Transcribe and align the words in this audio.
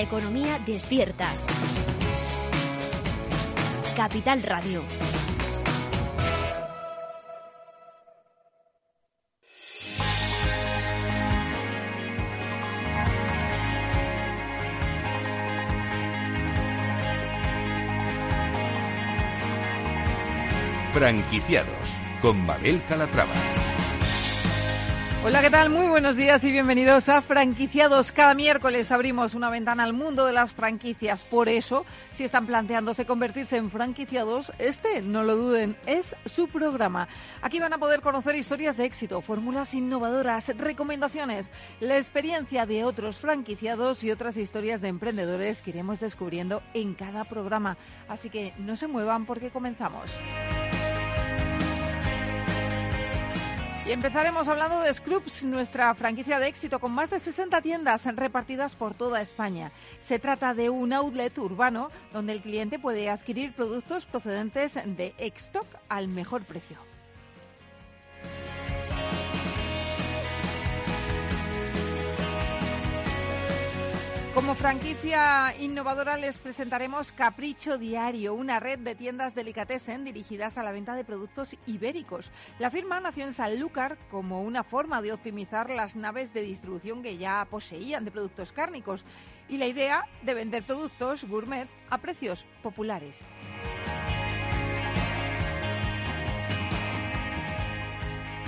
Economía 0.00 0.58
despierta. 0.66 1.32
Capital 3.96 4.42
Radio. 4.42 4.84
Franquiciados 20.92 21.98
con 22.20 22.44
Mabel 22.44 22.82
Calatrava. 22.86 23.55
Hola, 25.26 25.42
¿qué 25.42 25.50
tal? 25.50 25.70
Muy 25.70 25.88
buenos 25.88 26.14
días 26.14 26.44
y 26.44 26.52
bienvenidos 26.52 27.08
a 27.08 27.20
Franquiciados. 27.20 28.12
Cada 28.12 28.32
miércoles 28.34 28.92
abrimos 28.92 29.34
una 29.34 29.50
ventana 29.50 29.82
al 29.82 29.92
mundo 29.92 30.24
de 30.24 30.32
las 30.32 30.54
franquicias. 30.54 31.24
Por 31.24 31.48
eso, 31.48 31.84
si 32.12 32.22
están 32.22 32.46
planteándose 32.46 33.06
convertirse 33.06 33.56
en 33.56 33.72
franquiciados, 33.72 34.52
este, 34.60 35.02
no 35.02 35.24
lo 35.24 35.34
duden, 35.34 35.76
es 35.84 36.14
su 36.26 36.46
programa. 36.46 37.08
Aquí 37.42 37.58
van 37.58 37.72
a 37.72 37.78
poder 37.78 38.02
conocer 38.02 38.36
historias 38.36 38.76
de 38.76 38.84
éxito, 38.84 39.20
fórmulas 39.20 39.74
innovadoras, 39.74 40.56
recomendaciones, 40.56 41.50
la 41.80 41.98
experiencia 41.98 42.64
de 42.64 42.84
otros 42.84 43.16
franquiciados 43.16 44.04
y 44.04 44.12
otras 44.12 44.36
historias 44.36 44.80
de 44.80 44.88
emprendedores 44.88 45.60
que 45.60 45.70
iremos 45.70 45.98
descubriendo 45.98 46.62
en 46.72 46.94
cada 46.94 47.24
programa. 47.24 47.76
Así 48.06 48.30
que 48.30 48.54
no 48.58 48.76
se 48.76 48.86
muevan 48.86 49.26
porque 49.26 49.50
comenzamos. 49.50 50.08
Y 53.86 53.92
empezaremos 53.92 54.48
hablando 54.48 54.80
de 54.80 54.92
Scrubs, 54.92 55.44
nuestra 55.44 55.94
franquicia 55.94 56.40
de 56.40 56.48
éxito 56.48 56.80
con 56.80 56.90
más 56.90 57.08
de 57.08 57.20
60 57.20 57.62
tiendas 57.62 58.04
repartidas 58.04 58.74
por 58.74 58.94
toda 58.94 59.22
España. 59.22 59.70
Se 60.00 60.18
trata 60.18 60.54
de 60.54 60.70
un 60.70 60.92
outlet 60.92 61.38
urbano 61.38 61.92
donde 62.12 62.32
el 62.32 62.42
cliente 62.42 62.80
puede 62.80 63.08
adquirir 63.08 63.54
productos 63.54 64.04
procedentes 64.04 64.74
de 64.74 65.14
Exstock 65.18 65.68
al 65.88 66.08
mejor 66.08 66.42
precio. 66.42 66.95
Como 74.36 74.54
franquicia 74.54 75.54
innovadora 75.58 76.18
les 76.18 76.36
presentaremos 76.36 77.10
Capricho 77.10 77.78
Diario, 77.78 78.34
una 78.34 78.60
red 78.60 78.78
de 78.80 78.94
tiendas 78.94 79.34
delicatessen 79.34 80.04
dirigidas 80.04 80.58
a 80.58 80.62
la 80.62 80.72
venta 80.72 80.94
de 80.94 81.04
productos 81.04 81.56
ibéricos. 81.66 82.30
La 82.58 82.70
firma 82.70 83.00
nació 83.00 83.24
en 83.24 83.32
Sanlúcar 83.32 83.96
como 84.10 84.42
una 84.42 84.62
forma 84.62 85.00
de 85.00 85.14
optimizar 85.14 85.70
las 85.70 85.96
naves 85.96 86.34
de 86.34 86.42
distribución 86.42 87.02
que 87.02 87.16
ya 87.16 87.46
poseían 87.50 88.04
de 88.04 88.10
productos 88.10 88.52
cárnicos 88.52 89.06
y 89.48 89.56
la 89.56 89.68
idea 89.68 90.04
de 90.20 90.34
vender 90.34 90.64
productos 90.64 91.24
gourmet 91.24 91.66
a 91.88 91.96
precios 91.96 92.44
populares. 92.62 93.22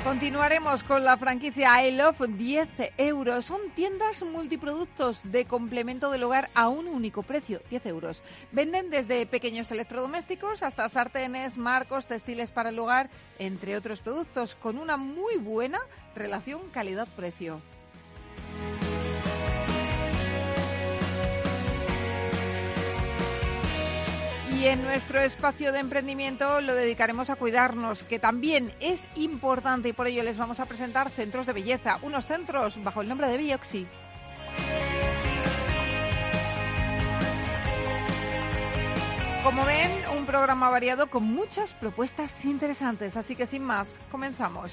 Continuaremos 0.09 0.83
con 0.85 1.05
la 1.05 1.19
franquicia 1.19 1.87
I 1.87 1.95
Love 1.95 2.29
10 2.29 2.95
euros. 2.97 3.45
Son 3.45 3.61
tiendas 3.77 4.23
multiproductos 4.23 5.21
de 5.23 5.45
complemento 5.45 6.11
del 6.11 6.23
hogar 6.23 6.49
a 6.55 6.71
un 6.71 6.89
único 6.89 7.23
precio, 7.23 7.61
10 7.69 7.85
euros. 7.85 8.23
Venden 8.51 8.89
desde 8.89 9.27
pequeños 9.27 9.71
electrodomésticos 9.71 10.63
hasta 10.63 10.89
sartenes, 10.89 11.59
marcos, 11.59 12.07
textiles 12.07 12.51
para 12.51 12.71
el 12.71 12.79
hogar, 12.79 13.11
entre 13.39 13.77
otros 13.77 14.01
productos, 14.01 14.55
con 14.55 14.79
una 14.79 14.97
muy 14.97 15.37
buena 15.37 15.81
relación 16.17 16.71
calidad-precio. 16.71 17.61
Y 24.59 24.67
en 24.67 24.83
nuestro 24.83 25.21
espacio 25.21 25.71
de 25.71 25.79
emprendimiento 25.79 26.61
lo 26.61 26.75
dedicaremos 26.75 27.31
a 27.31 27.37
cuidarnos, 27.37 28.03
que 28.03 28.19
también 28.19 28.75
es 28.81 29.07
importante 29.15 29.91
y 29.91 29.93
por 29.93 30.09
ello 30.09 30.25
les 30.25 30.37
vamos 30.37 30.59
a 30.59 30.67
presentar 30.67 31.11
centros 31.11 31.47
de 31.47 31.53
belleza, 31.53 32.01
unos 32.03 32.27
centros 32.27 32.83
bajo 32.83 33.01
el 33.01 33.09
nombre 33.09 33.29
de 33.29 33.39
Bioxi. 33.39 33.87
Como 39.45 39.65
ven, 39.65 39.93
un 40.17 40.27
programa 40.27 40.71
variado 40.71 41.09
con 41.09 41.23
muchas 41.23 41.73
propuestas 41.75 42.45
interesantes, 42.45 43.17
así 43.17 43.37
que 43.37 43.47
sin 43.47 43.63
más, 43.63 43.97
comenzamos. 44.11 44.73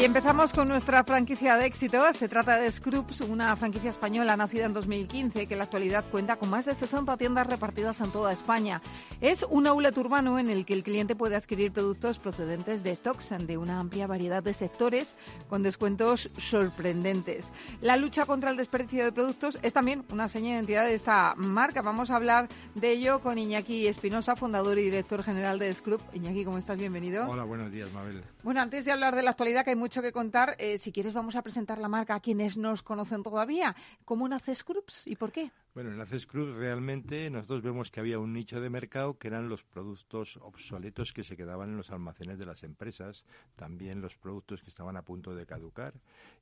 Y 0.00 0.04
empezamos 0.04 0.54
con 0.54 0.66
nuestra 0.66 1.04
franquicia 1.04 1.58
de 1.58 1.66
éxito. 1.66 2.02
Se 2.14 2.26
trata 2.26 2.58
de 2.58 2.72
Scrubs, 2.72 3.20
una 3.20 3.54
franquicia 3.56 3.90
española 3.90 4.34
nacida 4.34 4.64
en 4.64 4.72
2015 4.72 5.46
que 5.46 5.52
en 5.52 5.58
la 5.58 5.64
actualidad 5.64 6.06
cuenta 6.10 6.36
con 6.36 6.48
más 6.48 6.64
de 6.64 6.74
60 6.74 7.18
tiendas 7.18 7.46
repartidas 7.46 8.00
en 8.00 8.10
toda 8.10 8.32
España. 8.32 8.80
Es 9.20 9.42
un 9.42 9.66
outlet 9.66 9.94
urbano 9.98 10.38
en 10.38 10.48
el 10.48 10.64
que 10.64 10.72
el 10.72 10.84
cliente 10.84 11.14
puede 11.14 11.36
adquirir 11.36 11.70
productos 11.70 12.18
procedentes 12.18 12.82
de 12.82 12.96
stocks 12.96 13.28
de 13.46 13.58
una 13.58 13.78
amplia 13.78 14.06
variedad 14.06 14.42
de 14.42 14.54
sectores 14.54 15.16
con 15.50 15.62
descuentos 15.62 16.30
sorprendentes. 16.38 17.52
La 17.82 17.98
lucha 17.98 18.24
contra 18.24 18.52
el 18.52 18.56
desperdicio 18.56 19.04
de 19.04 19.12
productos 19.12 19.58
es 19.60 19.74
también 19.74 20.06
una 20.10 20.28
seña 20.28 20.52
de 20.52 20.56
identidad 20.60 20.86
de 20.86 20.94
esta 20.94 21.34
marca. 21.36 21.82
Vamos 21.82 22.10
a 22.10 22.16
hablar 22.16 22.48
de 22.74 22.90
ello 22.90 23.20
con 23.20 23.36
Iñaki 23.36 23.86
Espinosa, 23.86 24.34
fundador 24.34 24.78
y 24.78 24.84
director 24.84 25.22
general 25.22 25.58
de 25.58 25.74
Scrub. 25.74 26.00
Iñaki, 26.14 26.46
¿cómo 26.46 26.56
estás? 26.56 26.78
Bienvenido. 26.78 27.28
Hola, 27.28 27.44
buenos 27.44 27.70
días, 27.70 27.92
Mabel. 27.92 28.24
Bueno, 28.42 28.62
antes 28.62 28.86
de 28.86 28.92
hablar 28.92 29.14
de 29.14 29.22
la 29.22 29.32
actualidad, 29.32 29.64
que 29.64 29.70
hay 29.70 29.76
mucho 29.76 30.00
que 30.00 30.12
contar, 30.12 30.56
eh, 30.58 30.78
si 30.78 30.92
quieres 30.92 31.12
vamos 31.12 31.36
a 31.36 31.42
presentar 31.42 31.76
la 31.76 31.88
marca 31.88 32.14
a 32.14 32.20
quienes 32.20 32.56
nos 32.56 32.82
conocen 32.82 33.22
todavía. 33.22 33.76
¿Cómo 34.06 34.26
nace 34.26 34.54
Scrubs 34.54 35.06
y 35.06 35.16
por 35.16 35.30
qué? 35.30 35.50
Bueno, 35.72 35.90
en 35.90 35.98
la 35.98 36.06
Cruz 36.26 36.56
realmente 36.56 37.30
nosotros 37.30 37.62
vemos 37.62 37.92
que 37.92 38.00
había 38.00 38.18
un 38.18 38.32
nicho 38.32 38.60
de 38.60 38.68
mercado 38.68 39.18
que 39.18 39.28
eran 39.28 39.48
los 39.48 39.62
productos 39.62 40.36
obsoletos 40.38 41.12
que 41.12 41.22
se 41.22 41.36
quedaban 41.36 41.70
en 41.70 41.76
los 41.76 41.92
almacenes 41.92 42.38
de 42.40 42.46
las 42.46 42.64
empresas, 42.64 43.24
también 43.54 44.00
los 44.00 44.16
productos 44.16 44.62
que 44.62 44.70
estaban 44.70 44.96
a 44.96 45.02
punto 45.02 45.32
de 45.32 45.46
caducar 45.46 45.94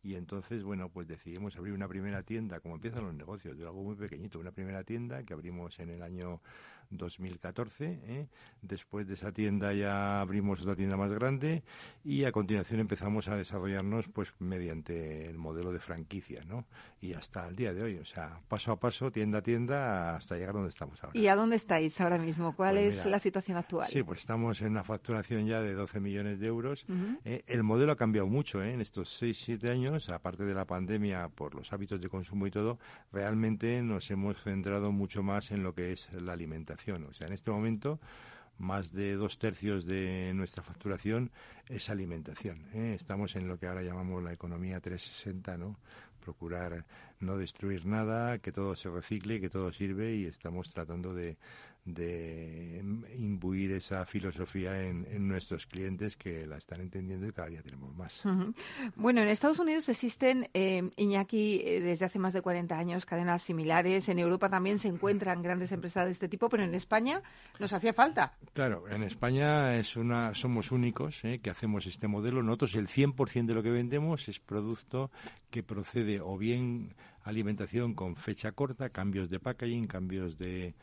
y 0.02 0.14
entonces, 0.14 0.62
bueno, 0.62 0.88
pues 0.88 1.06
decidimos 1.06 1.56
abrir 1.56 1.74
una 1.74 1.88
primera 1.88 2.22
tienda, 2.22 2.60
como 2.60 2.76
empiezan 2.76 3.04
los 3.04 3.14
negocios, 3.14 3.58
de 3.58 3.64
algo 3.64 3.82
muy 3.82 3.96
pequeñito, 3.96 4.38
una 4.38 4.52
primera 4.52 4.82
tienda 4.82 5.22
que 5.22 5.34
abrimos 5.34 5.78
en 5.78 5.90
el 5.90 6.02
año 6.02 6.40
2014. 6.90 8.00
¿eh? 8.04 8.28
Después 8.62 9.06
de 9.06 9.14
esa 9.14 9.32
tienda 9.32 9.72
ya 9.72 10.20
abrimos 10.20 10.62
otra 10.62 10.76
tienda 10.76 10.96
más 10.96 11.10
grande 11.10 11.62
y 12.04 12.24
a 12.24 12.32
continuación 12.32 12.80
empezamos 12.80 13.28
a 13.28 13.36
desarrollarnos 13.36 14.08
pues 14.08 14.32
mediante 14.38 15.26
el 15.26 15.38
modelo 15.38 15.72
de 15.72 15.80
franquicia, 15.80 16.44
¿no? 16.44 16.66
Y 17.00 17.12
hasta 17.12 17.46
el 17.46 17.56
día 17.56 17.74
de 17.74 17.82
hoy, 17.82 17.96
o 17.98 18.04
sea, 18.04 18.40
paso 18.48 18.72
a 18.72 18.80
paso, 18.80 19.10
tienda 19.18 19.38
a 19.38 19.42
tienda, 19.42 20.16
hasta 20.16 20.36
llegar 20.36 20.54
donde 20.54 20.68
estamos 20.68 21.02
ahora. 21.02 21.18
¿Y 21.18 21.26
a 21.26 21.34
dónde 21.34 21.56
estáis 21.56 22.00
ahora 22.00 22.18
mismo? 22.18 22.54
¿Cuál 22.54 22.76
Pues 22.76 22.98
es 22.98 23.06
la 23.06 23.18
situación 23.18 23.56
actual? 23.56 23.88
Sí, 23.88 24.04
pues 24.04 24.20
estamos 24.20 24.62
en 24.62 24.68
una 24.70 24.84
facturación 24.84 25.44
ya 25.44 25.60
de 25.60 25.74
12 25.74 25.98
millones 25.98 26.38
de 26.38 26.46
euros. 26.46 26.86
Eh, 27.24 27.42
el 27.48 27.64
modelo 27.64 27.90
ha 27.90 27.96
cambiado 27.96 28.28
mucho 28.28 28.62
¿eh? 28.62 28.74
en 28.74 28.80
estos 28.80 29.08
6, 29.18 29.42
7 29.44 29.70
años, 29.70 30.08
aparte 30.08 30.44
de 30.44 30.54
la 30.54 30.66
pandemia, 30.66 31.28
por 31.30 31.56
los 31.56 31.72
hábitos 31.72 32.00
de 32.00 32.08
consumo 32.08 32.46
y 32.46 32.52
todo, 32.52 32.78
realmente 33.12 33.82
nos 33.82 34.08
hemos 34.12 34.40
centrado 34.40 34.92
mucho 34.92 35.24
más 35.24 35.50
en 35.50 35.64
lo 35.64 35.74
que 35.74 35.92
es 35.92 36.12
la 36.12 36.32
alimentación. 36.32 37.04
O 37.04 37.12
sea, 37.12 37.26
en 37.26 37.32
este 37.32 37.50
momento 37.50 37.98
más 38.58 38.92
de 38.92 39.14
dos 39.14 39.38
tercios 39.38 39.84
de 39.84 40.32
nuestra 40.34 40.62
facturación 40.62 41.30
es 41.68 41.90
alimentación. 41.90 42.66
¿eh? 42.72 42.94
Estamos 42.94 43.34
en 43.36 43.48
lo 43.48 43.58
que 43.58 43.66
ahora 43.66 43.82
llamamos 43.82 44.22
la 44.22 44.32
economía 44.32 44.80
360, 44.80 45.56
¿no? 45.56 45.76
Procurar 46.20 46.84
no 47.20 47.36
destruir 47.36 47.86
nada, 47.86 48.38
que 48.38 48.52
todo 48.52 48.76
se 48.76 48.90
recicle, 48.90 49.40
que 49.40 49.50
todo 49.50 49.72
sirve 49.72 50.14
y 50.16 50.26
estamos 50.26 50.70
tratando 50.70 51.14
de, 51.14 51.36
de 51.94 52.82
imbuir 53.16 53.72
esa 53.72 54.04
filosofía 54.04 54.82
en, 54.82 55.06
en 55.10 55.26
nuestros 55.26 55.66
clientes 55.66 56.16
que 56.16 56.46
la 56.46 56.58
están 56.58 56.80
entendiendo 56.80 57.26
y 57.26 57.32
cada 57.32 57.48
día 57.48 57.62
tenemos 57.62 57.94
más. 57.96 58.22
Bueno, 58.96 59.22
en 59.22 59.28
Estados 59.28 59.58
Unidos 59.58 59.88
existen, 59.88 60.48
eh, 60.54 60.90
Iñaki, 60.96 61.60
eh, 61.64 61.80
desde 61.80 62.04
hace 62.04 62.18
más 62.18 62.32
de 62.32 62.42
40 62.42 62.78
años, 62.78 63.06
cadenas 63.06 63.42
similares. 63.42 64.08
En 64.08 64.18
Europa 64.18 64.48
también 64.48 64.78
se 64.78 64.88
encuentran 64.88 65.42
grandes 65.42 65.72
empresas 65.72 66.06
de 66.06 66.12
este 66.12 66.28
tipo, 66.28 66.48
pero 66.48 66.62
en 66.62 66.74
España 66.74 67.22
nos 67.58 67.72
hacía 67.72 67.92
falta. 67.92 68.34
Claro, 68.52 68.88
en 68.88 69.02
España 69.02 69.76
es 69.76 69.96
una, 69.96 70.34
somos 70.34 70.70
únicos 70.70 71.24
¿eh? 71.24 71.40
que 71.42 71.50
hacemos 71.50 71.86
este 71.86 72.08
modelo. 72.08 72.42
Nosotros 72.42 72.74
el 72.74 72.88
100% 72.88 73.46
de 73.46 73.54
lo 73.54 73.62
que 73.62 73.70
vendemos 73.70 74.28
es 74.28 74.38
producto 74.38 75.10
que 75.50 75.62
procede 75.62 76.20
o 76.20 76.36
bien 76.36 76.94
alimentación 77.24 77.94
con 77.94 78.16
fecha 78.16 78.52
corta, 78.52 78.88
cambios 78.90 79.28
de 79.30 79.38
packaging, 79.38 79.86
cambios 79.86 80.38
de, 80.38 80.74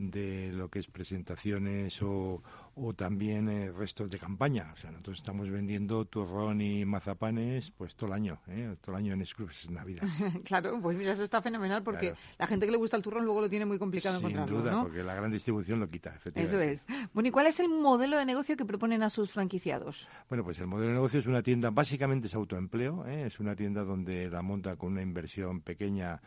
de 0.00 0.50
lo 0.52 0.70
que 0.70 0.78
es 0.78 0.86
presentaciones 0.86 2.00
o, 2.02 2.42
o 2.82 2.94
también 2.94 3.48
eh, 3.48 3.70
restos 3.70 4.10
de 4.10 4.18
campaña. 4.18 4.70
O 4.72 4.76
sea, 4.76 4.90
nosotros 4.90 5.18
estamos 5.18 5.50
vendiendo 5.50 6.04
turrón 6.06 6.60
y 6.60 6.84
mazapanes 6.84 7.70
pues 7.72 7.94
todo 7.94 8.08
el 8.08 8.14
año, 8.14 8.40
¿eh? 8.48 8.74
todo 8.80 8.96
el 8.96 9.02
año 9.02 9.14
en 9.14 9.26
Scrubs 9.26 9.64
es 9.64 9.70
Navidad. 9.70 10.02
claro, 10.44 10.80
pues 10.80 10.96
mira, 10.96 11.12
eso 11.12 11.22
está 11.22 11.42
fenomenal 11.42 11.82
porque 11.82 12.14
la 12.38 12.46
gente 12.46 12.66
que 12.66 12.72
le 12.72 12.78
gusta 12.78 12.96
el 12.96 13.02
turrón 13.02 13.24
luego 13.24 13.40
lo 13.42 13.50
tiene 13.50 13.66
muy 13.66 13.78
complicado 13.78 14.18
Sin 14.18 14.30
encontrarlo, 14.30 14.60
duda, 14.60 14.72
¿no? 14.72 14.82
porque 14.84 15.02
la 15.02 15.14
gran 15.14 15.30
distribución 15.30 15.78
lo 15.78 15.88
quita, 15.88 16.14
efectivamente. 16.14 16.72
Eso 16.72 16.86
es. 16.88 17.10
Bueno, 17.12 17.28
¿y 17.28 17.32
cuál 17.32 17.46
es 17.46 17.60
el 17.60 17.68
modelo 17.68 18.16
de 18.16 18.24
negocio 18.24 18.56
que 18.56 18.64
proponen 18.64 19.02
a 19.02 19.10
sus 19.10 19.30
franquiciados? 19.30 20.08
Bueno, 20.28 20.42
pues 20.42 20.58
el 20.60 20.66
modelo 20.66 20.88
de 20.88 20.94
negocio 20.94 21.20
es 21.20 21.26
una 21.26 21.42
tienda, 21.42 21.70
básicamente 21.70 22.28
es 22.28 22.34
autoempleo, 22.34 23.06
¿eh? 23.06 23.26
es 23.26 23.40
una 23.40 23.54
tienda 23.54 23.84
donde 23.84 24.30
la 24.30 24.42
monta 24.42 24.76
con 24.76 24.92
una 24.92 25.02
inversión 25.02 25.60
pequeña 25.60 26.20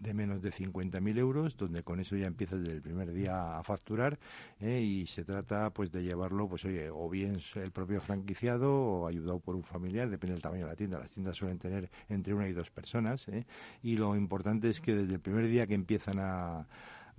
de 0.00 0.14
menos 0.14 0.42
de 0.42 0.50
50.000 0.50 1.18
euros, 1.18 1.56
donde 1.56 1.82
con 1.82 2.00
eso 2.00 2.16
ya 2.16 2.26
empieza 2.26 2.56
desde 2.56 2.72
el 2.72 2.82
primer 2.82 3.12
día 3.12 3.58
a 3.58 3.62
facturar 3.62 4.18
¿eh? 4.60 4.80
y 4.80 5.06
se 5.06 5.24
trata 5.24 5.70
pues 5.70 5.92
de 5.92 5.99
llevarlo, 6.02 6.48
pues 6.48 6.64
oye, 6.64 6.90
o 6.90 7.08
bien 7.08 7.40
el 7.54 7.70
propio 7.70 8.00
franquiciado 8.00 8.72
o 8.72 9.06
ayudado 9.06 9.40
por 9.40 9.56
un 9.56 9.62
familiar, 9.62 10.08
depende 10.10 10.34
del 10.34 10.42
tamaño 10.42 10.64
de 10.64 10.70
la 10.70 10.76
tienda. 10.76 10.98
Las 10.98 11.12
tiendas 11.12 11.36
suelen 11.36 11.58
tener 11.58 11.90
entre 12.08 12.34
una 12.34 12.48
y 12.48 12.52
dos 12.52 12.70
personas 12.70 13.26
¿eh? 13.28 13.46
y 13.82 13.96
lo 13.96 14.16
importante 14.16 14.68
es 14.68 14.80
que 14.80 14.94
desde 14.94 15.14
el 15.14 15.20
primer 15.20 15.46
día 15.48 15.66
que 15.66 15.74
empiezan 15.74 16.18
a 16.18 16.66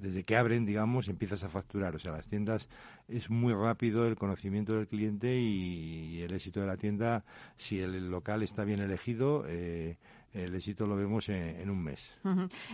desde 0.01 0.23
que 0.23 0.35
abren, 0.35 0.65
digamos, 0.65 1.07
empiezas 1.07 1.43
a 1.43 1.49
facturar. 1.49 1.95
O 1.95 1.99
sea, 1.99 2.11
las 2.11 2.27
tiendas 2.27 2.67
es 3.07 3.29
muy 3.29 3.53
rápido 3.53 4.07
el 4.07 4.15
conocimiento 4.15 4.73
del 4.73 4.87
cliente 4.87 5.39
y, 5.39 6.21
el 6.21 6.33
éxito 6.33 6.59
de 6.59 6.67
la 6.67 6.77
tienda, 6.77 7.23
si 7.57 7.79
el 7.79 8.09
local 8.09 8.41
está 8.41 8.63
bien 8.63 8.79
elegido, 8.79 9.45
eh, 9.47 9.97
el 10.33 10.55
éxito 10.55 10.85
lo 10.85 10.95
vemos 10.95 11.29
en, 11.29 11.69
un 11.69 11.83
mes. 11.83 12.13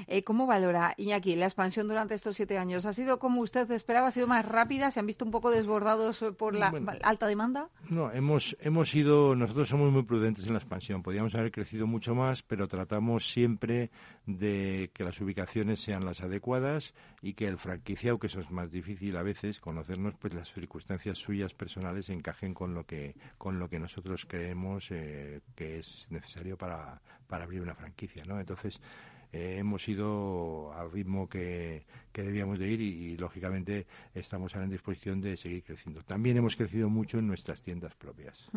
eh, 0.07 0.23
¿Cómo 0.23 0.45
valora 0.45 0.93
Iñaki 0.97 1.35
la 1.35 1.45
expansión 1.45 1.87
durante 1.87 2.15
estos 2.15 2.35
siete 2.35 2.57
años? 2.57 2.85
¿Ha 2.85 2.93
sido 2.93 3.19
como 3.19 3.41
usted 3.41 3.69
esperaba? 3.71 4.07
¿Ha 4.07 4.11
sido 4.11 4.27
más 4.27 4.45
rápida? 4.45 4.91
¿Se 4.91 4.99
han 4.99 5.07
visto 5.07 5.25
un 5.25 5.31
poco 5.31 5.49
desbordados 5.49 6.23
por 6.37 6.53
la 6.53 6.71
alta 7.03 7.27
demanda? 7.27 7.69
No, 7.89 8.11
hemos, 8.11 8.57
hemos 8.61 8.93
ido, 8.95 9.35
nosotros 9.35 9.69
somos 9.69 9.91
muy 9.91 10.03
prudentes 10.03 10.45
en 10.45 10.53
la 10.53 10.59
expansión. 10.59 11.01
Podríamos 11.01 11.33
haber 11.35 11.51
crecido 11.51 11.87
mucho 11.87 12.15
más, 12.15 12.43
pero 12.43 12.67
tratamos 12.67 13.29
siempre 13.31 13.89
de 14.27 14.91
que 14.93 15.05
las 15.05 15.19
ubicaciones 15.21 15.79
sean 15.79 16.05
las 16.05 16.21
adecuadas 16.21 16.93
y 17.21 17.33
que 17.33 17.47
el 17.47 17.57
franquiciado, 17.57 18.19
que 18.19 18.27
eso 18.27 18.41
es 18.41 18.51
más 18.51 18.69
difícil 18.69 19.15
a 19.15 19.23
veces, 19.23 19.61
conocernos, 19.61 20.15
pues 20.15 20.33
las 20.33 20.53
circunstancias 20.53 21.17
suyas 21.17 21.53
personales 21.53 22.09
encajen 22.09 22.53
con 22.53 22.73
lo 22.73 22.85
que, 22.85 23.15
con 23.37 23.57
lo 23.57 23.69
que 23.69 23.79
nosotros 23.79 24.25
creemos 24.25 24.91
eh, 24.91 25.39
que 25.55 25.79
es 25.79 26.07
necesario 26.09 26.57
para, 26.57 27.01
para 27.27 27.45
abrir 27.45 27.61
una 27.61 27.73
franquicia, 27.73 28.25
¿no? 28.25 28.37
Entonces, 28.39 28.81
eh, 29.37 29.59
hemos 29.59 29.87
ido 29.87 30.73
al 30.73 30.91
ritmo 30.91 31.29
que, 31.29 31.85
debíamos 32.11 32.57
de 32.57 32.67
ir 32.67 32.81
y, 32.81 33.15
lógicamente 33.17 33.85
estamos 34.15 34.55
ahora 34.55 34.65
en 34.65 34.71
disposición 34.71 35.21
de 35.21 35.37
seguir 35.37 35.63
creciendo. 35.63 36.01
También 36.01 36.35
hemos 36.35 36.55
crecido 36.55 36.89
mucho 36.89 37.19
en 37.19 37.27
nuestras 37.27 37.61
tiendas 37.61 37.93
propias. 37.93 38.49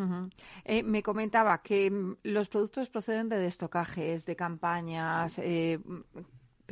Eh, 0.65 0.81
me 0.81 1.03
comentaba 1.03 1.61
que 1.61 1.91
mm, 1.91 2.17
los 2.23 2.49
productos 2.49 2.89
proceden 2.89 3.29
de 3.29 3.37
destocajes, 3.37 4.25
de 4.25 4.35
campañas. 4.35 5.37
Eh, 5.37 5.77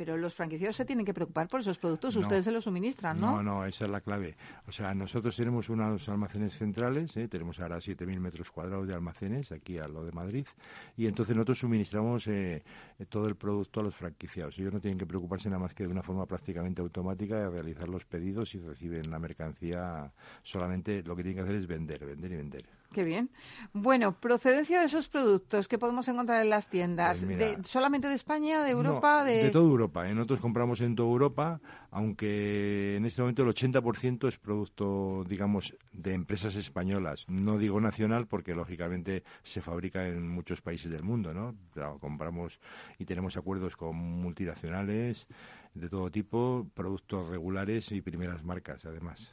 pero 0.00 0.16
los 0.16 0.34
franquiciados 0.34 0.76
se 0.76 0.86
tienen 0.86 1.04
que 1.04 1.12
preocupar 1.12 1.46
por 1.46 1.60
esos 1.60 1.76
productos, 1.76 2.16
ustedes 2.16 2.46
se 2.46 2.50
los 2.50 2.64
suministran, 2.64 3.20
¿no? 3.20 3.32
No, 3.32 3.42
no, 3.42 3.66
esa 3.66 3.84
es 3.84 3.90
la 3.90 4.00
clave. 4.00 4.34
O 4.66 4.72
sea, 4.72 4.94
nosotros 4.94 5.36
tenemos 5.36 5.68
unos 5.68 6.08
almacenes 6.08 6.56
centrales, 6.56 7.14
¿eh? 7.18 7.28
tenemos 7.28 7.60
ahora 7.60 7.76
7.000 7.76 8.18
metros 8.18 8.50
cuadrados 8.50 8.88
de 8.88 8.94
almacenes 8.94 9.52
aquí 9.52 9.76
a 9.76 9.86
lo 9.86 10.02
de 10.02 10.12
Madrid, 10.12 10.46
y 10.96 11.06
entonces 11.06 11.36
nosotros 11.36 11.58
suministramos 11.58 12.26
eh, 12.28 12.62
todo 13.10 13.26
el 13.26 13.36
producto 13.36 13.80
a 13.80 13.82
los 13.82 13.94
franquiciados. 13.94 14.58
Ellos 14.58 14.72
no 14.72 14.80
tienen 14.80 14.96
que 14.96 15.04
preocuparse 15.04 15.50
nada 15.50 15.60
más 15.60 15.74
que 15.74 15.84
de 15.84 15.90
una 15.90 16.02
forma 16.02 16.24
prácticamente 16.24 16.80
automática 16.80 17.36
de 17.36 17.50
realizar 17.50 17.86
los 17.86 18.06
pedidos 18.06 18.54
y 18.54 18.58
reciben 18.60 19.10
la 19.10 19.18
mercancía. 19.18 20.10
Solamente 20.42 21.02
lo 21.02 21.14
que 21.14 21.24
tienen 21.24 21.44
que 21.44 21.50
hacer 21.50 21.56
es 21.56 21.66
vender, 21.66 22.06
vender 22.06 22.32
y 22.32 22.36
vender. 22.36 22.79
Qué 22.92 23.04
bien. 23.04 23.30
Bueno, 23.72 24.18
procedencia 24.18 24.80
de 24.80 24.86
esos 24.86 25.08
productos 25.08 25.68
que 25.68 25.78
podemos 25.78 26.08
encontrar 26.08 26.42
en 26.42 26.50
las 26.50 26.68
tiendas, 26.68 27.22
pues 27.24 27.38
de, 27.38 27.58
¿solamente 27.62 28.08
de 28.08 28.14
España, 28.14 28.64
de 28.64 28.70
Europa? 28.70 29.24
de... 29.24 29.50
toda 29.50 29.64
Europa. 29.64 30.08
¿eh? 30.08 30.14
Nosotros 30.14 30.40
compramos 30.40 30.80
en 30.80 30.96
toda 30.96 31.08
Europa, 31.08 31.60
aunque 31.92 32.96
en 32.96 33.04
este 33.06 33.22
momento 33.22 33.44
el 33.44 33.48
80% 33.50 34.26
es 34.26 34.38
producto, 34.38 35.24
digamos, 35.28 35.76
de 35.92 36.14
empresas 36.14 36.56
españolas. 36.56 37.26
No 37.28 37.58
digo 37.58 37.80
nacional 37.80 38.26
porque, 38.26 38.56
lógicamente, 38.56 39.22
se 39.44 39.60
fabrica 39.60 40.08
en 40.08 40.28
muchos 40.28 40.60
países 40.60 40.90
del 40.90 41.04
mundo, 41.04 41.32
¿no? 41.32 41.54
compramos 42.00 42.58
y 42.98 43.04
tenemos 43.04 43.36
acuerdos 43.36 43.76
con 43.76 43.96
multinacionales 43.96 45.28
de 45.74 45.88
todo 45.88 46.10
tipo, 46.10 46.66
productos 46.74 47.28
regulares 47.28 47.92
y 47.92 48.00
primeras 48.00 48.42
marcas, 48.44 48.84
además. 48.84 49.32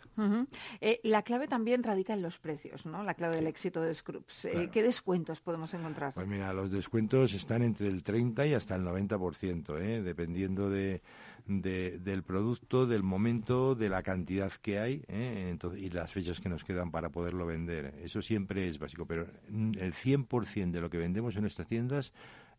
Eh, 0.82 1.00
la 1.04 1.24
clave 1.24 1.48
también 1.48 1.84
radica 1.84 2.14
en 2.14 2.22
los 2.22 2.38
precios, 2.38 2.86
¿no? 2.86 3.04
La 3.04 3.16
clave 3.16 3.38
del 3.38 3.48
éxito 3.48 3.82
de 3.82 3.94
Scrubs. 3.94 4.46
Eh, 4.46 4.70
¿Qué 4.72 4.84
descuentos 4.84 5.42
podemos 5.42 5.74
encontrar? 5.74 6.14
Pues 6.14 6.28
mira, 6.28 6.54
los 6.54 6.72
descuentos 6.72 7.34
están 7.34 7.64
entre 7.64 7.88
el 7.88 8.04
30 8.04 8.46
y 8.46 8.54
hasta 8.54 8.76
el 8.76 8.84
90%, 8.84 9.80
¿eh? 9.82 10.04
dependiendo 10.04 10.70
de, 10.70 11.02
del 11.48 12.24
producto, 12.24 12.86
del 12.86 13.04
momento, 13.04 13.74
de 13.74 13.90
la 13.90 14.04
cantidad 14.04 14.52
que 14.52 14.80
hay 14.80 15.04
¿eh? 15.08 15.58
y 15.78 15.90
las 15.90 16.12
fechas 16.12 16.40
que 16.40 16.50
nos 16.50 16.64
quedan 16.64 16.92
para 16.92 17.10
poderlo 17.10 17.48
vender. 17.48 17.96
Eso 18.04 18.22
siempre 18.22 18.68
es 18.68 18.78
básico, 18.78 19.06
pero 19.06 19.26
el 19.48 19.94
100% 19.94 20.72
de 20.72 20.82
lo 20.82 20.90
que 20.90 20.98
vendemos 20.98 21.36
en 21.36 21.42
nuestras 21.42 21.68
tiendas 21.68 22.14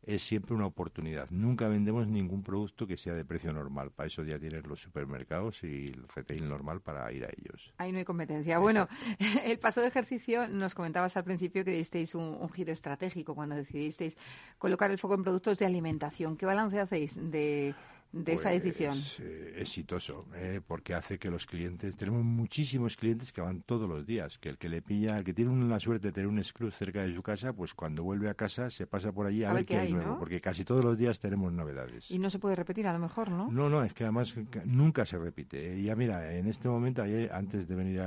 es 0.09 0.23
siempre 0.23 0.55
una 0.55 0.65
oportunidad. 0.65 1.29
Nunca 1.29 1.69
vendemos 1.69 2.09
ningún 2.09 2.43
producto 2.43 2.87
que 2.87 2.97
sea 2.97 3.13
de 3.13 3.27
precio 3.27 3.53
normal. 3.53 3.91
Para 3.91 4.07
eso 4.07 4.25
ya 4.25 4.39
tienes 4.39 4.67
los 4.67 4.81
supermercados 4.81 5.63
y 5.65 5.89
el 5.89 6.09
retail 6.09 6.49
normal 6.49 6.81
para 6.81 7.13
ir 7.13 7.27
a 7.27 7.29
ellos. 7.29 7.75
Ahí 7.77 7.93
no 7.93 7.99
hay 7.99 8.07
competencia. 8.07 8.59
Bueno, 8.59 8.89
el 9.45 9.59
paso 9.59 9.83
de 9.83 9.89
ejercicio 9.89 10.49
nos 10.49 10.75
comentabas 10.75 11.15
al 11.19 11.25
principio 11.25 11.63
que 11.63 11.73
disteis 11.73 12.15
un, 12.15 12.49
giro 12.49 12.73
estratégico 12.73 13.35
cuando 13.35 13.55
decidisteis 13.55 14.17
colocar 14.57 14.91
el 14.91 14.97
foco 14.97 15.15
en 15.15 15.25
productos 15.25 15.59
de 15.59 15.67
alimentación. 15.67 16.39
¿Qué 16.39 16.47
balance 16.47 16.81
hacéis 16.81 17.19
de 17.31 17.75
de 18.13 18.33
esa 18.33 18.51
pues, 18.51 18.63
decisión? 18.63 18.97
Eh, 19.21 19.57
exitoso, 19.59 20.27
eh, 20.35 20.61
porque 20.67 20.95
hace 20.95 21.19
que 21.19 21.31
los 21.31 21.47
clientes, 21.47 21.97
tenemos 21.97 22.25
muchísimos 22.25 22.97
clientes 22.97 23.33
que 23.33 23.41
van 23.41 23.63
todos 23.63 23.89
los 23.89 24.07
días, 24.07 24.39
que 24.39 24.49
el 24.49 24.59
que 24.59 24.69
le 24.69 24.83
pilla, 24.83 25.19
el 25.19 25.25
que 25.25 25.35
tiene 25.35 25.69
la 25.69 25.79
suerte 25.79 26.09
de 26.09 26.13
tener 26.13 26.29
un 26.29 26.43
scrub 26.43 26.73
cerca 26.73 27.03
de 27.03 27.15
su 27.15 27.23
casa, 27.23 27.53
pues 27.53 27.75
cuando 27.75 28.03
vuelve 28.03 28.31
a 28.31 28.35
casa 28.35 28.71
se 28.71 28.87
pasa 28.87 29.13
por 29.13 29.27
allí 29.27 29.45
a, 29.45 29.53
ver, 29.53 29.67
qué 29.67 29.79
hay, 29.79 29.93
nuevo, 29.93 30.19
porque 30.19 30.41
casi 30.41 30.65
todos 30.65 30.85
los 30.85 30.97
días 30.97 31.21
tenemos 31.21 31.53
novedades. 31.53 32.11
Y 32.11 32.19
no 32.19 32.31
se 32.31 32.39
puede 32.39 32.57
repetir 32.57 32.87
a 32.87 32.93
lo 32.93 32.99
mejor, 32.99 33.31
¿no? 33.31 33.51
No, 33.51 33.69
no, 33.69 33.85
es 33.85 33.93
que 33.93 34.05
además 34.05 34.35
nunca 34.65 35.05
se 35.05 35.19
repite. 35.19 35.79
Y 35.79 35.85
ya 35.85 35.97
mira, 35.97 36.35
en 36.35 36.47
este 36.47 36.69
momento, 36.69 37.03
antes 37.33 37.69
de 37.69 37.75
venir 37.75 38.01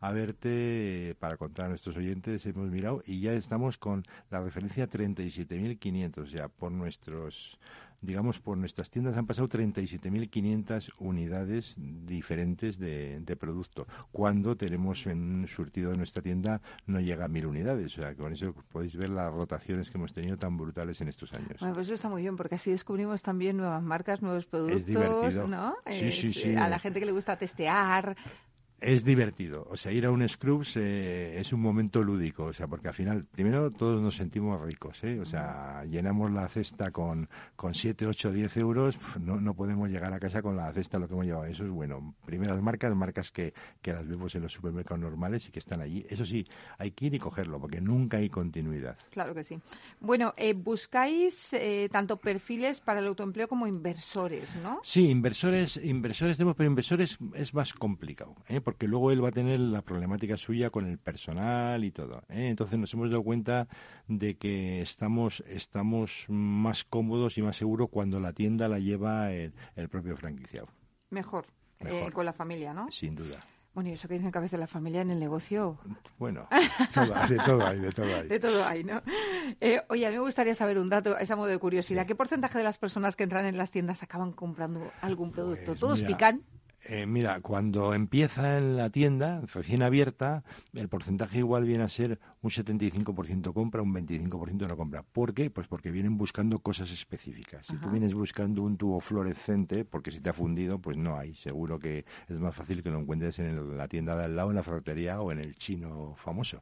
a, 0.00 0.12
verte, 0.12 1.16
para 1.18 1.36
contar 1.36 1.66
a 1.66 1.68
nuestros 1.68 1.96
oyentes, 1.96 2.46
hemos 2.46 2.70
mirado 2.70 3.02
y 3.06 3.20
ya 3.20 3.32
estamos 3.34 3.78
con 3.78 4.04
la 4.30 4.40
referencia 4.40 4.88
37.500, 4.88 6.18
o 6.18 6.26
sea, 6.26 6.48
por 6.48 6.72
nuestros 6.72 7.58
digamos, 8.00 8.40
por 8.40 8.56
nuestras 8.56 8.90
tiendas 8.90 9.16
han 9.16 9.26
pasado 9.26 9.48
37.500 9.48 10.92
unidades 10.98 11.74
diferentes 11.76 12.78
de, 12.78 13.36
producto, 13.38 13.86
cuando 14.12 14.56
tenemos 14.56 15.06
en 15.06 15.46
surtido 15.48 15.90
de 15.90 15.96
nuestra 15.96 16.22
tienda 16.22 16.60
no 16.86 17.00
llega 17.00 17.24
a 17.24 17.28
mil 17.28 17.46
unidades. 17.46 17.98
O 17.98 18.02
sea, 18.02 18.14
con 18.14 18.32
eso 18.32 18.54
podéis 18.70 18.96
ver 18.96 19.10
las 19.10 19.32
rotaciones 19.32 19.90
que 19.90 19.98
hemos 19.98 20.12
tenido 20.12 20.36
tan 20.36 20.56
brutales 20.56 21.00
en 21.00 21.08
estos 21.08 21.32
años. 21.34 21.58
Bueno, 21.60 21.74
pues 21.74 21.86
eso 21.86 21.94
está 21.94 22.08
muy 22.08 22.22
bien, 22.22 22.36
porque 22.36 22.54
así 22.54 22.70
descubrimos 22.70 23.22
también 23.22 23.56
nuevas 23.56 23.82
marcas, 23.82 24.22
nuevos 24.22 24.46
productos, 24.46 24.80
es 24.80 24.86
divertido. 24.86 25.46
¿no? 25.48 25.74
Sí, 25.90 26.12
sí, 26.12 26.32
sí. 26.32 26.54
A 26.54 26.68
la 26.68 26.78
gente 26.78 27.00
que 27.00 27.06
le 27.06 27.12
gusta 27.12 27.36
testear, 27.36 28.16
es 28.80 29.04
divertido. 29.04 29.66
O 29.70 29.76
sea, 29.76 29.92
ir 29.92 30.04
a 30.06 30.10
un 30.10 30.28
Scrubs 30.28 30.76
eh, 30.76 31.38
es 31.38 31.52
un 31.52 31.60
momento 31.60 32.02
lúdico. 32.02 32.44
O 32.44 32.52
sea, 32.52 32.66
porque 32.66 32.88
al 32.88 32.94
final, 32.94 33.24
primero, 33.24 33.70
todos 33.70 34.00
nos 34.02 34.16
sentimos 34.16 34.60
ricos. 34.60 35.02
¿eh? 35.04 35.20
O 35.20 35.24
sea, 35.24 35.84
llenamos 35.84 36.30
la 36.30 36.48
cesta 36.48 36.90
con, 36.90 37.28
con 37.56 37.74
7, 37.74 38.06
8, 38.06 38.32
10 38.32 38.56
euros. 38.58 38.98
No, 39.20 39.40
no 39.40 39.54
podemos 39.54 39.88
llegar 39.88 40.12
a 40.12 40.20
casa 40.20 40.42
con 40.42 40.56
la 40.56 40.72
cesta 40.72 40.98
lo 40.98 41.08
que 41.08 41.14
hemos 41.14 41.26
llevado. 41.26 41.46
Eso 41.46 41.64
es 41.64 41.70
bueno. 41.70 42.14
Primeras 42.26 42.60
marcas, 42.60 42.94
marcas 42.94 43.30
que, 43.30 43.54
que 43.80 43.92
las 43.92 44.06
vemos 44.06 44.34
en 44.34 44.42
los 44.42 44.52
supermercados 44.52 45.00
normales 45.00 45.48
y 45.48 45.52
que 45.52 45.60
están 45.60 45.80
allí. 45.80 46.04
Eso 46.08 46.26
sí, 46.26 46.46
hay 46.78 46.90
que 46.90 47.06
ir 47.06 47.14
y 47.14 47.18
cogerlo, 47.18 47.58
porque 47.60 47.80
nunca 47.80 48.18
hay 48.18 48.28
continuidad. 48.28 48.98
Claro 49.10 49.34
que 49.34 49.44
sí. 49.44 49.58
Bueno, 50.00 50.34
eh, 50.36 50.52
buscáis 50.52 51.52
eh, 51.52 51.88
tanto 51.90 52.18
perfiles 52.18 52.80
para 52.80 53.00
el 53.00 53.06
autoempleo 53.06 53.48
como 53.48 53.66
inversores, 53.66 54.54
¿no? 54.56 54.80
Sí, 54.82 55.08
inversores, 55.08 55.80
inversores 55.82 56.36
tenemos, 56.36 56.56
pero 56.56 56.68
inversores 56.68 57.18
es 57.34 57.54
más 57.54 57.72
complicado. 57.72 58.34
¿eh? 58.48 58.60
Porque 58.74 58.88
luego 58.88 59.12
él 59.12 59.22
va 59.22 59.28
a 59.28 59.32
tener 59.32 59.60
la 59.60 59.82
problemática 59.82 60.36
suya 60.36 60.68
con 60.68 60.84
el 60.84 60.98
personal 60.98 61.84
y 61.84 61.92
todo. 61.92 62.24
¿eh? 62.28 62.48
Entonces 62.48 62.76
nos 62.76 62.92
hemos 62.92 63.08
dado 63.08 63.22
cuenta 63.22 63.68
de 64.08 64.36
que 64.36 64.82
estamos, 64.82 65.44
estamos 65.46 66.26
más 66.28 66.82
cómodos 66.82 67.38
y 67.38 67.42
más 67.42 67.56
seguros 67.56 67.88
cuando 67.88 68.18
la 68.18 68.32
tienda 68.32 68.66
la 68.66 68.80
lleva 68.80 69.30
el, 69.30 69.52
propio 69.88 70.16
franquiciado. 70.16 70.66
Mejor, 71.10 71.46
eh, 71.78 72.10
con 72.12 72.26
la 72.26 72.32
familia, 72.32 72.74
¿no? 72.74 72.90
Sin 72.90 73.14
duda. 73.14 73.38
Bueno, 73.74 73.90
y 73.90 73.92
eso 73.92 74.08
que 74.08 74.14
dicen 74.14 74.32
que 74.32 74.38
a 74.38 74.40
veces 74.40 74.58
la 74.58 74.66
familia 74.66 75.02
en 75.02 75.12
el 75.12 75.20
negocio. 75.20 75.78
Bueno, 76.18 76.48
de 77.28 77.36
todo 77.36 77.64
hay, 77.64 77.78
de 77.78 77.92
todo 77.92 78.06
hay. 78.06 78.26
De 78.26 78.40
todo 78.40 78.64
hay, 78.64 78.82
¿no? 78.82 79.02
Eh, 79.60 79.82
oye, 79.88 80.04
a 80.04 80.10
mí 80.10 80.16
me 80.16 80.22
gustaría 80.22 80.56
saber 80.56 80.78
un 80.78 80.88
dato, 80.88 81.16
esa 81.16 81.36
modo 81.36 81.46
de 81.46 81.58
curiosidad. 81.60 82.08
¿Qué 82.08 82.16
porcentaje 82.16 82.58
de 82.58 82.64
las 82.64 82.78
personas 82.78 83.14
que 83.14 83.22
entran 83.22 83.46
en 83.46 83.56
las 83.56 83.70
tiendas 83.70 84.02
acaban 84.02 84.32
comprando 84.32 84.90
algún 85.00 85.30
producto? 85.30 85.66
Pues 85.66 85.78
¿Todos 85.78 86.02
pican? 86.02 86.42
Eh, 86.86 87.06
mira, 87.06 87.40
cuando 87.40 87.94
empieza 87.94 88.58
en 88.58 88.76
la 88.76 88.90
tienda, 88.90 89.40
recién 89.52 89.82
abierta, 89.82 90.44
el 90.74 90.88
porcentaje 90.88 91.38
igual 91.38 91.64
viene 91.64 91.84
a 91.84 91.88
ser 91.88 92.20
un 92.42 92.50
75% 92.50 93.54
compra, 93.54 93.80
un 93.80 93.94
25% 93.94 94.68
no 94.68 94.76
compra. 94.76 95.02
¿Por 95.02 95.32
qué? 95.32 95.48
Pues 95.48 95.66
porque 95.66 95.90
vienen 95.90 96.18
buscando 96.18 96.58
cosas 96.58 96.90
específicas. 96.90 97.66
Si 97.66 97.76
tú 97.76 97.88
vienes 97.88 98.12
buscando 98.12 98.62
un 98.62 98.76
tubo 98.76 99.00
fluorescente, 99.00 99.86
porque 99.86 100.10
si 100.10 100.20
te 100.20 100.28
ha 100.28 100.34
fundido, 100.34 100.78
pues 100.78 100.98
no 100.98 101.16
hay. 101.16 101.34
Seguro 101.34 101.78
que 101.78 102.04
es 102.28 102.38
más 102.38 102.54
fácil 102.54 102.82
que 102.82 102.90
lo 102.90 102.98
encuentres 102.98 103.38
en 103.38 103.78
la 103.78 103.88
tienda 103.88 104.14
de 104.14 104.24
al 104.24 104.36
lado, 104.36 104.50
en 104.50 104.56
la 104.56 104.62
ferretería 104.62 105.20
o 105.22 105.32
en 105.32 105.38
el 105.38 105.54
chino 105.54 106.14
famoso. 106.16 106.60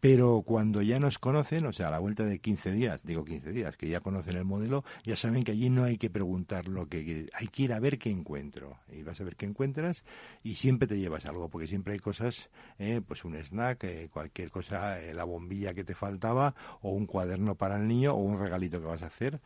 Pero 0.00 0.42
cuando 0.42 0.80
ya 0.80 0.98
nos 0.98 1.18
conocen, 1.18 1.66
o 1.66 1.72
sea, 1.72 1.88
a 1.88 1.90
la 1.90 1.98
vuelta 1.98 2.24
de 2.24 2.38
15 2.38 2.72
días, 2.72 3.02
digo 3.04 3.24
15 3.24 3.52
días, 3.52 3.76
que 3.76 3.88
ya 3.88 4.00
conocen 4.00 4.36
el 4.36 4.44
modelo, 4.44 4.82
ya 5.04 5.14
saben 5.14 5.44
que 5.44 5.52
allí 5.52 5.68
no 5.68 5.84
hay 5.84 5.98
que 5.98 6.08
preguntar 6.08 6.68
lo 6.68 6.88
que 6.88 7.28
hay 7.34 7.46
que 7.48 7.62
ir 7.64 7.72
a 7.72 7.80
ver 7.80 7.98
qué 7.98 8.10
encuentro. 8.10 8.78
Y 8.90 9.02
vas 9.02 9.20
a 9.20 9.24
ver 9.24 9.36
qué 9.36 9.46
encuentras 9.46 10.02
y 10.42 10.54
siempre 10.54 10.88
te 10.88 10.98
llevas 10.98 11.26
algo, 11.26 11.48
porque 11.48 11.66
siempre 11.66 11.92
hay 11.92 11.98
cosas, 11.98 12.50
eh, 12.78 13.00
pues 13.06 13.24
un 13.24 13.36
snack, 13.36 13.84
eh, 13.84 14.08
cualquier 14.10 14.50
cosa, 14.50 15.00
eh, 15.00 15.12
la 15.12 15.24
bombilla 15.24 15.74
que 15.74 15.84
te 15.84 15.94
faltaba, 15.94 16.54
o 16.80 16.90
un 16.90 17.06
cuaderno 17.06 17.54
para 17.54 17.76
el 17.76 17.86
niño, 17.86 18.14
o 18.14 18.16
un 18.16 18.38
regalito 18.38 18.80
que 18.80 18.86
vas 18.86 19.02
a 19.02 19.06
hacer, 19.06 19.40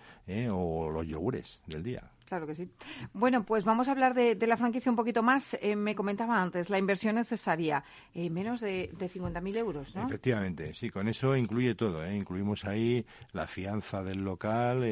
o 0.51 0.91
los 0.91 1.07
yogures 1.07 1.61
del 1.67 1.83
día. 1.83 2.11
Claro 2.27 2.47
que 2.47 2.55
sí. 2.55 2.69
Bueno, 3.13 3.45
pues 3.45 3.65
vamos 3.65 3.89
a 3.89 3.93
hablar 3.93 4.15
de, 4.15 4.35
la 4.47 4.57
franquicia 4.57 4.91
un 4.91 4.97
poquito 4.97 5.23
más. 5.23 5.57
Eh, 5.61 5.77
me 5.77 5.95
comentaba 5.95 6.41
antes, 6.41 6.71
la 6.71 6.79
inversión 6.79 7.17
necesaria, 7.17 7.85
eh, 8.15 8.31
menos 8.31 8.61
de, 8.61 8.91
de 8.97 9.11
50.000 9.11 9.57
euros, 9.57 9.95
¿no? 9.95 10.07
Efectivamente, 10.07 10.73
sí, 10.75 10.91
con 10.91 11.09
eso 11.09 11.37
incluye 11.37 11.75
todo. 11.75 12.05
¿eh? 12.05 12.17
Incluimos 12.17 12.65
ahí 12.65 13.05
la 13.33 13.47
fianza 13.47 14.03
del 14.03 14.25
local, 14.25 14.85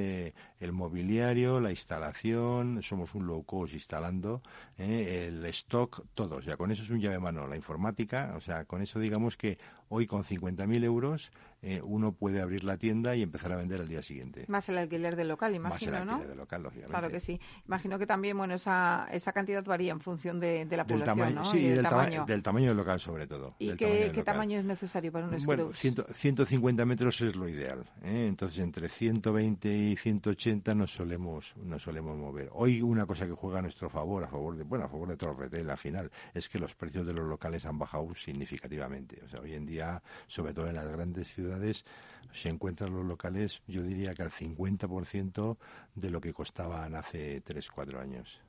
el 0.63 0.73
mobiliario, 0.73 1.59
la 1.59 1.71
instalación, 1.71 2.83
somos 2.83 3.15
un 3.17 3.27
low 3.27 3.43
cost 3.45 3.75
instalando, 3.75 4.43
el 4.79 5.45
stock, 5.47 6.05
todo. 6.15 6.37
O 6.37 6.43
sea, 6.43 6.57
con 6.57 6.71
eso 6.71 6.85
es 6.85 6.91
un 6.91 7.01
llave 7.01 7.19
mano. 7.19 7.49
La 7.49 7.57
informática, 7.57 8.35
o 8.37 8.41
sea, 8.41 8.65
con 8.65 8.81
eso 8.81 9.01
digamos 9.01 9.37
que 9.37 9.59
hoy 9.89 10.07
con 10.07 10.23
50.000 10.23 10.85
euros 10.85 11.33
eh, 11.65 11.81
uno 11.85 12.13
puede 12.13 12.41
abrir 12.41 12.65
la 12.65 12.77
tienda 12.77 13.15
y 13.15 13.23
empezar 13.23 13.53
a 13.53 13.57
vender 13.57 13.81
al 13.81 13.89
día 13.89 14.03
siguiente. 14.03 14.45
Más 14.49 14.69
el 14.69 14.79
alquiler 14.79 15.15
del 15.15 15.29
local, 15.29 15.55
imagino, 15.55 15.93
Más 15.93 16.03
el 16.03 16.11
alquiler 16.11 16.29
del 16.29 16.39
local, 16.39 16.63
lógicamente. 16.63 16.91
Claro 16.91 17.11
que 17.11 17.21
sí. 17.21 17.41
Imagino 17.67 17.99
que 17.99 18.07
también, 18.07 18.37
bueno, 18.37 18.55
esa, 18.55 19.07
esa 19.13 19.33
cantidad 19.33 19.65
varía 19.65 19.93
en 19.93 20.01
función 20.01 20.41
de, 20.41 20.67
la 20.71 20.85
del 20.85 20.99
población, 20.99 21.35
¿no? 21.35 21.45
Sí, 21.45 21.69
del, 21.69 21.83
tamaño. 21.83 22.25
del 22.25 22.43
tamaño 22.43 22.69
del 22.69 22.77
local 22.77 23.01
sobre 23.01 23.27
todo. 23.27 23.55
¿Y 23.59 23.75
qué, 23.75 24.23
tamaño 24.25 24.59
es 24.59 24.65
necesario 24.65 25.13
para 25.13 25.27
un? 25.27 25.45
Bueno, 25.45 25.73
150 25.73 26.85
metros 26.85 27.21
es 27.21 27.37
lo 27.37 27.49
ideal. 27.49 27.85
¿eh? 28.03 28.27
Entonces, 28.29 28.59
entre 28.59 28.89
120 28.89 29.69
y 29.69 29.97
180 29.97 30.52
nos 30.75 30.95
solemos, 30.95 31.55
nos 31.57 31.83
solemos 31.83 32.17
mover. 32.17 32.51
Hoy 32.53 32.83
una 32.83 33.07
cosa 33.07 33.27
que 33.27 33.33
juega 33.33 33.61
a 33.61 33.63
nuestro 33.63 33.89
favor, 33.89 34.23
a 34.25 34.29
favor 34.29 34.57
de, 34.57 34.65
bueno, 34.65 34.85
a 34.85 34.89
favor 34.89 35.09
de 35.09 35.17
Torretel 35.17 35.71
al 35.71 35.79
final, 35.79 36.11
es 36.35 36.49
que 36.49 36.59
los 36.59 36.75
precios 36.75 37.07
de 37.07 37.15
los 37.15 37.27
locales 37.27 37.65
han 37.65 37.79
bajado 37.79 38.15
significativamente. 38.15 39.23
O 39.25 39.29
sea, 39.29 39.41
hoy 39.41 39.55
en 39.55 39.65
día, 39.65 40.03
sobre 40.27 40.53
todo 40.53 40.69
en 40.69 40.75
las 40.75 40.87
grandes 40.87 41.29
ciudades, 41.33 41.85
se 42.33 42.51
encuentran 42.51 42.93
los 42.93 43.05
locales, 43.05 43.63
yo 43.67 43.83
diría 43.83 44.15
que 44.15 44.23
al 44.23 44.31
50% 44.31 45.57
de 45.95 46.11
lo 46.11 46.21
que 46.21 46.33
costaban 46.35 46.95
hace 46.95 47.41
3, 47.41 47.71
4 47.71 48.01
años. 48.01 48.42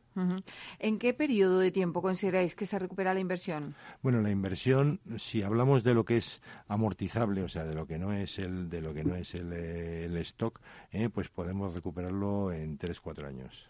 ¿En 0.79 0.99
qué 0.99 1.13
periodo 1.13 1.59
de 1.59 1.71
tiempo 1.71 2.01
consideráis 2.01 2.55
que 2.55 2.65
se 2.65 2.79
recupera 2.79 3.13
la 3.13 3.19
inversión? 3.19 3.75
Bueno, 4.01 4.21
la 4.21 4.31
inversión, 4.31 4.99
si 5.17 5.43
hablamos 5.43 5.83
de 5.83 5.93
lo 5.93 6.05
que 6.05 6.17
es 6.17 6.41
amortizable, 6.67 7.43
o 7.43 7.49
sea, 7.49 7.65
de 7.65 7.75
lo 7.75 7.87
que 7.87 7.97
no 7.97 8.13
es 8.13 8.39
el, 8.39 8.69
de 8.69 8.81
lo 8.81 8.93
que 8.93 9.03
no 9.03 9.15
es 9.15 9.33
el, 9.35 9.53
el 9.53 10.17
stock, 10.17 10.59
eh, 10.91 11.09
pues 11.09 11.29
podemos 11.29 11.73
recuperarlo 11.73 12.51
en 12.51 12.77
tres, 12.77 12.99
cuatro 12.99 13.27
años. 13.27 13.67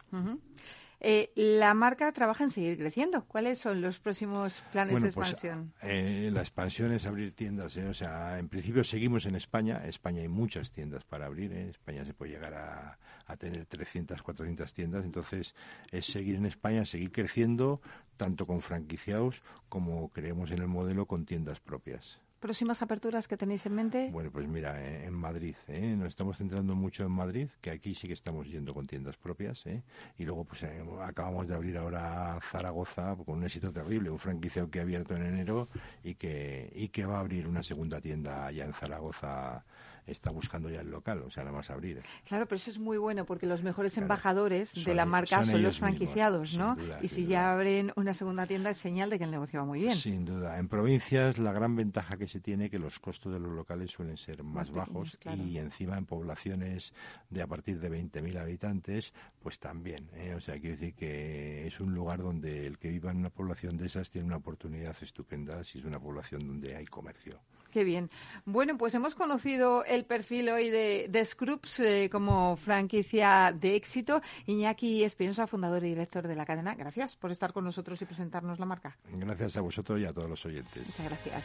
Eh, 1.05 1.33
la 1.35 1.73
marca 1.73 2.09
trabaja 2.13 2.45
en 2.45 2.49
seguir 2.49 2.77
creciendo. 2.77 3.25
¿Cuáles 3.25 3.59
son 3.59 3.81
los 3.81 3.99
próximos 3.99 4.63
planes 4.71 4.95
de 4.95 5.11
pues, 5.11 5.31
expansión? 5.31 5.73
eh, 5.81 6.29
la 6.31 6.39
expansión 6.39 6.93
es 6.93 7.05
abrir 7.05 7.33
tiendas. 7.33 7.75
¿eh? 7.75 7.85
O 7.89 7.93
sea, 7.93 8.39
en 8.39 8.47
principio 8.47 8.85
seguimos 8.85 9.25
en 9.25 9.35
España. 9.35 9.81
En 9.83 9.89
España 9.89 10.21
hay 10.21 10.29
muchas 10.29 10.71
tiendas 10.71 11.03
para 11.03 11.25
abrir. 11.25 11.51
En 11.51 11.67
España 11.67 12.05
se 12.05 12.13
puede 12.13 12.31
llegar 12.31 12.53
a, 12.53 12.97
a 13.25 13.35
tener 13.35 13.65
300, 13.65 14.23
400 14.23 14.73
tiendas. 14.73 15.03
Entonces, 15.03 15.53
es 15.91 16.05
seguir 16.05 16.35
en 16.35 16.45
España, 16.45 16.85
seguir 16.85 17.11
creciendo, 17.11 17.81
tanto 18.15 18.47
con 18.47 18.61
franquiciados 18.61 19.43
como 19.67 20.07
creemos 20.07 20.51
en 20.51 20.59
el 20.59 20.67
modelo 20.67 21.05
con 21.05 21.25
tiendas 21.25 21.59
propias 21.59 22.22
próximas 22.43 22.81
aperturas 22.81 23.25
que 23.29 23.37
tenéis 23.37 23.65
en 23.65 23.73
mente? 23.73 24.09
Bueno, 24.11 24.29
pues 24.29 24.45
mira, 24.49 24.75
eh, 24.83 25.05
en 25.05 25.13
Madrid, 25.13 25.55
¿eh? 25.69 25.95
nos 25.97 26.09
estamos 26.09 26.37
centrando 26.37 26.75
mucho 26.75 27.05
en 27.05 27.11
Madrid, 27.11 27.47
que 27.61 27.71
aquí 27.71 27.95
sí 27.95 28.05
que 28.05 28.13
estamos 28.13 28.47
yendo 28.47 28.73
con 28.73 28.85
tiendas 28.85 29.15
propias, 29.15 29.65
¿eh? 29.65 29.81
y 30.17 30.25
luego 30.25 30.43
pues 30.43 30.63
eh, 30.63 30.83
acabamos 31.03 31.47
de 31.47 31.55
abrir 31.55 31.77
ahora 31.77 32.37
Zaragoza 32.41 33.15
con 33.25 33.37
un 33.37 33.45
éxito 33.45 33.71
terrible, 33.71 34.09
un 34.09 34.19
franquiciado 34.19 34.69
que 34.69 34.79
ha 34.79 34.81
abierto 34.81 35.15
en 35.15 35.23
enero 35.25 35.69
y 36.03 36.15
que, 36.15 36.69
y 36.75 36.89
que 36.89 37.05
va 37.05 37.15
a 37.15 37.19
abrir 37.21 37.47
una 37.47 37.63
segunda 37.63 38.01
tienda 38.01 38.47
allá 38.47 38.65
en 38.65 38.73
Zaragoza 38.73 39.63
está 40.05 40.31
buscando 40.31 40.69
ya 40.69 40.81
el 40.81 40.89
local, 40.89 41.23
o 41.23 41.29
sea, 41.29 41.43
nada 41.43 41.55
más 41.55 41.69
abrir. 41.69 42.01
Claro, 42.25 42.45
pero 42.45 42.57
eso 42.57 42.69
es 42.69 42.79
muy 42.79 42.97
bueno 42.97 43.25
porque 43.25 43.45
los 43.45 43.63
mejores 43.63 43.97
embajadores 43.97 44.73
de 44.73 44.95
la 44.95 45.05
marca 45.05 45.45
son, 45.45 45.61
los 45.61 45.79
franquiciados, 45.79 46.55
¿no? 46.57 46.77
y 47.01 47.07
si 47.07 47.25
ya 47.25 47.51
abren 47.51 47.91
una 47.95 48.13
segunda 48.13 48.45
tienda 48.45 48.69
es 48.69 48.77
señal 48.77 49.09
de 49.09 49.17
que 49.17 49.25
el 49.25 49.31
negocio 49.31 49.59
va 49.59 49.65
muy 49.65 49.79
bien. 49.79 49.95
Sin 49.95 50.25
duda. 50.25 50.57
En 50.59 50.67
provincias 50.67 51.37
la 51.37 51.51
gran 51.51 51.75
ventaja 51.75 52.17
que 52.17 52.27
se 52.27 52.39
tiene 52.39 52.65
es 52.65 52.71
que 52.71 52.79
los 52.79 52.99
costos 52.99 53.33
de 53.33 53.39
los 53.39 53.51
locales 53.51 53.91
suelen 53.91 54.17
ser 54.17 54.43
más, 54.43 54.71
bajos 54.71 55.17
y 55.35 55.57
encima 55.57 55.97
en 55.97 56.05
poblaciones 56.05 56.93
de 57.29 57.41
a 57.41 57.47
partir 57.47 57.79
de 57.79 57.91
20.000 57.91 58.39
habitantes, 58.39 59.13
pues 59.41 59.59
también. 59.59 60.09
¿eh? 60.13 60.33
O 60.35 60.41
sea, 60.41 60.59
quiero 60.59 60.75
decir 60.77 60.95
que 60.95 61.67
es 61.67 61.79
un 61.79 61.93
lugar 61.93 62.21
donde 62.21 62.65
el 62.65 62.77
que 62.77 62.89
viva 62.89 63.11
en 63.11 63.17
una 63.17 63.29
población 63.29 63.77
de 63.77 63.87
esas 63.87 64.09
tiene 64.09 64.27
una 64.27 64.37
oportunidad 64.37 64.95
estupenda 65.01 65.63
si 65.63 65.79
es 65.79 65.85
una 65.85 65.99
población 65.99 66.47
donde 66.47 66.75
hay 66.75 66.85
comercio. 66.85 67.39
Qué 67.73 67.83
bien. 67.83 68.11
Bueno, 68.45 68.77
pues 68.77 68.93
hemos 68.93 69.15
conocido 69.15 69.83
el 69.83 70.05
perfil 70.05 70.49
hoy 70.49 70.69
de, 70.69 71.07
de 71.09 71.25
Scrubs 71.25 71.79
eh, 71.79 72.07
como 72.11 72.55
franquicia 72.55 73.51
de 73.51 73.75
éxito. 73.75 74.21
Iñaki 74.45 75.03
Espinosa, 75.03 75.47
fundador 75.47 75.83
y 75.83 75.89
director 75.89 76.27
de 76.27 76.35
la 76.35 76.45
cadena. 76.45 76.75
Gracias 76.75 77.15
por 77.15 77.31
estar 77.31 77.51
con 77.51 77.65
nosotros 77.65 77.99
y 78.03 78.05
presentarnos 78.05 78.59
la 78.59 78.67
marca. 78.67 78.95
Gracias 79.11 79.57
a 79.57 79.61
vosotros 79.61 79.99
y 79.99 80.05
a 80.05 80.13
todos 80.13 80.29
los 80.29 80.45
oyentes. 80.45 80.85
Muchas 80.85 81.05
gracias. 81.05 81.43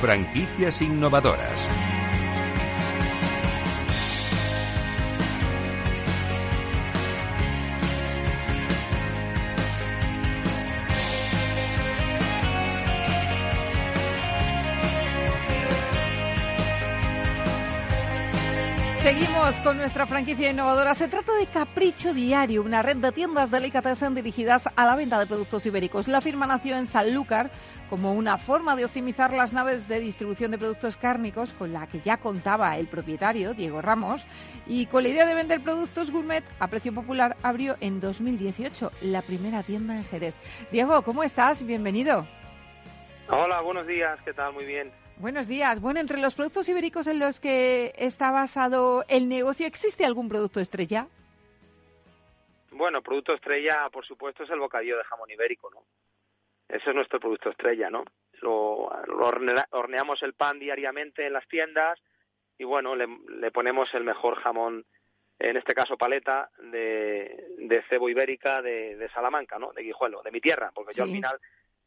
Franquicias 0.00 0.82
innovadoras. 0.82 1.68
Seguimos 19.02 19.60
con 19.62 19.78
nuestra 19.78 20.06
franquicia 20.06 20.50
innovadora. 20.50 20.94
Se 20.94 21.08
trata 21.08 21.34
de 21.34 21.48
Capricho 21.48 22.14
Diario, 22.14 22.62
una 22.62 22.82
red 22.82 22.98
de 22.98 23.10
tiendas 23.10 23.50
delicatessen 23.50 24.14
dirigidas 24.14 24.68
a 24.76 24.86
la 24.86 24.94
venta 24.94 25.18
de 25.18 25.26
productos 25.26 25.66
ibéricos. 25.66 26.06
La 26.06 26.20
firma 26.20 26.46
nació 26.46 26.76
en 26.76 26.86
Sanlúcar 26.86 27.50
como 27.90 28.12
una 28.12 28.38
forma 28.38 28.76
de 28.76 28.84
optimizar 28.84 29.32
las 29.32 29.52
naves 29.52 29.88
de 29.88 29.98
distribución 29.98 30.52
de 30.52 30.58
productos 30.58 30.96
cárnicos 30.96 31.52
con 31.54 31.72
la 31.72 31.88
que 31.88 31.98
ya 31.98 32.18
contaba 32.18 32.78
el 32.78 32.86
propietario, 32.86 33.54
Diego 33.54 33.82
Ramos, 33.82 34.24
y 34.68 34.86
con 34.86 35.02
la 35.02 35.08
idea 35.08 35.26
de 35.26 35.34
vender 35.34 35.60
productos 35.64 36.12
gourmet 36.12 36.44
a 36.60 36.68
precio 36.68 36.94
popular 36.94 37.36
abrió 37.42 37.74
en 37.80 37.98
2018 37.98 38.92
la 39.02 39.22
primera 39.22 39.64
tienda 39.64 39.96
en 39.96 40.04
Jerez. 40.04 40.34
Diego, 40.70 41.02
¿cómo 41.02 41.24
estás? 41.24 41.66
Bienvenido. 41.66 42.24
Hola, 43.28 43.62
buenos 43.62 43.84
días, 43.88 44.20
¿qué 44.24 44.32
tal? 44.32 44.52
Muy 44.52 44.64
bien. 44.64 44.92
Buenos 45.22 45.46
días. 45.46 45.80
Bueno, 45.80 46.00
entre 46.00 46.18
los 46.18 46.34
productos 46.34 46.68
ibéricos 46.68 47.06
en 47.06 47.20
los 47.20 47.38
que 47.38 47.92
está 47.96 48.32
basado 48.32 49.04
el 49.08 49.28
negocio, 49.28 49.68
¿existe 49.68 50.04
algún 50.04 50.28
producto 50.28 50.58
estrella? 50.58 51.06
Bueno, 52.72 53.02
producto 53.02 53.32
estrella, 53.32 53.88
por 53.92 54.04
supuesto, 54.04 54.42
es 54.42 54.50
el 54.50 54.58
bocadillo 54.58 54.98
de 54.98 55.04
jamón 55.04 55.30
ibérico, 55.30 55.70
¿no? 55.70 55.84
Ese 56.68 56.90
es 56.90 56.96
nuestro 56.96 57.20
producto 57.20 57.50
estrella, 57.50 57.88
¿no? 57.88 58.02
Lo, 58.40 58.90
horneamos 59.70 60.20
el 60.24 60.32
pan 60.32 60.58
diariamente 60.58 61.24
en 61.24 61.34
las 61.34 61.46
tiendas 61.46 62.00
y, 62.58 62.64
bueno, 62.64 62.96
le, 62.96 63.52
ponemos 63.52 63.94
el 63.94 64.02
mejor 64.02 64.40
jamón, 64.40 64.84
en 65.38 65.56
este 65.56 65.72
caso 65.72 65.96
paleta, 65.96 66.50
de, 66.58 67.84
cebo 67.88 68.08
ibérica 68.08 68.60
de, 68.60 69.08
Salamanca, 69.14 69.56
¿no? 69.56 69.72
De 69.72 69.84
Guijuelo, 69.84 70.20
de 70.24 70.32
mi 70.32 70.40
tierra, 70.40 70.72
porque 70.74 70.94
yo 70.96 71.04
al 71.04 71.12
final 71.12 71.38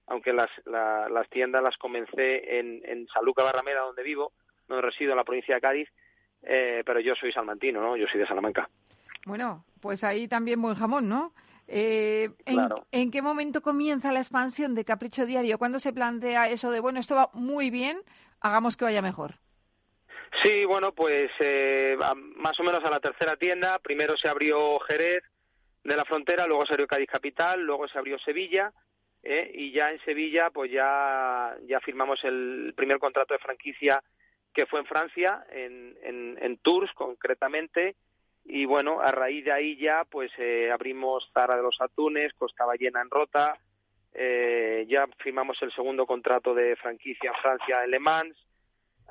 aunque 0.07 0.33
las, 0.33 0.49
las 0.65 1.29
tiendas 1.29 1.63
las 1.63 1.77
comencé 1.77 2.59
en, 2.59 2.81
en 2.85 3.07
Sanlúcar 3.07 3.45
Barrameda, 3.45 3.81
donde 3.81 4.03
vivo, 4.03 4.33
no 4.67 4.81
resido 4.81 5.11
en 5.11 5.17
la 5.17 5.23
provincia 5.23 5.55
de 5.55 5.61
Cádiz, 5.61 5.89
eh, 6.43 6.83
pero 6.85 6.99
yo 6.99 7.15
soy 7.15 7.31
salmantino, 7.31 7.81
¿no? 7.81 7.97
Yo 7.97 8.07
soy 8.07 8.19
de 8.19 8.27
Salamanca. 8.27 8.69
Bueno, 9.25 9.65
pues 9.81 10.03
ahí 10.03 10.27
también 10.27 10.61
buen 10.61 10.75
jamón, 10.75 11.09
¿no? 11.09 11.33
Eh, 11.67 12.29
¿en, 12.91 13.11
qué 13.11 13.21
momento 13.23 13.61
comienza 13.61 14.11
la 14.11 14.19
expansión 14.19 14.75
de 14.75 14.85
Capricho 14.85 15.25
Diario? 15.25 15.57
¿Cuándo 15.57 15.79
se 15.79 15.93
plantea 15.93 16.49
eso 16.49 16.69
de, 16.69 16.79
bueno, 16.79 16.99
esto 16.99 17.15
va 17.15 17.29
muy 17.33 17.71
bien, 17.71 17.97
hagamos 18.39 18.77
que 18.77 18.85
vaya 18.85 19.01
mejor? 19.01 19.35
Sí, 20.43 20.65
bueno, 20.65 20.91
pues 20.91 21.31
eh, 21.39 21.97
más 22.35 22.59
o 22.59 22.63
menos 22.63 22.83
a 22.83 22.89
la 22.91 22.99
tercera 22.99 23.37
tienda. 23.37 23.79
Primero 23.79 24.15
se 24.17 24.27
abrió 24.27 24.79
Jerez 24.81 25.23
de 25.83 25.95
la 25.95 26.05
frontera, 26.05 26.45
luego 26.45 26.65
se 26.65 26.73
abrió 26.73 26.87
Cádiz 26.87 27.09
Capital, 27.09 27.61
luego 27.61 27.87
se 27.87 27.97
abrió 27.97 28.19
Sevilla. 28.19 28.71
¿Eh? 29.25 29.51
y 29.53 29.71
ya 29.71 29.91
en 29.91 29.99
Sevilla 30.05 30.51
pues 30.51 30.71
ya, 30.71 31.57
ya 31.67 31.79
firmamos 31.81 32.23
el 32.23 32.73
primer 32.77 32.99
contrato 32.99 33.33
de 33.33 33.39
franquicia 33.39 34.01
que 34.53 34.65
fue 34.67 34.79
en 34.79 34.85
Francia, 34.85 35.45
en, 35.51 35.97
en, 36.01 36.57
Tours 36.59 36.89
concretamente, 36.93 37.97
y 38.45 38.63
bueno, 38.63 39.01
a 39.01 39.11
raíz 39.11 39.43
de 39.43 39.51
ahí 39.51 39.75
ya 39.75 40.05
pues 40.09 40.31
eh, 40.37 40.71
abrimos 40.71 41.29
Zara 41.33 41.57
de 41.57 41.61
los 41.61 41.75
Atunes, 41.81 42.33
Costa 42.35 42.63
Ballena 42.63 43.01
en 43.01 43.09
Rota, 43.09 43.59
eh, 44.13 44.85
ya 44.87 45.07
firmamos 45.17 45.61
el 45.61 45.73
segundo 45.73 46.05
contrato 46.05 46.53
de 46.53 46.77
franquicia 46.77 47.31
en 47.31 47.41
Francia 47.41 47.83
en 47.83 47.91
Le 47.91 47.99
Mans, 47.99 48.47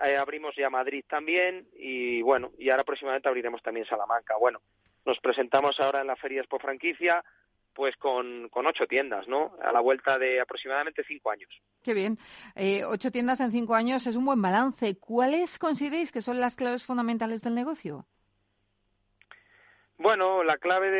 eh, 0.02 0.16
abrimos 0.16 0.56
ya 0.56 0.71
Madrid 0.71 1.04
también 1.06 1.68
y 1.75 2.23
bueno, 2.23 2.52
y 2.56 2.71
ahora 2.71 2.85
próximamente 2.85 3.28
abriremos 3.28 3.62
también 3.62 3.85
Salamanca. 3.85 4.37
Bueno, 4.40 4.61
nos 5.04 5.18
presentamos 5.21 5.78
ahora 5.78 6.00
en 6.00 6.06
la 6.06 6.16
Feria 6.16 6.40
Expo 6.40 6.59
Franquicia, 6.59 7.23
pues 7.75 7.97
con, 7.97 8.49
con 8.49 8.66
ocho 8.66 8.87
tiendas, 8.87 9.28
¿no? 9.28 9.57
A 9.62 9.73
la 9.73 9.81
vuelta 9.81 10.19
de 10.19 10.40
aproximadamente 10.40 11.04
cinco 11.04 11.31
años. 11.31 11.50
Qué 11.83 11.93
bien. 11.93 12.19
Eh, 12.54 12.85
ocho 12.85 13.11
tiendas 13.11 13.40
en 13.40 13.50
cinco 13.50 13.75
años 13.75 14.07
es 14.07 14.16
un 14.16 14.25
buen 14.25 14.40
balance. 14.40 14.99
¿Cuáles 14.99 15.59
consideréis 15.59 16.12
que 16.12 16.23
son 16.23 16.40
las 16.40 16.57
claves 16.57 16.85
fundamentales 16.85 17.43
del 17.43 17.54
negocio? 17.54 18.07
Bueno, 19.99 20.43
la 20.43 20.59
clave 20.59 20.90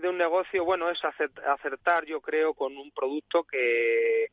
de, 0.00 0.08
un 0.08 0.18
negocio, 0.18 0.64
bueno, 0.64 0.90
es 0.90 1.00
acertar, 1.04 2.04
yo 2.04 2.20
creo, 2.20 2.54
con 2.54 2.76
un 2.76 2.90
producto 2.90 3.44
que, 3.44 4.30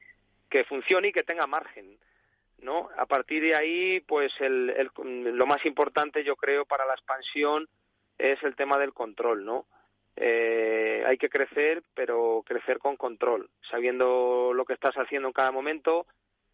que 0.50 0.66
funcione 0.66 1.10
y 1.10 1.12
que 1.14 1.24
tenga 1.24 1.48
margen, 1.48 1.98
¿no? 2.60 2.90
A 2.98 3.06
partir 3.06 3.42
de 3.42 3.56
ahí, 3.56 4.02
pues 4.02 4.34
el, 4.42 4.70
el, 4.72 4.90
lo 5.36 5.46
más 5.46 5.66
importante, 5.66 6.24
yo 6.24 6.36
creo, 6.36 6.66
para 6.66 6.86
la 6.86 6.94
expansión 6.94 7.70
es 8.18 8.42
el 8.44 8.56
tema 8.56 8.78
del 8.78 8.94
control, 8.94 9.46
¿no? 9.46 9.66
Eh, 10.16 11.04
hay 11.06 11.18
que 11.18 11.30
crecer, 11.30 11.84
pero 11.96 12.44
crecer 12.46 12.80
con 12.80 12.98
control, 12.98 13.50
sabiendo 13.70 14.52
lo 14.54 14.66
que 14.66 14.74
estás 14.74 14.96
haciendo 14.96 15.28
en 15.28 15.34
cada 15.34 15.52
momento 15.52 16.06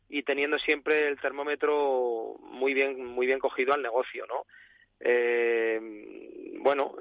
y 0.08 0.24
teniendo 0.24 0.58
siempre 0.60 1.08
el 1.08 1.20
termómetro 1.20 2.36
muy 2.42 2.74
bien, 2.74 3.06
muy 3.06 3.28
bien 3.28 3.40
cogido 3.40 3.74
al 3.74 3.82
negocio, 3.82 4.26
¿no? 4.28 4.46
Eh, 5.02 5.80
bueno, 6.60 6.96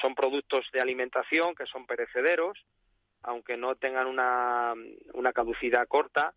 son 0.00 0.14
productos 0.14 0.66
de 0.72 0.80
alimentación 0.80 1.54
que 1.54 1.66
son 1.66 1.86
perecederos, 1.86 2.58
aunque 3.22 3.56
no 3.56 3.74
tengan 3.76 4.06
una, 4.06 4.74
una 5.14 5.32
caducidad 5.32 5.86
corta 5.88 6.34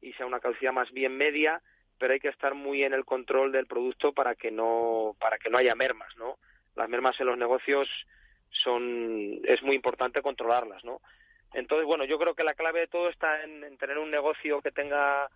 y 0.00 0.12
sea 0.12 0.26
una 0.26 0.40
caducidad 0.40 0.72
más 0.72 0.90
bien 0.92 1.16
media, 1.16 1.62
pero 1.98 2.12
hay 2.12 2.20
que 2.20 2.28
estar 2.28 2.54
muy 2.54 2.84
en 2.84 2.92
el 2.92 3.04
control 3.04 3.52
del 3.52 3.66
producto 3.66 4.12
para 4.12 4.34
que 4.34 4.50
no, 4.50 5.16
para 5.18 5.38
que 5.38 5.50
no 5.50 5.58
haya 5.58 5.74
mermas, 5.74 6.14
¿no? 6.16 6.38
Las 6.74 6.88
mermas 6.88 7.18
en 7.20 7.26
los 7.26 7.38
negocios 7.38 7.88
son 8.50 9.40
es 9.44 9.62
muy 9.62 9.76
importante 9.76 10.22
controlarlas, 10.22 10.84
¿no? 10.84 11.00
Entonces, 11.54 11.86
bueno, 11.86 12.04
yo 12.04 12.18
creo 12.18 12.34
que 12.34 12.44
la 12.44 12.54
clave 12.54 12.80
de 12.80 12.86
todo 12.86 13.08
está 13.08 13.42
en, 13.42 13.76
tener 13.78 13.98
un 13.98 14.10
negocio 14.10 14.60
que 14.60 14.72
tenga 14.72 15.28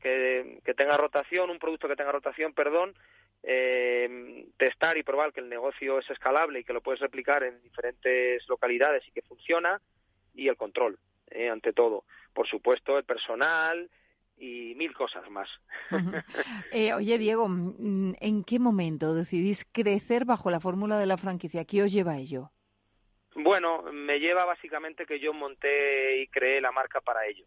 que, 0.00 0.60
tenga 0.76 0.96
rotación, 0.96 1.50
un 1.50 1.58
producto 1.58 1.88
que 1.88 1.96
tenga 1.96 2.12
rotación, 2.12 2.52
perdón, 2.52 2.94
eh, 3.42 4.46
testar 4.56 4.96
y 4.96 5.02
probar 5.02 5.32
que 5.32 5.40
el 5.40 5.48
negocio 5.48 5.98
es 5.98 6.08
escalable 6.10 6.60
y 6.60 6.64
que 6.64 6.72
lo 6.72 6.80
puedes 6.80 7.00
replicar 7.00 7.42
en 7.42 7.60
diferentes 7.62 8.48
localidades 8.48 9.06
y 9.06 9.12
que 9.12 9.22
funciona, 9.22 9.80
y 10.34 10.48
el 10.48 10.56
control, 10.56 10.98
eh, 11.30 11.48
ante 11.48 11.72
todo. 11.72 12.04
Por 12.32 12.46
supuesto, 12.48 12.96
el 12.96 13.04
personal 13.04 13.90
y 14.36 14.74
mil 14.76 14.94
cosas 14.94 15.28
más. 15.30 15.48
eh, 16.72 16.94
oye, 16.94 17.18
Diego, 17.18 17.48
mm, 17.48 18.14
¿en 18.20 18.44
qué 18.44 18.58
momento 18.58 19.14
decidís 19.14 19.64
crecer 19.64 20.24
bajo 20.24 20.50
la 20.50 20.60
fórmula 20.60 20.98
de 20.98 21.06
la 21.06 21.16
franquicia? 21.16 21.64
¿Qué 21.64 21.82
os 21.82 21.92
lleva 21.92 22.12
a 22.12 22.18
ello? 22.18 22.52
Bueno, 23.40 23.84
me 23.92 24.18
lleva 24.18 24.44
básicamente 24.44 25.06
que 25.06 25.20
yo 25.20 25.32
monté 25.32 26.18
y 26.18 26.26
creé 26.26 26.60
la 26.60 26.72
marca 26.72 27.00
para 27.00 27.24
ello. 27.24 27.44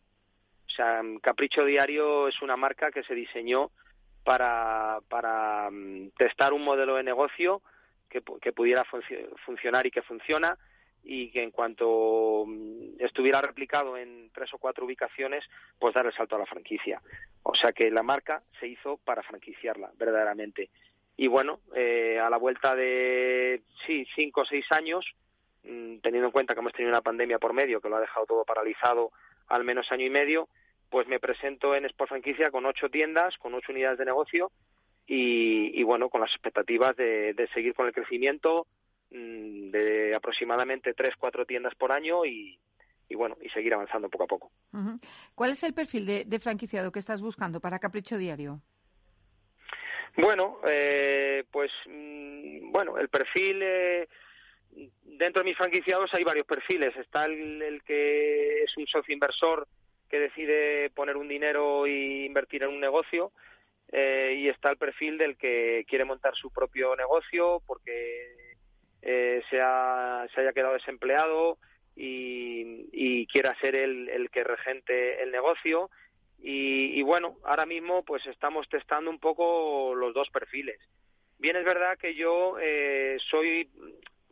O 0.66 0.70
sea, 0.70 1.02
Capricho 1.22 1.66
Diario 1.66 2.30
es 2.30 2.42
una 2.42 2.56
marca 2.56 2.92
que 2.92 3.04
se 3.04 3.14
diseñó 3.14 3.72
para, 4.24 5.00
para 5.10 5.70
mm, 5.70 6.12
testar 6.18 6.54
un 6.54 6.64
modelo 6.64 6.96
de 6.96 7.04
negocio 7.04 7.62
que, 8.10 8.22
que 8.42 8.54
pudiera 8.54 8.86
funcionar 9.46 9.86
y 9.86 9.92
que 9.92 10.02
funciona 10.02 10.58
y 11.04 11.30
que 11.30 11.44
en 11.44 11.52
cuanto 11.52 12.46
mm, 12.48 12.96
estuviera 13.00 13.42
replicado 13.42 13.98
en 13.98 14.30
tres 14.34 14.54
o 14.54 14.60
cuatro 14.60 14.86
ubicaciones, 14.86 15.44
pues 15.78 15.94
dar 15.94 16.06
el 16.06 16.14
salto 16.14 16.38
a 16.38 16.40
la 16.40 16.46
franquicia. 16.46 17.02
O 17.44 17.54
sea 17.54 17.74
que 17.74 17.92
la 17.92 18.02
marca 18.02 18.44
se 18.62 18.68
hizo 18.68 18.96
para 18.96 19.24
franquiciarla, 19.24 19.92
verdaderamente. 19.98 20.70
Y 21.18 21.28
bueno, 21.28 21.60
eh, 21.76 22.18
a 22.18 22.30
la 22.30 22.38
vuelta 22.38 22.78
de, 22.78 23.64
sí, 23.86 24.08
cinco 24.16 24.42
o 24.42 24.46
seis 24.46 24.72
años, 24.72 25.06
teniendo 25.64 26.28
en 26.28 26.32
cuenta 26.32 26.54
que 26.54 26.60
hemos 26.60 26.74
tenido 26.74 26.92
una 26.92 27.02
pandemia 27.02 27.40
por 27.40 27.54
medio 27.54 27.82
que 27.82 27.90
lo 27.90 27.98
ha 27.98 28.02
dejado 28.02 28.26
todo 28.26 28.46
paralizado 28.46 29.12
al 29.48 29.64
menos 29.64 29.92
año 29.92 30.06
y 30.06 30.10
medio, 30.10 30.48
pues 30.90 31.08
me 31.08 31.20
presento 31.20 31.76
en 31.76 31.86
Sport 31.86 32.10
Franquicia 32.10 32.52
con 32.52 32.66
ocho 32.66 32.90
tiendas, 32.90 33.38
con 33.38 33.54
ocho 33.54 33.72
unidades 33.72 33.98
de 33.98 34.06
negocio 34.06 34.52
y, 35.08 35.84
bueno, 35.84 36.10
con 36.10 36.22
las 36.22 36.32
expectativas 36.32 36.96
de, 36.96 37.50
seguir 37.54 37.74
con 37.74 37.88
el 37.88 37.94
crecimiento 37.94 38.66
mm, 39.10 39.72
de 39.72 40.16
aproximadamente 40.16 40.94
tres, 40.94 41.16
cuatro 41.18 41.46
tiendas 41.46 41.76
por 41.76 41.92
año 41.92 42.26
y, 42.26 42.58
bueno, 43.14 43.38
y 43.42 43.50
seguir 43.50 43.74
avanzando 43.74 44.10
poco 44.10 44.24
a 44.24 44.28
poco. 44.28 44.52
¿Cuál 45.36 45.52
es 45.52 45.64
el 45.64 45.74
perfil 45.74 46.06
de, 46.06 46.40
franquiciado 46.40 46.92
que 46.92 47.00
estás 47.00 47.22
buscando 47.22 47.60
para 47.60 47.80
Capricho 47.80 48.18
Diario? 48.18 48.62
Bueno, 50.18 50.60
eh, 50.66 51.44
pues 51.52 51.72
mm, 51.88 52.72
bueno, 52.72 52.98
el 52.98 53.10
perfil 53.10 53.62
eh, 53.64 54.08
dentro 55.04 55.44
de 55.44 55.50
mis 55.50 55.58
franquiciados 55.58 56.14
hay 56.14 56.24
varios 56.24 56.46
perfiles. 56.46 56.96
Está 56.98 57.26
el, 57.26 57.82
que 57.86 58.64
es 58.64 58.78
un 58.78 58.88
socio 58.88 59.14
inversor 59.14 59.68
que 60.10 60.20
decide 60.20 60.90
poner 60.92 61.18
un 61.18 61.28
dinero 61.28 61.86
e 61.86 62.26
invertir 62.26 62.64
en 62.64 62.70
un 62.70 62.80
negocio. 62.80 63.32
Eh, 63.92 64.36
y 64.40 64.48
está 64.48 64.70
el 64.70 64.78
perfil 64.78 65.18
del 65.18 65.36
que 65.38 65.86
quiere 65.88 66.06
montar 66.06 66.34
su 66.36 66.50
propio 66.52 66.96
negocio 66.96 67.62
porque 67.68 68.56
eh, 69.02 69.44
se, 69.50 69.60
haya 69.60 70.54
quedado 70.54 70.74
desempleado 70.74 71.58
y, 71.94 72.88
y 72.94 73.28
quiera 73.28 73.54
ser 73.60 73.76
el, 73.76 74.08
el, 74.08 74.30
que 74.30 74.44
regente 74.44 75.22
el 75.22 75.32
negocio. 75.32 75.90
Y, 76.40 76.98
y, 77.00 77.02
bueno, 77.04 77.38
ahora 77.44 77.66
mismo 77.66 78.04
pues 78.04 78.26
estamos 78.26 78.68
testando 78.70 79.12
un 79.12 79.20
poco 79.20 79.94
los 79.94 80.14
dos 80.14 80.30
perfiles. 80.30 80.80
Bien 81.38 81.56
es 81.56 81.66
verdad 81.66 81.98
que 81.98 82.16
yo 82.16 82.58
eh, 82.62 83.18
soy 83.30 83.70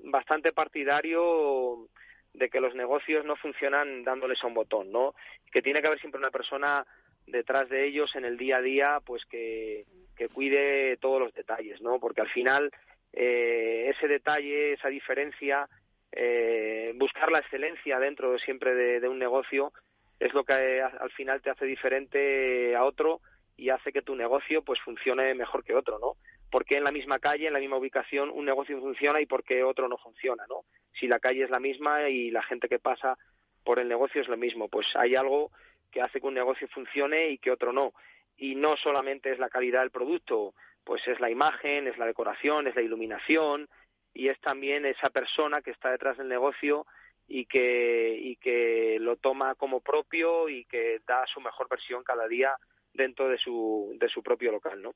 bastante 0.03 0.51
partidario 0.51 1.87
de 2.33 2.49
que 2.49 2.61
los 2.61 2.75
negocios 2.75 3.25
no 3.25 3.35
funcionan 3.35 4.03
dándoles 4.03 4.43
a 4.43 4.47
un 4.47 4.53
botón, 4.53 4.91
¿no? 4.91 5.13
Que 5.51 5.61
tiene 5.61 5.81
que 5.81 5.87
haber 5.87 5.99
siempre 5.99 6.19
una 6.19 6.31
persona 6.31 6.85
detrás 7.25 7.69
de 7.69 7.85
ellos 7.85 8.15
en 8.15 8.25
el 8.25 8.37
día 8.37 8.57
a 8.57 8.61
día, 8.61 8.99
pues 9.05 9.25
que, 9.25 9.85
que 10.15 10.29
cuide 10.29 10.97
todos 10.97 11.19
los 11.19 11.33
detalles, 11.33 11.81
¿no? 11.81 11.99
Porque 11.99 12.21
al 12.21 12.29
final 12.29 12.71
eh, 13.13 13.91
ese 13.93 14.07
detalle, 14.07 14.73
esa 14.73 14.89
diferencia, 14.89 15.67
eh, 16.11 16.93
buscar 16.95 17.31
la 17.31 17.39
excelencia 17.39 17.99
dentro 17.99 18.31
de, 18.31 18.39
siempre 18.39 18.75
de, 18.75 19.07
un 19.07 19.19
negocio 19.19 19.71
es 20.19 20.33
lo 20.33 20.43
que 20.43 20.81
al 20.81 21.11
final 21.11 21.41
te 21.41 21.49
hace 21.49 21.65
diferente 21.65 22.75
a 22.75 22.83
otro 22.83 23.21
y 23.55 23.69
hace 23.69 23.91
que 23.91 24.01
tu 24.01 24.15
negocio 24.15 24.63
pues 24.63 24.79
funcione 24.81 25.33
mejor 25.33 25.63
que 25.63 25.75
otro, 25.75 25.99
¿no? 25.99 26.15
Por 26.49 26.65
qué 26.65 26.77
en 26.77 26.83
la 26.83 26.91
misma 26.91 27.19
calle, 27.19 27.47
en 27.47 27.53
la 27.53 27.59
misma 27.59 27.77
ubicación, 27.77 28.29
un 28.29 28.45
negocio 28.45 28.79
funciona 28.79 29.21
y 29.21 29.25
por 29.25 29.43
qué 29.43 29.63
otro 29.63 29.87
no 29.87 29.97
funciona, 29.97 30.45
¿no? 30.47 30.65
Si 30.93 31.07
la 31.07 31.19
calle 31.19 31.43
es 31.43 31.49
la 31.49 31.59
misma 31.59 32.09
y 32.09 32.31
la 32.31 32.43
gente 32.43 32.67
que 32.67 32.79
pasa 32.79 33.17
por 33.63 33.79
el 33.79 33.87
negocio 33.87 34.21
es 34.21 34.27
lo 34.27 34.37
mismo, 34.37 34.67
pues 34.67 34.87
hay 34.95 35.15
algo 35.15 35.51
que 35.91 36.01
hace 36.01 36.19
que 36.19 36.27
un 36.27 36.33
negocio 36.33 36.67
funcione 36.69 37.29
y 37.29 37.37
que 37.37 37.51
otro 37.51 37.73
no. 37.73 37.93
Y 38.37 38.55
no 38.55 38.77
solamente 38.77 39.31
es 39.31 39.39
la 39.39 39.49
calidad 39.49 39.81
del 39.81 39.91
producto, 39.91 40.53
pues 40.83 41.07
es 41.07 41.19
la 41.19 41.29
imagen, 41.29 41.87
es 41.87 41.97
la 41.97 42.05
decoración, 42.05 42.67
es 42.67 42.75
la 42.75 42.81
iluminación 42.81 43.67
y 44.13 44.29
es 44.29 44.39
también 44.39 44.85
esa 44.85 45.09
persona 45.09 45.61
que 45.61 45.71
está 45.71 45.91
detrás 45.91 46.17
del 46.17 46.29
negocio 46.29 46.85
y 47.27 47.45
que, 47.45 48.17
y 48.19 48.37
que 48.37 48.97
lo 48.99 49.17
toma 49.17 49.55
como 49.55 49.81
propio 49.81 50.49
y 50.49 50.65
que 50.65 51.01
da 51.05 51.27
su 51.27 51.41
mejor 51.41 51.67
versión 51.69 52.03
cada 52.03 52.27
día 52.27 52.55
dentro 52.93 53.29
de 53.29 53.37
su, 53.37 53.95
de 53.99 54.09
su 54.09 54.23
propio 54.23 54.51
local, 54.51 54.81
¿no? 54.81 54.93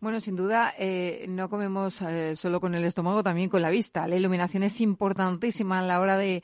Bueno, 0.00 0.20
sin 0.20 0.36
duda, 0.36 0.74
eh, 0.78 1.26
no 1.28 1.50
comemos 1.50 2.00
eh, 2.02 2.36
solo 2.36 2.60
con 2.60 2.76
el 2.76 2.84
estómago, 2.84 3.24
también 3.24 3.48
con 3.48 3.62
la 3.62 3.70
vista. 3.70 4.06
La 4.06 4.14
iluminación 4.14 4.62
es 4.62 4.80
importantísima 4.80 5.80
a 5.80 5.82
la 5.82 6.00
hora 6.00 6.16
de, 6.16 6.42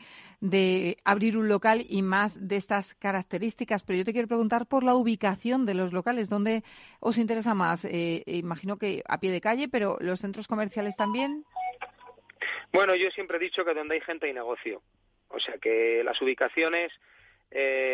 abrir 1.05 1.37
un 1.39 1.49
local 1.49 1.87
y 1.89 2.03
más 2.03 2.49
de 2.49 2.57
estas 2.57 2.95
características. 2.95 3.85
Pero 3.85 3.99
yo 3.99 4.05
te 4.05 4.13
quiero 4.13 4.27
preguntar 4.27 4.67
por 4.67 4.83
la 4.83 4.97
ubicación 4.97 5.67
de 5.67 5.75
los 5.75 5.93
locales. 5.93 6.29
¿Dónde 6.29 6.65
os 6.99 7.17
interesa 7.17 7.55
más? 7.55 7.85
Eh, 7.85 8.25
imagino 8.27 8.77
que 8.77 9.05
a 9.07 9.21
pie 9.21 9.31
de 9.31 9.41
calle, 9.41 9.69
pero 9.69 9.99
¿los 10.01 10.19
centros 10.19 10.49
comerciales 10.49 10.97
también? 10.97 11.45
Bueno, 12.73 12.97
yo 12.97 13.09
siempre 13.13 13.37
he 13.37 13.41
dicho 13.41 13.65
que 13.65 13.73
donde 13.73 13.95
hay 13.95 14.01
gente 14.01 14.27
hay 14.27 14.33
negocio. 14.33 14.83
O 15.29 15.39
sea 15.39 15.59
que 15.59 16.03
las 16.05 16.21
ubicaciones, 16.21 16.93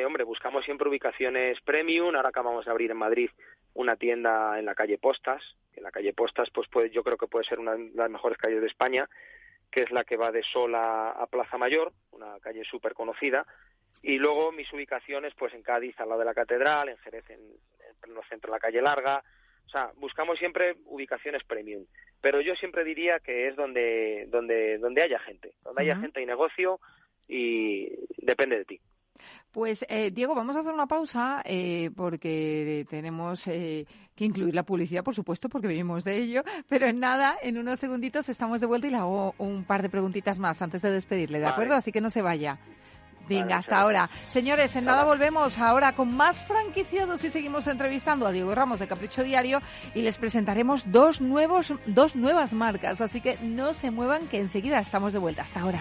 hombre, 0.07 0.25
buscamos 0.25 0.65
siempre 0.65 0.89
ubicaciones 0.89 1.61
premium. 1.61 2.15
Ahora 2.17 2.31
acabamos 2.31 2.65
de 2.65 2.71
abrir 2.71 2.91
en 2.91 2.97
Madrid 2.97 3.31
una 3.75 3.97
tienda 3.97 4.59
en 4.59 4.67
la 4.67 4.75
calle 4.75 4.99
Postas, 4.99 5.43
que 5.73 5.81
la 5.81 5.91
calle 5.91 6.13
Postas, 6.13 6.51
pues 6.51 6.69
puede, 6.69 6.91
yo 6.91 7.03
creo 7.03 7.17
que 7.17 7.27
puede 7.27 7.45
ser 7.45 7.59
una 7.59 7.75
de 7.75 7.91
las 7.95 8.11
mejores 8.11 8.39
calles 8.39 8.61
de 8.61 8.67
España, 8.67 9.09
que 9.71 9.83
es 9.83 9.91
la 9.91 10.05
que 10.05 10.17
va 10.17 10.33
de 10.33 10.43
Sol 10.43 10.75
a, 10.75 11.27
Plaza 11.31 11.59
Mayor, 11.59 11.93
una 12.11 12.39
calle 12.41 12.65
súper 12.65 12.95
conocida. 12.95 13.47
Y 14.03 14.19
luego 14.19 14.51
mis 14.51 14.73
ubicaciones, 14.73 15.35
pues 15.35 15.55
en 15.55 15.63
Cádiz, 15.63 15.99
al 16.01 16.09
lado 16.09 16.21
de 16.21 16.25
la 16.25 16.35
Catedral, 16.35 16.89
en 16.89 16.97
Jerez, 16.99 17.29
en, 17.31 17.41
en 17.41 18.17
el 18.17 18.25
centro 18.25 18.51
de 18.51 18.57
la 18.57 18.61
calle 18.61 18.83
Larga. 18.83 19.23
O 19.67 19.69
sea, 19.69 19.93
buscamos 19.97 20.39
siempre 20.39 20.77
ubicaciones 20.87 21.45
premium. 21.45 21.85
Pero 22.21 22.41
yo 22.41 22.57
siempre 22.57 22.83
diría 22.83 23.21
que 23.21 23.49
es 23.49 23.57
donde, 23.57 24.27
donde, 24.29 24.79
donde 24.79 25.03
haya 25.03 25.19
gente. 25.21 25.55
Donde 25.63 25.83
haya 25.83 25.97
gente 25.97 26.21
y 26.21 26.27
negocio 26.27 26.81
y 27.29 27.89
depende 28.19 28.59
de 28.59 28.65
ti. 28.65 28.81
Pues, 29.52 29.85
eh, 29.88 30.11
Diego, 30.12 30.35
vamos 30.35 30.54
a 30.56 30.61
hacer 30.61 30.72
una 30.72 30.87
pausa 30.87 31.42
eh, 31.44 31.90
porque 31.96 32.87
tenemos 32.88 33.46
eh, 33.46 33.87
que 34.14 34.24
incluir 34.24 34.54
la 34.54 34.62
publicidad, 34.62 35.02
por 35.02 35.14
supuesto, 35.14 35.48
porque 35.48 35.66
vivimos 35.66 36.04
de 36.04 36.16
ello. 36.16 36.42
Pero 36.68 36.87
en 36.87 37.00
nada, 37.00 37.37
en 37.42 37.59
unos 37.59 37.78
segunditos 37.78 38.28
estamos 38.28 38.61
de 38.61 38.66
vuelta 38.66 38.87
y 38.87 38.90
le 38.90 38.96
hago 38.96 39.35
un 39.38 39.64
par 39.64 39.83
de 39.83 39.88
preguntitas 39.88 40.38
más 40.38 40.62
antes 40.62 40.83
de 40.83 40.90
despedirle, 40.92 41.40
¿de 41.40 41.46
acuerdo? 41.46 41.74
Así 41.74 41.90
que 41.90 42.00
no 42.00 42.11
se 42.11 42.22
vaya. 42.22 42.59
Venga, 43.30 43.59
hasta 43.59 43.78
ahora. 43.78 44.11
Señores, 44.33 44.74
en 44.74 44.87
nada 44.87 45.04
volvemos 45.04 45.56
ahora 45.59 45.94
con 45.94 46.16
más 46.16 46.42
franquiciados 46.42 47.22
y 47.22 47.30
seguimos 47.30 47.66
entrevistando 47.68 48.26
a 48.26 48.33
Diego 48.33 48.52
Ramos 48.56 48.80
de 48.80 48.88
Capricho 48.88 49.22
Diario 49.22 49.62
y 49.94 50.02
les 50.02 50.18
presentaremos 50.18 50.90
dos, 50.90 51.20
nuevos, 51.20 51.72
dos 51.87 52.16
nuevas 52.16 52.52
marcas. 52.52 53.00
Así 53.00 53.20
que 53.20 53.38
no 53.40 53.72
se 53.72 53.92
muevan 53.92 54.26
que 54.26 54.40
enseguida 54.40 54.80
estamos 54.80 55.12
de 55.12 55.20
vuelta. 55.20 55.42
Hasta 55.42 55.61
ahora. 55.61 55.80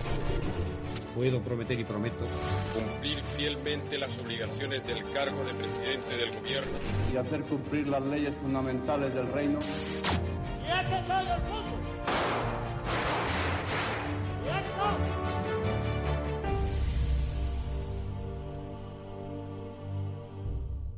Puedo 1.15 1.41
prometer 1.41 1.77
y 1.79 1.83
prometo 1.83 2.25
cumplir 2.73 3.19
fielmente 3.19 3.97
las 3.97 4.17
obligaciones 4.19 4.85
del 4.87 5.03
cargo 5.11 5.43
de 5.43 5.53
presidente 5.53 6.17
del 6.17 6.31
gobierno 6.31 6.71
y 7.13 7.17
hacer 7.17 7.41
cumplir 7.43 7.87
las 7.87 8.01
leyes 8.03 8.33
fundamentales 8.41 9.13
del 9.13 9.31
reino. 9.31 9.59
¡Y 9.59 10.71
hace 10.71 11.07
todo 11.07 11.19
el 11.19 11.41
mundo! 11.43 11.81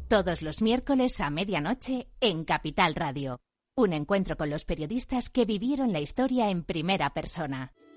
Todos 0.07 0.43
los 0.43 0.61
miércoles 0.61 1.19
a 1.21 1.31
medianoche 1.31 2.07
en 2.19 2.45
Capital 2.45 2.93
Radio. 2.93 3.39
Un 3.75 3.93
encuentro 3.93 4.37
con 4.37 4.51
los 4.51 4.63
periodistas 4.63 5.29
que 5.29 5.45
vivieron 5.45 5.91
la 5.91 6.01
historia 6.01 6.51
en 6.51 6.63
primera 6.63 7.15
persona. 7.15 7.73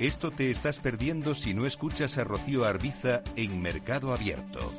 Esto 0.00 0.30
te 0.30 0.48
estás 0.52 0.78
perdiendo 0.78 1.34
si 1.34 1.54
no 1.54 1.66
escuchas 1.66 2.18
a 2.18 2.24
Rocío 2.24 2.64
Arbiza 2.64 3.22
en 3.34 3.60
Mercado 3.60 4.12
Abierto. 4.12 4.72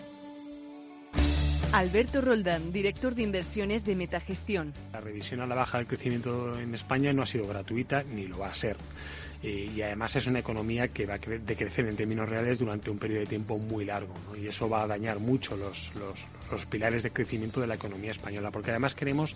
Alberto 1.74 2.22
Roldán, 2.22 2.72
director 2.72 3.16
de 3.16 3.24
inversiones 3.24 3.84
de 3.84 3.96
Metagestión. 3.96 4.74
La 4.94 5.02
revisión 5.02 5.42
a 5.42 5.46
la 5.46 5.56
baja 5.56 5.78
del 5.78 5.88
crecimiento 5.88 6.58
en 6.58 6.74
España 6.74 7.12
no 7.12 7.24
ha 7.24 7.26
sido 7.26 7.48
gratuita 7.48 8.04
ni 8.04 8.28
lo 8.28 8.40
va 8.40 8.48
a 8.48 8.54
ser. 8.54 8.78
Eh, 9.44 9.70
y 9.76 9.82
además 9.82 10.16
es 10.16 10.26
una 10.26 10.40
economía 10.40 10.88
que 10.88 11.06
va 11.06 11.16
a 11.16 11.18
decrecer 11.18 11.86
en 11.88 11.98
términos 11.98 12.30
reales 12.30 12.58
durante 12.58 12.90
un 12.90 12.98
periodo 12.98 13.20
de 13.20 13.28
tiempo 13.28 13.58
muy 13.58 13.84
largo 13.84 14.14
y 14.42 14.48
eso 14.48 14.70
va 14.70 14.84
a 14.84 14.88
dañar 14.88 15.20
mucho 15.20 15.58
los, 15.58 15.92
los 16.50 16.66
pilares 16.66 17.04
de 17.04 17.12
crecimiento 17.12 17.60
de 17.60 17.68
la 17.68 17.76
economía 17.76 18.12
española 18.12 18.52
porque 18.52 18.72
además 18.72 18.96
queremos 18.96 19.36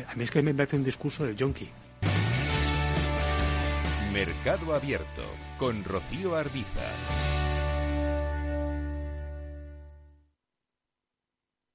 A 0.00 0.14
mí 0.14 0.24
es 0.24 0.30
que 0.30 0.42
me 0.42 0.54
parece 0.54 0.76
un 0.76 0.84
discurso 0.84 1.24
del 1.24 1.36
yonki. 1.36 1.68
Mercado 4.12 4.74
Abierto 4.74 5.22
con 5.58 5.84
Rocío 5.84 6.36
Arbiza. 6.36 6.80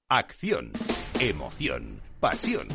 Acción, 0.09 0.71
emoción, 1.19 2.01
pasión. 2.19 2.67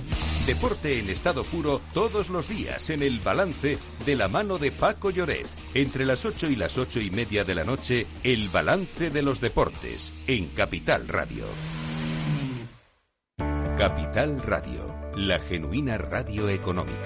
Deporte 0.46 0.98
en 0.98 1.08
estado 1.08 1.44
puro 1.44 1.80
todos 1.94 2.28
los 2.28 2.48
días 2.48 2.90
en 2.90 3.02
el 3.02 3.20
balance 3.20 3.78
de 4.04 4.16
la 4.16 4.28
mano 4.28 4.58
de 4.58 4.72
Paco 4.72 5.10
Lloret. 5.10 5.46
Entre 5.72 6.04
las 6.04 6.24
8 6.24 6.50
y 6.50 6.56
las 6.56 6.76
ocho 6.76 7.00
y 7.00 7.10
media 7.10 7.44
de 7.44 7.54
la 7.54 7.64
noche, 7.64 8.06
el 8.22 8.48
balance 8.48 9.10
de 9.10 9.22
los 9.22 9.40
deportes 9.40 10.12
en 10.26 10.48
Capital 10.48 11.08
Radio. 11.08 11.46
Capital 13.78 14.42
Radio, 14.42 14.91
la 15.16 15.38
genuina 15.38 15.98
radio 15.98 16.48
económica. 16.48 16.96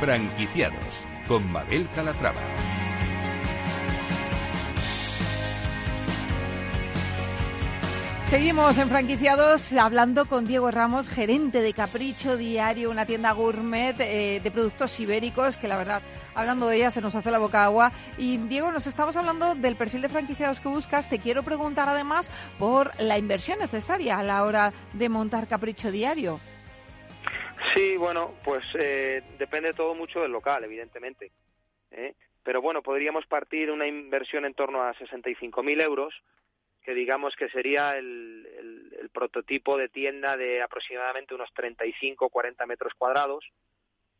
Franquiciados 0.00 1.06
con 1.26 1.50
Mabel 1.50 1.88
Calatrava. 1.94 2.63
Seguimos 8.28 8.78
en 8.78 8.88
franquiciados 8.88 9.72
hablando 9.74 10.26
con 10.26 10.46
Diego 10.46 10.70
Ramos, 10.70 11.08
gerente 11.08 11.60
de 11.60 11.74
Capricho 11.74 12.36
Diario, 12.36 12.90
una 12.90 13.04
tienda 13.04 13.32
gourmet 13.32 13.94
eh, 14.00 14.40
de 14.42 14.50
productos 14.50 14.98
ibéricos, 14.98 15.58
que 15.58 15.68
la 15.68 15.76
verdad, 15.76 16.02
hablando 16.34 16.66
de 16.66 16.76
ella, 16.76 16.90
se 16.90 17.02
nos 17.02 17.14
hace 17.14 17.30
la 17.30 17.38
boca 17.38 17.64
agua. 17.64 17.92
Y 18.16 18.38
Diego, 18.38 18.72
nos 18.72 18.86
estamos 18.86 19.16
hablando 19.16 19.54
del 19.54 19.76
perfil 19.76 20.02
de 20.02 20.08
franquiciados 20.08 20.60
que 20.60 20.68
buscas. 20.68 21.08
Te 21.08 21.18
quiero 21.18 21.42
preguntar 21.42 21.88
además 21.88 22.30
por 22.58 22.98
la 22.98 23.18
inversión 23.18 23.58
necesaria 23.58 24.18
a 24.18 24.22
la 24.22 24.44
hora 24.44 24.72
de 24.94 25.08
montar 25.10 25.46
Capricho 25.46 25.92
Diario. 25.92 26.40
Sí, 27.74 27.96
bueno, 27.98 28.34
pues 28.42 28.64
eh, 28.74 29.22
depende 29.38 29.74
todo 29.74 29.94
mucho 29.94 30.20
del 30.20 30.32
local, 30.32 30.64
evidentemente. 30.64 31.30
¿eh? 31.90 32.14
Pero 32.42 32.62
bueno, 32.62 32.82
podríamos 32.82 33.26
partir 33.26 33.70
una 33.70 33.86
inversión 33.86 34.44
en 34.44 34.54
torno 34.54 34.82
a 34.82 34.94
65.000 34.94 35.82
euros 35.82 36.14
que 36.84 36.94
digamos 36.94 37.34
que 37.34 37.48
sería 37.48 37.96
el, 37.96 38.46
el, 39.00 39.08
prototipo 39.10 39.76
de 39.78 39.88
tienda 39.88 40.36
de 40.36 40.60
aproximadamente 40.60 41.34
unos 41.34 41.52
35 41.54 42.26
o 42.26 42.28
40 42.28 42.66
metros 42.66 42.92
cuadrados 42.94 43.44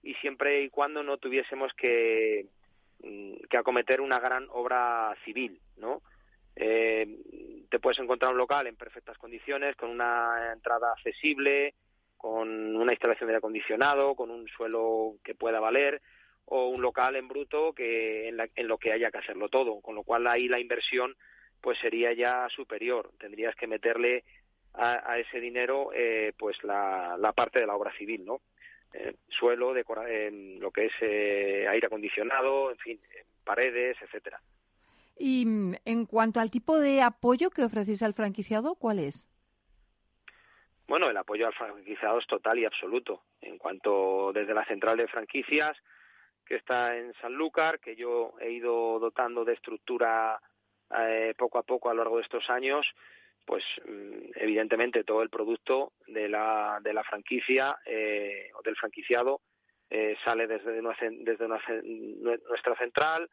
y 0.03 0.15
siempre 0.15 0.63
y 0.63 0.71
cuando 0.71 1.03
no 1.03 1.19
tuviésemos 1.19 1.73
que, 1.75 2.47
mm, 3.03 3.47
que 3.51 3.57
acometer 3.57 4.01
una 4.01 4.19
gran 4.19 4.47
obra 4.51 5.15
civil, 5.25 5.61
¿no? 5.77 6.03
Eh, 6.57 7.07
te 7.69 7.81
puedes 7.81 7.99
encontrar 7.99 8.33
un 8.33 8.39
local 8.39 8.67
en 8.67 8.77
perfectas 8.77 9.19
condiciones, 9.19 9.77
con 9.77 9.91
una 9.91 10.53
entrada 10.53 10.93
accesible, 10.93 11.75
con 12.17 12.77
una 12.77 12.93
instalación 12.93 13.27
de 13.27 13.33
aire 13.33 13.39
acondicionado, 13.39 14.15
con 14.15 14.31
un 14.31 14.47
suelo 14.49 15.17
que 15.25 15.35
pueda 15.35 15.61
valer, 15.61 16.01
o 16.47 16.69
un 16.69 16.81
local 16.81 17.17
en 17.17 17.29
bruto 17.29 17.73
que 17.73 18.29
en, 18.29 18.39
en 18.55 18.69
lo 18.69 18.79
que 18.79 18.93
haya 18.93 19.11
que 19.11 19.19
hacerlo 19.19 19.49
todo, 19.49 19.81
con 19.81 19.95
lo 19.95 20.05
cual 20.05 20.27
ahí 20.27 20.47
la 20.47 20.61
inversión 20.61 21.17
pues 21.65 21.79
sería 21.79 22.13
ya 22.13 22.47
superior. 22.51 23.11
Tendrías 23.19 23.57
que 23.57 23.67
meterle 23.67 24.23
a, 24.75 25.19
ese 25.19 25.41
dinero 25.41 25.93
eh, 25.95 26.35
pues 26.37 26.63
la, 26.63 27.33
parte 27.35 27.59
de 27.59 27.67
la 27.67 27.75
obra 27.75 27.91
civil, 27.97 28.23
¿no? 28.27 28.43
Eh, 28.93 29.15
suelo, 29.31 29.73
decora, 29.73 30.03
lo 30.31 30.71
que 30.71 30.87
es 30.87 30.93
eh, 31.01 31.67
aire 31.67 31.87
acondicionado, 31.87 32.71
en 32.71 32.77
fin, 32.77 33.01
paredes, 33.45 33.97
etcétera. 34.03 34.43
Y 35.19 35.47
mm, 35.47 35.77
en 35.87 36.05
cuanto 36.05 36.39
al 36.39 36.51
tipo 36.51 36.79
de 36.79 37.01
apoyo 37.01 37.49
que 37.49 37.65
ofrecéis 37.65 38.03
al 38.03 38.13
franquiciado, 38.13 38.75
¿cuál 38.75 38.99
es? 38.99 39.27
Bueno, 40.87 41.09
el 41.09 41.17
apoyo 41.17 41.47
al 41.47 41.55
franquiciado 41.55 42.19
es 42.19 42.27
total 42.27 42.59
y 42.59 42.67
absoluto. 42.67 43.23
En 43.41 43.57
cuanto 43.57 44.33
desde 44.35 44.53
la 44.53 44.67
central 44.67 44.99
de 44.99 45.09
franquicias, 45.09 45.79
que 46.45 46.57
está 46.57 46.95
en 46.99 47.15
Sanlúcar, 47.23 47.81
que 47.81 47.97
yo 47.97 48.35
he 48.39 48.51
ido 48.51 48.99
dotando 48.99 49.47
de 49.47 49.55
estructura 49.55 50.39
eh, 50.99 51.35
poco 51.37 51.59
a 51.59 51.63
poco 51.63 51.91
a 51.91 51.95
lo 51.95 51.99
largo 51.99 52.17
de 52.17 52.23
estos 52.23 52.49
años, 52.51 52.87
pues 53.45 53.65
mm, 53.87 54.31
evidentemente 54.37 55.05
todo 55.05 55.23
el 55.23 55.31
producto 55.31 55.93
de 56.07 56.29
la, 56.29 56.79
de 56.83 56.93
la 56.93 57.05
franquicia 57.05 57.77
eh, 57.85 58.51
o 58.55 58.63
del 58.63 58.77
franquiciado 58.77 59.41
eh, 59.91 60.17
sale 60.25 60.47
desde, 60.47 60.81
desde 60.81 61.49
nuestra 61.49 62.77
central, 62.77 63.29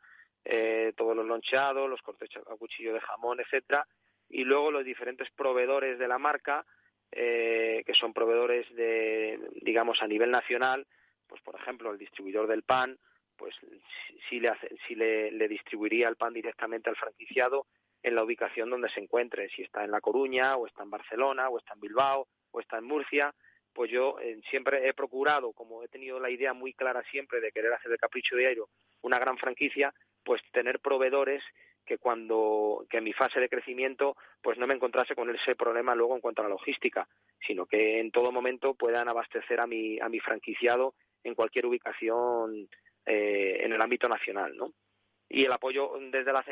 todos 0.96 1.16
los 1.16 1.26
loncheados, 1.26 1.88
los 1.88 2.02
cortes 2.02 2.30
a 2.36 2.56
cuchillo 2.56 2.94
de 2.94 3.00
jamón, 3.00 3.40
etcétera, 3.40 3.86
y 4.28 4.44
luego 4.44 4.72
los 4.72 4.84
diferentes 4.84 5.30
proveedores 5.32 6.00
de 6.00 6.08
la 6.08 6.18
marca, 6.18 6.66
que 7.12 7.94
son 7.94 8.12
proveedores 8.12 8.68
de, 8.76 9.40
digamos, 9.62 10.02
a 10.02 10.08
nivel 10.08 10.32
nacional, 10.32 10.88
pues 11.28 11.42
por 11.44 11.56
ejemplo 11.56 11.92
el 11.92 12.00
distribuidor 12.00 12.48
del 12.48 12.64
pan, 12.64 12.98
pues 13.42 13.56
sí 14.30 14.40
le, 14.40 14.52
si 14.88 14.94
le, 14.94 15.32
le 15.32 15.48
distribuiría 15.48 16.08
el 16.08 16.16
pan 16.16 16.32
directamente 16.32 16.92
al 16.92 16.96
franquiciado 16.96 17.66
en 18.04 18.14
la 18.14 18.24
ubicación 18.24 18.70
donde 18.70 18.90
se 18.90 19.00
encuentre, 19.00 19.50
si 19.50 19.64
está 19.64 19.84
en 19.84 19.90
La 19.90 20.00
Coruña, 20.00 20.58
o 20.58 20.68
está 20.68 20.84
en 20.84 20.92
Barcelona, 20.92 21.50
o 21.50 21.58
está 21.58 21.74
en 21.74 21.80
Bilbao, 21.80 22.28
o 22.52 22.60
está 22.60 22.78
en 22.78 22.84
Murcia, 22.84 23.34
pues 23.74 23.90
yo 23.90 24.20
eh, 24.20 24.40
siempre 24.52 24.88
he 24.88 24.94
procurado, 24.94 25.54
como 25.54 25.82
he 25.82 25.88
tenido 25.88 26.20
la 26.20 26.30
idea 26.30 26.54
muy 26.54 26.74
clara 26.74 27.02
siempre 27.10 27.42
de 27.42 27.52
querer 27.52 27.74
hacer 27.74 27.90
de 27.90 27.98
Capricho 27.98 28.36
de 28.36 28.46
Airo 28.46 28.70
una 29.02 29.18
gran 29.18 29.40
franquicia, 29.40 29.92
pues 30.24 30.40
tener 30.52 30.80
proveedores 30.80 31.44
que 31.84 31.98
cuando 31.98 32.86
que 32.92 32.98
en 32.98 33.06
mi 33.06 33.14
fase 33.14 33.40
de 33.40 33.50
crecimiento 33.50 34.16
pues 34.44 34.60
no 34.60 34.68
me 34.68 34.76
encontrase 34.76 35.16
con 35.16 35.34
ese 35.36 35.56
problema 35.56 35.96
luego 35.96 36.14
en 36.14 36.22
cuanto 36.22 36.42
a 36.42 36.44
la 36.44 36.52
logística, 36.52 37.08
sino 37.48 37.66
que 37.66 38.00
en 38.00 38.12
todo 38.12 38.32
momento 38.32 38.76
puedan 38.76 39.10
abastecer 39.10 39.60
a 39.60 39.66
mi 39.66 40.00
a 40.00 40.08
mi 40.08 40.20
franquiciado 40.20 40.94
en 41.24 41.34
cualquier 41.34 41.66
ubicación 41.66 42.70
eh, 43.14 43.66
en 43.66 43.74
el 43.74 43.82
ámbito 43.82 44.08
nacional, 44.08 44.56
¿no? 44.56 44.72
Y 45.28 45.44
el 45.44 45.52
apoyo 45.52 45.92
desde 46.12 46.32
la 46.32 46.46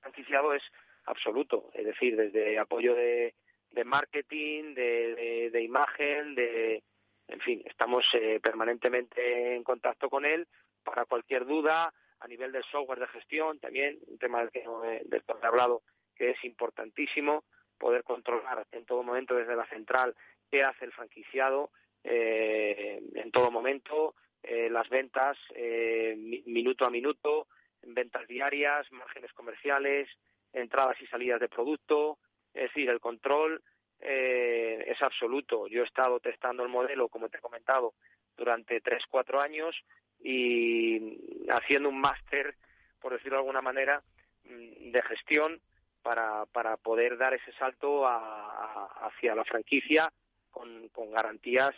franquiciado 0.00 0.54
es 0.54 0.62
absoluto, 1.06 1.68
es 1.74 1.84
decir, 1.84 2.16
desde 2.16 2.60
apoyo 2.60 2.94
de, 2.94 3.34
de 3.70 3.84
marketing, 3.84 4.74
de, 4.74 5.50
de, 5.52 5.62
imagen, 5.62 6.36
de, 6.36 6.84
en 7.26 7.40
fin, 7.40 7.60
estamos 7.64 8.04
eh, 8.12 8.38
permanentemente 8.40 9.56
en 9.56 9.64
contacto 9.64 10.08
con 10.08 10.24
él 10.24 10.46
para 10.84 11.06
cualquier 11.06 11.44
duda 11.44 11.92
a 12.20 12.28
nivel 12.28 12.52
del 12.52 12.62
software 12.62 13.00
de 13.00 13.08
gestión, 13.08 13.58
también 13.58 13.98
un 14.06 14.18
tema 14.18 14.38
del 14.40 14.52
que, 14.52 14.60
del 15.06 15.24
que 15.24 15.32
he 15.42 15.46
hablado 15.46 15.82
que 16.14 16.30
es 16.30 16.44
importantísimo 16.44 17.42
poder 17.78 18.04
controlar 18.04 18.64
en 18.70 18.84
todo 18.86 19.02
momento 19.02 19.34
desde 19.34 19.56
la 19.56 19.66
central 19.66 20.14
qué 20.52 20.62
hace 20.62 20.84
el 20.84 20.92
franquiciado 20.92 21.70
eh, 22.04 23.02
en 23.14 23.32
todo 23.32 23.50
momento, 23.50 24.14
eh, 24.48 24.70
las 24.70 24.88
ventas 24.88 25.36
eh, 25.56 26.14
minuto 26.46 26.84
a 26.84 26.90
minuto, 26.90 27.48
ventas 27.82 28.28
diarias, 28.28 28.86
márgenes 28.92 29.32
comerciales, 29.32 30.08
entradas 30.52 31.00
y 31.00 31.06
salidas 31.08 31.40
de 31.40 31.48
producto, 31.48 32.18
es 32.54 32.68
decir, 32.68 32.88
el 32.88 33.00
control 33.00 33.60
eh, 33.98 34.84
es 34.86 35.02
absoluto. 35.02 35.66
Yo 35.66 35.82
he 35.82 35.84
estado 35.84 36.20
testando 36.20 36.62
el 36.62 36.68
modelo, 36.68 37.08
como 37.08 37.28
te 37.28 37.38
he 37.38 37.40
comentado, 37.40 37.94
durante 38.36 38.80
tres, 38.80 39.02
cuatro 39.10 39.40
años 39.40 39.74
y 40.20 41.48
haciendo 41.50 41.88
un 41.88 42.00
máster, 42.00 42.54
por 43.00 43.14
decirlo 43.14 43.38
de 43.38 43.40
alguna 43.40 43.62
manera, 43.62 44.00
mm, 44.44 44.92
de 44.92 45.02
gestión 45.02 45.60
para, 46.02 46.46
para 46.46 46.76
poder 46.76 47.18
dar 47.18 47.34
ese 47.34 47.52
salto 47.54 48.06
hacia 48.06 49.34
la 49.34 49.44
franquicia 49.44 50.12
con, 50.52 50.88
con 50.90 51.10
garantías 51.10 51.74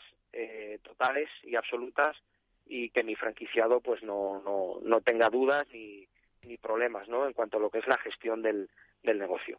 totales 0.83 1.31
y 1.42 1.57
absolutas 1.57 2.14
y 2.68 2.90
que 2.90 3.02
mi 3.02 3.14
franquiciado 3.14 3.81
pues 3.81 4.02
no, 4.02 4.40
no, 4.44 4.78
no 4.83 5.00
tenga 5.00 5.31
dudas 5.31 5.66
ni, 5.72 6.07
ni 6.42 6.57
problemas 6.57 7.09
¿no? 7.09 7.26
en 7.26 7.33
cuanto 7.33 7.57
a 7.57 7.61
lo 7.61 7.70
que 7.70 7.78
es 7.78 7.87
la 7.87 7.98
gestión 7.98 8.42
del, 8.42 8.68
del 9.02 9.18
negocio. 9.18 9.59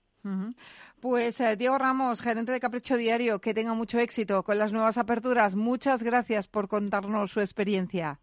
Pues 1.01 1.39
eh, 1.39 1.55
Diego 1.55 1.77
Ramos, 1.77 2.21
gerente 2.21 2.51
de 2.51 2.59
Capricho 2.59 2.97
Diario, 2.97 3.39
que 3.39 3.53
tenga 3.53 3.73
mucho 3.73 3.99
éxito 3.99 4.43
con 4.43 4.57
las 4.57 4.73
nuevas 4.73 4.97
aperturas. 4.97 5.55
Muchas 5.55 6.03
gracias 6.03 6.47
por 6.47 6.67
contarnos 6.67 7.31
su 7.31 7.39
experiencia. 7.39 8.19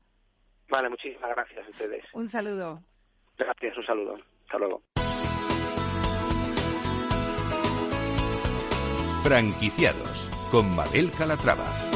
Vale, 0.69 0.89
muchísimas 0.89 1.31
gracias 1.31 1.67
a 1.67 1.71
ustedes. 1.71 2.05
Un 2.13 2.29
saludo. 2.29 2.83
Gracias, 3.39 3.77
un 3.77 3.87
saludo. 3.87 4.19
Hasta 4.45 4.59
luego. 4.59 4.83
Franquiciados 9.23 10.29
con 10.53 10.75
Mabel 10.77 11.11
Calatrava. 11.11 11.96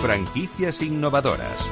Franquicias 0.00 0.80
innovadoras. 0.80 1.68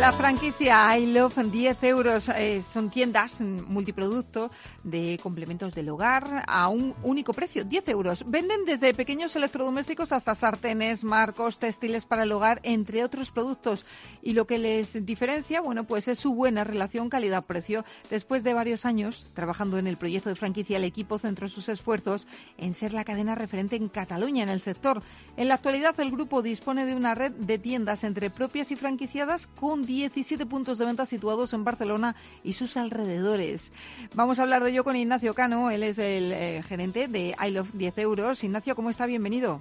La 0.00 0.10
franquicia 0.10 0.98
I 0.98 1.12
Love 1.12 1.36
10 1.50 1.84
euros 1.84 2.28
eh, 2.30 2.62
son 2.62 2.90
tiendas 2.90 3.40
multiproducto 3.40 4.50
de 4.82 5.20
complementos 5.22 5.74
del 5.74 5.90
hogar 5.90 6.44
a 6.48 6.68
un 6.68 6.94
único 7.02 7.32
precio, 7.34 7.64
10 7.64 7.88
euros. 7.90 8.24
Venden 8.26 8.64
desde 8.64 8.94
pequeños 8.94 9.36
electrodomésticos 9.36 10.10
hasta 10.10 10.34
sartenes, 10.34 11.04
marcos, 11.04 11.58
textiles 11.58 12.06
para 12.06 12.22
el 12.22 12.32
hogar, 12.32 12.60
entre 12.64 13.04
otros 13.04 13.30
productos. 13.30 13.84
Y 14.22 14.32
lo 14.32 14.46
que 14.46 14.58
les 14.58 15.04
diferencia, 15.04 15.60
bueno, 15.60 15.84
pues 15.84 16.08
es 16.08 16.18
su 16.18 16.34
buena 16.34 16.64
relación 16.64 17.10
calidad-precio. 17.10 17.84
Después 18.10 18.42
de 18.44 18.54
varios 18.54 18.84
años 18.84 19.26
trabajando 19.34 19.78
en 19.78 19.86
el 19.86 19.98
proyecto 19.98 20.30
de 20.30 20.36
franquicia, 20.36 20.78
el 20.78 20.84
equipo 20.84 21.18
centró 21.18 21.48
sus 21.48 21.68
esfuerzos 21.68 22.26
en 22.56 22.74
ser 22.74 22.92
la 22.92 23.04
cadena 23.04 23.34
referente 23.34 23.76
en 23.76 23.88
Cataluña 23.88 24.42
en 24.42 24.48
el 24.48 24.60
sector. 24.60 25.02
En 25.36 25.48
la 25.48 25.54
actualidad, 25.54 25.98
el 26.00 26.10
grupo 26.10 26.42
dispone 26.42 26.86
de 26.86 26.96
una 26.96 27.14
red 27.14 27.32
de 27.32 27.58
tiendas 27.58 28.04
entre 28.04 28.30
propias 28.30 28.72
y 28.72 28.76
franquiciadas 28.76 29.46
con 29.46 29.81
17 29.86 30.46
puntos 30.46 30.78
de 30.78 30.86
venta 30.86 31.06
situados 31.06 31.52
en 31.52 31.64
Barcelona 31.64 32.16
y 32.42 32.54
sus 32.54 32.76
alrededores. 32.76 33.72
Vamos 34.14 34.38
a 34.38 34.42
hablar 34.42 34.62
de 34.62 34.70
ello 34.70 34.84
con 34.84 34.96
Ignacio 34.96 35.34
Cano, 35.34 35.70
él 35.70 35.82
es 35.82 35.98
el 35.98 36.32
eh, 36.32 36.62
gerente 36.66 37.08
de 37.08 37.34
I 37.40 37.50
Love 37.50 37.72
10 37.72 37.98
euros. 37.98 38.44
Ignacio, 38.44 38.74
¿cómo 38.76 38.90
está? 38.90 39.06
Bienvenido. 39.06 39.60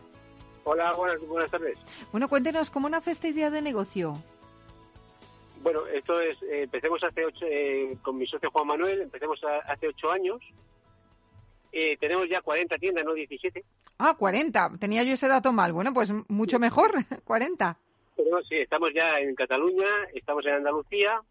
Hola, 0.64 0.94
buenas, 0.94 1.50
tardes. 1.50 1.78
Bueno, 2.12 2.28
cuéntenos, 2.28 2.70
¿cómo 2.70 2.88
nace 2.88 3.12
esta 3.12 3.28
idea 3.28 3.50
de 3.50 3.62
negocio? 3.62 4.16
Bueno, 5.62 5.86
esto 5.88 6.20
es, 6.20 6.42
eh, 6.44 6.64
empecemos 6.64 7.04
hace 7.04 7.26
ocho, 7.26 7.46
eh, 7.46 7.98
con 8.02 8.18
mi 8.18 8.26
socio 8.28 8.50
Juan 8.52 8.68
Manuel, 8.68 9.02
empecemos 9.02 9.40
hace 9.68 9.88
ocho 9.88 10.12
años 10.12 10.42
eh, 11.72 11.98
tenemos 11.98 12.28
ya 12.30 12.42
40 12.42 12.78
tiendas, 12.78 13.06
no 13.06 13.14
17. 13.14 13.64
Ah, 13.98 14.16
40. 14.18 14.72
Tenía 14.80 15.04
yo 15.04 15.14
ese 15.14 15.28
dato 15.28 15.54
mal. 15.54 15.72
Bueno, 15.72 15.94
pues 15.94 16.12
mucho 16.28 16.60
mejor, 16.60 16.92
40. 17.24 17.78
Tenemos, 18.16 18.48
sí, 18.48 18.56
estamos 18.56 18.90
ya 18.94 19.20
en 19.20 19.36
Cataluña, 19.36 19.88
estamos 20.14 20.46
en 20.46 20.54
Andalucía, 20.54 21.22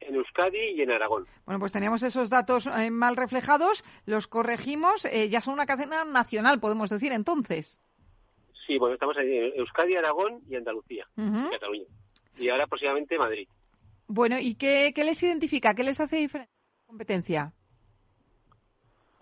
en 0.00 0.14
Euskadi 0.14 0.72
y 0.76 0.82
en 0.82 0.90
Aragón. 0.90 1.26
Bueno, 1.44 1.60
pues 1.60 1.72
teníamos 1.72 2.02
esos 2.02 2.30
datos 2.30 2.66
eh, 2.66 2.90
mal 2.90 3.16
reflejados, 3.16 3.84
los 4.06 4.26
corregimos, 4.26 5.04
eh, 5.04 5.28
ya 5.28 5.40
son 5.40 5.54
una 5.54 5.66
cadena 5.66 6.04
nacional, 6.04 6.60
podemos 6.60 6.90
decir, 6.90 7.12
entonces. 7.12 7.78
Sí, 8.66 8.78
bueno, 8.78 8.94
estamos 8.94 9.16
en 9.18 9.52
Euskadi, 9.56 9.94
Aragón 9.96 10.40
y 10.48 10.56
Andalucía, 10.56 11.06
Cataluña. 11.50 11.86
Y 12.38 12.48
ahora 12.48 12.66
próximamente 12.66 13.18
Madrid. 13.18 13.48
Bueno, 14.06 14.38
¿y 14.38 14.54
qué, 14.54 14.92
qué 14.94 15.04
les 15.04 15.22
identifica? 15.22 15.74
¿Qué 15.74 15.84
les 15.84 16.00
hace 16.00 16.16
diferente 16.16 16.50
la 16.52 16.86
competencia? 16.86 17.52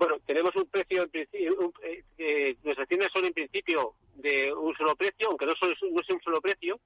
Bueno, 0.03 0.17
tenemos 0.27 0.57
un 0.57 0.67
precio, 0.67 1.05
en 1.05 1.11
principio, 1.11 1.73
eh, 2.19 2.57
nuestras 2.65 2.89
tiendas 2.89 3.13
son 3.13 3.25
en 3.25 3.33
principio 3.33 3.95
de 4.17 4.53
un 4.53 4.75
solo 4.75 4.97
precio, 4.97 5.29
aunque 5.29 5.47
no, 5.47 5.55
son, 5.55 5.73
no 5.93 6.01
es 6.01 6.11
un 6.11 6.21
solo 6.23 6.41
precio, 6.41 6.81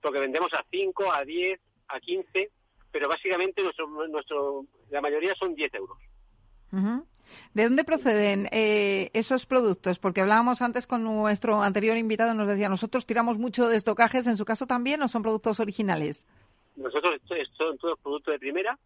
porque 0.00 0.20
vendemos 0.20 0.54
a 0.54 0.64
5, 0.70 1.12
a 1.12 1.24
10, 1.24 1.60
a 1.88 1.98
15, 1.98 2.48
pero 2.92 3.08
básicamente 3.08 3.60
nuestro, 3.64 3.88
nuestro, 4.06 4.66
la 4.90 5.00
mayoría 5.00 5.34
son 5.34 5.56
10 5.56 5.74
euros. 5.74 5.98
¿De 7.54 7.64
dónde 7.64 7.82
proceden 7.82 8.48
eh, 8.52 9.10
esos 9.14 9.44
productos? 9.44 9.98
Porque 9.98 10.20
hablábamos 10.20 10.62
antes 10.62 10.86
con 10.86 11.02
nuestro 11.02 11.60
anterior 11.60 11.96
invitado, 11.96 12.34
nos 12.34 12.46
decía, 12.46 12.68
nosotros 12.68 13.04
tiramos 13.04 13.36
mucho 13.36 13.68
de 13.68 13.76
estocajes, 13.76 14.28
¿en 14.28 14.36
su 14.36 14.44
caso 14.44 14.68
también 14.68 15.02
o 15.02 15.08
son 15.08 15.22
productos 15.22 15.58
originales? 15.58 16.24
Nosotros 16.76 17.20
son 17.58 17.76
todos 17.78 17.98
productos 17.98 18.34
de 18.34 18.38
primera, 18.38 18.78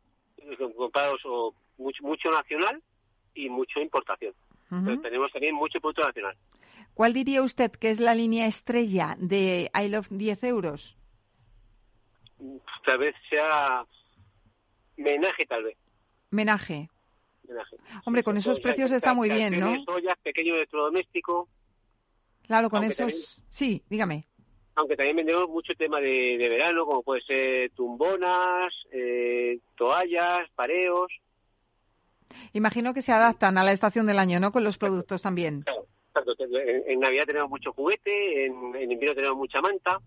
comprados 0.75 1.20
o 1.27 1.55
mucho, 1.77 2.03
mucho 2.03 2.31
nacional 2.31 2.83
y 3.37 3.49
mucho 3.49 3.81
importación. 3.81 4.35
Pero 4.68 5.01
tenemos 5.01 5.31
también 5.33 5.55
mucho 5.55 5.81
producto 5.81 6.03
nacional. 6.03 6.37
¿Cuál 6.94 7.12
diría 7.12 7.42
usted 7.42 7.70
que 7.70 7.90
es 7.90 8.01
la 8.01 8.14
línea 8.14 8.46
estrella 8.46 9.16
de 9.18 9.70
I 9.72 9.88
Love 9.88 10.09
10 10.11 10.44
euros? 10.44 10.96
Tal 12.85 12.99
vez 12.99 13.14
sea 13.31 13.85
menaje, 14.96 15.46
tal 15.46 15.64
vez. 15.64 15.77
Menaje. 16.31 16.88
Hombre, 18.05 18.22
con 18.22 18.37
esos 18.37 18.61
precios 18.61 18.90
está 18.90 19.14
muy 19.14 19.31
bien, 19.31 19.59
¿no? 19.61 19.77
Ollas, 19.87 20.18
pequeño 20.22 20.55
electrodoméstico. 20.55 21.49
Claro, 22.46 22.70
con 22.70 22.85
esos... 22.85 23.42
sí, 23.49 23.83
dígame. 23.88 24.27
Aunque 24.75 24.96
también 24.96 25.16
vendemos 25.16 25.49
mucho 25.49 25.75
tema 25.75 26.01
de, 26.01 26.37
verano, 26.49 26.85
como 26.85 27.03
puede 27.03 27.22
ser 27.22 27.70
tumbonas, 27.70 28.75
eh, 28.92 29.59
toallas, 29.77 30.49
pareos. 30.55 31.11
Imagino 32.53 32.95
que 32.95 33.03
se 33.03 33.12
adaptan 33.12 33.59
a 33.59 33.65
la 33.65 33.73
estación 33.73 34.07
del 34.07 34.19
año, 34.19 34.41
¿no? 34.41 34.53
Con 34.53 34.65
los 34.65 34.79
productos 34.79 35.23
también. 35.23 35.62
Claro, 35.62 35.87
En, 36.87 37.01
Navidad 37.01 37.27
tenemos 37.27 37.51
mucho 37.51 37.73
juguete, 37.73 38.47
en, 38.47 38.91
invierno 38.91 39.15
tenemos 39.15 39.37
mucha 39.37 39.61
manta. 39.61 40.01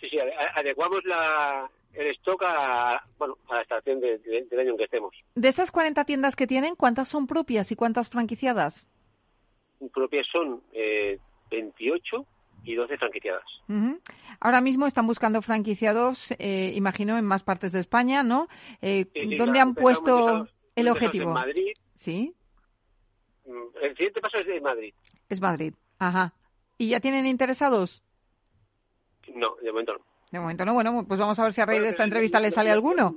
Sí, 0.00 0.08
sí, 0.08 0.18
adecuamos 0.54 1.04
la, 1.04 1.68
el 1.94 2.06
stock 2.08 2.42
a, 2.44 3.04
bueno, 3.18 3.36
a 3.48 3.56
la 3.56 3.62
estación 3.62 4.00
del 4.00 4.60
año 4.60 4.70
en 4.70 4.76
que 4.76 4.84
estemos. 4.84 5.14
De 5.34 5.48
esas 5.48 5.70
40 5.70 6.04
tiendas 6.04 6.36
que 6.36 6.46
tienen, 6.46 6.76
¿cuántas 6.76 7.08
son 7.08 7.26
propias 7.26 7.72
y 7.72 7.76
cuántas 7.76 8.08
franquiciadas? 8.08 8.88
Propias 9.92 10.26
son 10.30 10.62
eh, 10.72 11.18
28 11.50 12.26
y 12.64 12.74
12 12.74 12.98
franquiciadas. 12.98 13.44
Ahora 14.40 14.60
mismo 14.60 14.86
están 14.86 15.06
buscando 15.06 15.42
franquiciados, 15.42 16.32
eh, 16.38 16.72
imagino, 16.74 17.18
en 17.18 17.24
más 17.24 17.42
partes 17.42 17.72
de 17.72 17.80
España, 17.80 18.22
¿no? 18.22 18.48
Eh, 18.82 19.06
¿Dónde 19.38 19.60
han 19.60 19.74
puesto 19.74 20.46
el 20.76 20.88
objetivo? 20.88 21.28
En 21.28 21.34
Madrid. 21.34 21.72
Sí. 21.94 22.34
Mm, 23.46 23.76
el 23.82 23.96
siguiente 23.96 24.20
paso 24.20 24.38
es 24.38 24.46
de 24.46 24.60
Madrid. 24.60 24.94
Es 25.28 25.40
Madrid, 25.40 25.74
ajá. 25.98 26.34
¿Y 26.78 26.88
ya 26.88 27.00
tienen 27.00 27.26
interesados? 27.26 28.02
No, 29.34 29.56
de 29.56 29.70
momento 29.70 29.94
no. 29.94 30.04
De 30.30 30.40
momento 30.40 30.64
no. 30.64 30.74
Bueno, 30.74 31.04
pues 31.06 31.20
vamos 31.20 31.38
a 31.38 31.44
ver 31.44 31.52
si 31.52 31.60
a 31.60 31.66
raíz 31.66 31.82
de 31.82 31.90
esta 31.90 32.04
entrevista 32.04 32.40
le 32.40 32.50
sale 32.50 32.70
alguno. 32.70 33.14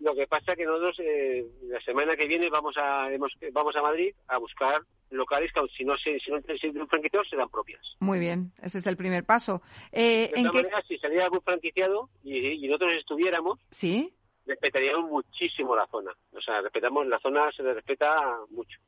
Lo 0.00 0.14
que 0.14 0.26
pasa 0.26 0.52
es 0.52 0.58
que 0.58 0.64
nosotros 0.64 0.98
eh, 0.98 1.46
la 1.68 1.80
semana 1.80 2.16
que 2.16 2.26
viene 2.26 2.50
vamos 2.50 2.76
a 2.76 3.08
vamos 3.52 3.76
a 3.76 3.82
Madrid 3.82 4.12
a 4.26 4.38
buscar 4.38 4.82
locales 5.10 5.52
que 5.52 5.60
si 5.76 5.84
no 5.84 5.96
se 5.96 6.18
si 6.18 6.30
no 6.30 6.38
un 6.82 6.88
franquiciado 6.88 7.24
serán 7.24 7.48
propias. 7.48 7.96
Muy 8.00 8.18
bien, 8.18 8.52
ese 8.60 8.78
es 8.78 8.86
el 8.86 8.96
primer 8.96 9.24
paso. 9.24 9.62
Eh, 9.92 10.30
de 10.34 10.40
¿en 10.40 10.50
qué... 10.50 10.62
manera, 10.62 10.82
si 10.88 10.98
saliera 10.98 11.24
algún 11.24 11.42
franquiciado 11.42 12.08
y, 12.24 12.66
nosotros 12.66 12.94
estuviéramos, 12.98 13.60
sí, 13.70 14.12
respetaríamos 14.46 15.10
muchísimo 15.10 15.76
la 15.76 15.86
zona. 15.86 16.12
O 16.32 16.40
sea, 16.40 16.60
respetamos 16.60 17.06
la 17.06 17.18
zona 17.20 17.50
se 17.52 17.62
le 17.62 17.74
respeta 17.74 18.38
mucho. 18.50 18.78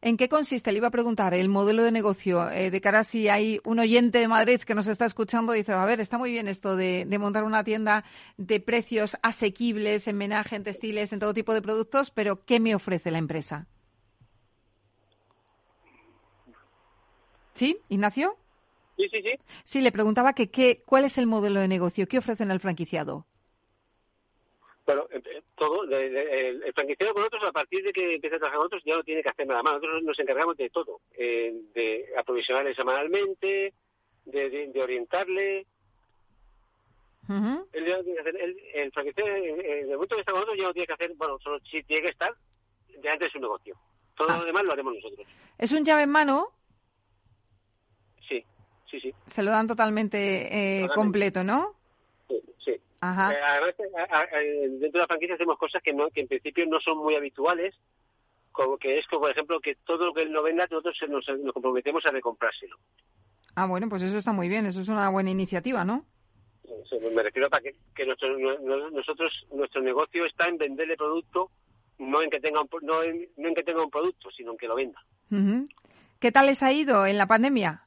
¿En 0.00 0.16
qué 0.16 0.28
consiste? 0.28 0.72
Le 0.72 0.78
iba 0.78 0.88
a 0.88 0.92
preguntar 0.92 1.32
el 1.34 1.48
modelo 1.48 1.82
de 1.84 1.92
negocio 1.92 2.50
eh, 2.50 2.70
de 2.70 2.80
cara 2.80 3.00
a 3.00 3.04
si 3.04 3.28
hay 3.28 3.60
un 3.64 3.78
oyente 3.78 4.18
de 4.18 4.28
Madrid 4.28 4.60
que 4.60 4.74
nos 4.74 4.88
está 4.88 5.04
escuchando 5.04 5.54
y 5.54 5.58
dice, 5.58 5.72
a 5.72 5.84
ver, 5.84 6.00
está 6.00 6.18
muy 6.18 6.32
bien 6.32 6.48
esto 6.48 6.76
de, 6.76 7.06
montar 7.18 7.44
una 7.44 7.62
tienda 7.62 8.04
de 8.36 8.60
precios 8.60 9.16
asequibles 9.22 10.08
en 10.08 10.16
menaje, 10.16 10.56
en 10.56 10.64
textiles, 10.64 11.12
en 11.12 11.20
todo 11.20 11.34
tipo 11.34 11.54
de 11.54 11.62
productos, 11.62 12.10
pero 12.10 12.44
¿qué 12.44 12.58
me 12.58 12.74
ofrece 12.74 13.10
la 13.10 13.18
empresa? 13.18 13.68
¿Sí, 17.54 17.78
Ignacio? 17.88 18.36
Sí, 18.96 19.08
sí, 19.10 19.22
sí. 19.22 19.32
Sí, 19.64 19.80
le 19.80 19.92
preguntaba 19.92 20.32
que 20.32 20.50
qué, 20.50 20.82
cuál 20.84 21.04
es 21.04 21.16
el 21.16 21.26
modelo 21.26 21.60
de 21.60 21.68
negocio, 21.68 22.06
qué 22.08 22.18
ofrecen 22.18 22.50
al 22.50 22.60
franquiciado. 22.60 23.26
Bueno, 24.86 25.06
eh, 25.10 25.42
todo, 25.56 25.82
el, 25.82 26.72
franquiciado 26.72 27.12
con 27.12 27.22
nosotros, 27.22 27.42
a 27.48 27.52
partir 27.52 27.82
de 27.82 27.92
que 27.92 28.14
empieza 28.14 28.36
a 28.36 28.38
trabajar 28.38 28.58
con 28.58 28.64
nosotros, 28.66 28.84
ya 28.84 28.94
no 28.94 29.02
tiene 29.02 29.22
que 29.22 29.28
hacer 29.28 29.46
nada 29.46 29.62
más. 29.62 29.74
Nosotros 29.74 30.02
nos 30.04 30.18
encargamos 30.18 30.56
de 30.56 30.70
todo, 30.70 31.00
eh, 31.18 31.52
de 31.74 32.06
aprovisionarle 32.16 32.72
semanalmente, 32.74 33.74
de, 34.24 34.80
orientarle. 34.80 35.66
el, 37.72 38.92
franquiciado, 38.92 39.34
en 39.34 39.60
el 39.60 39.88
momento 39.88 40.14
que 40.14 40.20
está 40.20 40.32
con 40.32 40.40
nosotros, 40.40 40.58
ya 40.58 40.64
no 40.64 40.72
tiene 40.72 40.86
que 40.86 40.92
hacer, 40.92 41.12
bueno, 41.16 41.38
solo 41.40 41.58
sí 41.68 41.82
tiene 41.82 42.02
que 42.02 42.10
estar 42.10 42.32
delante 43.02 43.24
de 43.24 43.30
su 43.30 43.40
negocio. 43.40 43.76
Todo 44.16 44.28
lo 44.28 44.34
ah. 44.34 44.44
demás 44.44 44.64
lo 44.64 44.72
haremos 44.72 44.94
nosotros. 44.94 45.26
¿Es 45.58 45.72
un 45.72 45.84
llave 45.84 46.04
en 46.04 46.10
mano? 46.10 46.52
Sí, 48.28 48.44
sí, 48.88 49.00
sí. 49.00 49.12
Se 49.26 49.42
lo 49.42 49.50
dan 49.50 49.66
totalmente, 49.66 50.84
eh, 50.84 50.88
completo, 50.94 51.42
¿no? 51.42 51.74
Sí, 52.28 52.40
sí. 52.64 52.80
Eh, 53.02 53.40
además, 53.46 53.74
dentro 53.76 54.92
de 54.92 54.98
la 54.98 55.06
franquicia 55.06 55.34
hacemos 55.34 55.58
cosas 55.58 55.82
que, 55.82 55.92
no, 55.92 56.08
que 56.10 56.22
en 56.22 56.28
principio 56.28 56.64
no 56.66 56.80
son 56.80 56.98
muy 56.98 57.14
habituales, 57.14 57.74
como 58.52 58.78
que 58.78 58.98
es, 58.98 59.06
como, 59.06 59.22
por 59.22 59.30
ejemplo, 59.30 59.60
que 59.60 59.74
todo 59.84 60.06
lo 60.06 60.14
que 60.14 60.22
él 60.22 60.32
no 60.32 60.42
venda, 60.42 60.66
nosotros 60.70 60.96
nos, 61.08 61.28
nos 61.38 61.52
comprometemos 61.52 62.04
a 62.06 62.10
recomprárselo. 62.10 62.76
Ah, 63.54 63.66
bueno, 63.66 63.88
pues 63.88 64.02
eso 64.02 64.16
está 64.16 64.32
muy 64.32 64.48
bien, 64.48 64.66
eso 64.66 64.80
es 64.80 64.88
una 64.88 65.08
buena 65.10 65.30
iniciativa, 65.30 65.84
¿no? 65.84 66.04
me 67.14 67.22
refiero 67.22 67.48
a 67.50 67.60
que, 67.60 67.74
que 67.94 68.06
nuestro, 68.06 68.36
nosotros, 68.90 69.46
nuestro 69.52 69.82
negocio 69.82 70.26
está 70.26 70.48
en 70.48 70.58
venderle 70.58 70.96
producto, 70.96 71.50
no 71.98 72.22
en 72.22 72.30
que 72.30 72.40
tenga 72.40 72.60
un, 72.60 72.68
no 72.82 73.02
en, 73.02 73.28
no 73.36 73.48
en 73.48 73.54
que 73.54 73.62
tenga 73.62 73.84
un 73.84 73.90
producto, 73.90 74.30
sino 74.30 74.52
en 74.52 74.58
que 74.58 74.66
lo 74.66 74.74
venda. 74.74 75.00
¿Qué 76.18 76.32
tal 76.32 76.46
les 76.46 76.62
ha 76.62 76.72
ido 76.72 77.06
en 77.06 77.18
la 77.18 77.26
pandemia? 77.26 77.82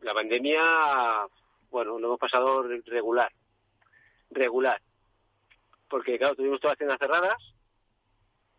La 0.00 0.14
pandemia, 0.14 0.62
bueno, 1.70 1.98
lo 1.98 2.06
hemos 2.06 2.18
pasado 2.18 2.62
regular 2.62 3.30
regular. 4.30 4.80
Porque, 5.88 6.18
claro, 6.18 6.34
tuvimos 6.34 6.60
todas 6.60 6.72
las 6.72 6.78
tiendas 6.78 6.98
cerradas 6.98 7.54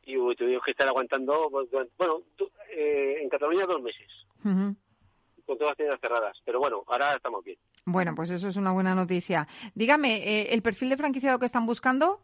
y 0.04 0.16
tuvimos 0.36 0.64
que 0.64 0.72
estar 0.72 0.88
aguantando, 0.88 1.50
pues, 1.52 1.70
bueno, 1.98 2.22
eh, 2.70 3.18
en 3.22 3.30
Cataluña 3.30 3.66
dos 3.66 3.82
meses. 3.82 4.08
Con 4.42 5.58
todas 5.58 5.72
las 5.72 5.78
tiendas 5.78 6.00
cerradas. 6.00 6.42
Pero 6.46 6.60
bueno, 6.60 6.84
ahora 6.88 7.16
estamos 7.16 7.44
bien. 7.44 7.58
Bueno, 7.86 8.14
pues 8.16 8.30
eso 8.30 8.48
es 8.48 8.56
una 8.56 8.72
buena 8.72 8.96
noticia. 8.96 9.48
Dígame, 9.76 10.18
eh, 10.18 10.54
¿el 10.54 10.62
perfil 10.62 10.90
de 10.90 10.98
franquiciado 10.98 11.40
que 11.40 11.46
están 11.46 11.66
buscando? 11.66 12.22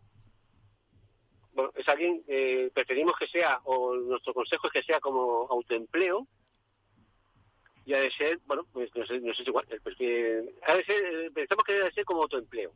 Bueno, 1.54 1.72
es 1.76 1.88
alguien, 1.88 2.24
eh, 2.28 2.72
preferimos 2.74 3.16
que 3.18 3.28
sea, 3.28 3.60
o 3.66 3.96
nuestro 3.96 4.34
consejo 4.34 4.68
es 4.68 4.74
que 4.74 4.84
sea 4.84 5.00
como 5.00 5.48
autoempleo, 5.50 6.26
y 7.86 7.94
ha 7.94 8.00
de 8.00 8.12
ser, 8.12 8.40
bueno, 8.46 8.66
pues 8.72 8.90
no 8.96 9.06
sé, 9.06 9.20
no 9.20 9.34
sé 9.34 9.44
igual, 9.44 9.66
el 9.70 9.82
perfil, 9.82 10.50
ha 10.66 10.74
de 10.74 10.86
ser, 10.86 11.32
pensamos 11.34 11.66
que 11.66 11.74
debe 11.74 11.92
ser 11.92 12.06
como 12.06 12.24
autoempleo 12.24 12.72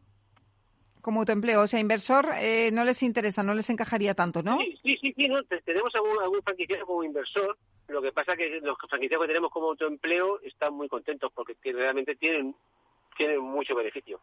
como 1.01 1.21
autoempleo. 1.21 1.61
O 1.61 1.67
sea, 1.67 1.79
inversor 1.79 2.29
eh, 2.37 2.69
no 2.71 2.83
les 2.83 3.01
interesa, 3.03 3.43
no 3.43 3.53
les 3.53 3.69
encajaría 3.69 4.13
tanto, 4.13 4.43
¿no? 4.43 4.57
Sí, 4.83 4.97
sí, 5.01 5.13
sí, 5.13 5.27
¿no? 5.27 5.43
tenemos 5.43 5.93
algún, 5.95 6.19
algún 6.21 6.41
franquiciado 6.41 6.85
como 6.85 7.03
inversor. 7.03 7.57
Lo 7.87 8.01
que 8.01 8.11
pasa 8.11 8.33
es 8.33 8.37
que 8.37 8.59
los 8.61 8.77
franquiciados 8.89 9.25
que 9.25 9.29
tenemos 9.29 9.51
como 9.51 9.67
autoempleo 9.67 10.41
están 10.41 10.73
muy 10.73 10.89
contentos 10.89 11.31
porque 11.33 11.55
realmente 11.63 12.15
tienen, 12.15 12.55
tienen 13.17 13.39
mucho 13.39 13.75
beneficio. 13.75 14.19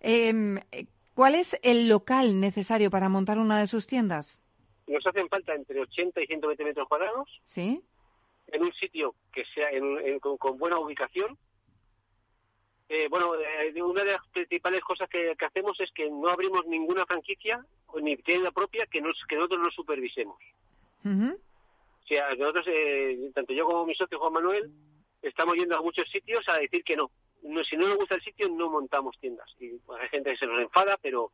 Em, 0.00 0.58
¿Cuál 1.14 1.34
es 1.34 1.58
el 1.62 1.88
local 1.88 2.40
necesario 2.40 2.90
para 2.90 3.08
montar 3.08 3.38
una 3.38 3.58
de 3.58 3.66
sus 3.66 3.86
tiendas? 3.86 4.42
Nos 4.86 5.06
hacen 5.06 5.28
falta 5.28 5.54
entre 5.54 5.80
80 5.80 6.22
y 6.22 6.26
120 6.26 6.64
metros 6.64 6.88
cuadrados. 6.88 7.40
Sí. 7.44 7.82
En 8.48 8.62
un 8.62 8.72
sitio 8.74 9.14
que 9.32 9.44
sea 9.46 9.68
con, 10.20 10.58
buena 10.58 10.78
ubicación, 10.78 11.38
Eh, 12.88 13.08
bueno, 13.10 13.32
eh, 13.34 13.82
una 13.82 14.04
de 14.04 14.12
las 14.12 14.26
principales 14.28 14.82
cosas 14.82 15.08
que, 15.08 15.34
hacemos 15.44 15.78
es 15.80 15.90
que 15.92 16.08
no 16.08 16.28
abrimos 16.28 16.66
ninguna 16.66 17.04
franquicia 17.04 17.64
ni 18.00 18.16
tienda 18.18 18.52
propia 18.52 18.86
que, 18.86 19.00
nos, 19.00 19.16
que 19.28 19.36
nosotros 19.36 19.60
no 19.60 19.70
supervisemos. 19.70 20.38
O 21.04 22.06
sea, 22.06 22.34
nosotros, 22.34 22.66
eh, 22.68 23.30
tanto 23.34 23.52
yo 23.52 23.66
como 23.66 23.86
mi 23.86 23.94
socio 23.94 24.18
Juan 24.18 24.32
Manuel, 24.32 24.70
estamos 25.22 25.56
yendo 25.56 25.76
a 25.76 25.82
muchos 25.82 26.08
sitios 26.10 26.48
a 26.48 26.58
decir 26.58 26.84
que 26.84 26.96
no. 26.96 27.10
no 27.42 27.64
si 27.64 27.76
no 27.76 27.88
nos 27.88 27.98
gusta 27.98 28.14
el 28.14 28.22
sitio, 28.22 28.48
no 28.48 28.70
montamos 28.70 29.18
tiendas. 29.18 29.48
Y 29.58 29.78
pues, 29.78 30.00
hay 30.00 30.08
gente 30.08 30.30
que 30.30 30.36
se 30.36 30.46
nos 30.46 30.60
enfada, 30.60 30.96
pero 31.02 31.32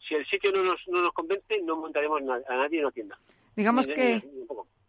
si 0.00 0.14
el 0.14 0.26
sitio 0.26 0.50
no 0.50 0.64
nos, 0.64 0.80
no 0.88 1.02
nos 1.02 1.12
convence, 1.12 1.60
no 1.62 1.76
montaremos 1.76 2.20
a 2.22 2.56
nadie 2.56 2.80
una 2.80 2.90
tienda. 2.90 3.18
Digamos 3.54 3.86
que 3.86 4.22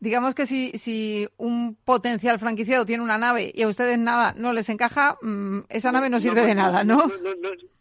digamos 0.03 0.35
que 0.35 0.45
si, 0.45 0.71
si 0.71 1.25
un 1.37 1.75
potencial 1.75 2.37
franquiciado 2.37 2.85
tiene 2.85 3.01
una 3.01 3.17
nave 3.17 3.51
y 3.55 3.61
a 3.61 3.69
ustedes 3.69 3.97
nada 3.97 4.33
no 4.35 4.51
les 4.51 4.67
encaja, 4.67 5.17
mm, 5.21 5.59
esa 5.69 5.93
nave 5.93 6.09
no 6.09 6.19
sirve 6.19 6.41
de 6.41 6.53
nada, 6.53 6.83
¿no? 6.83 6.99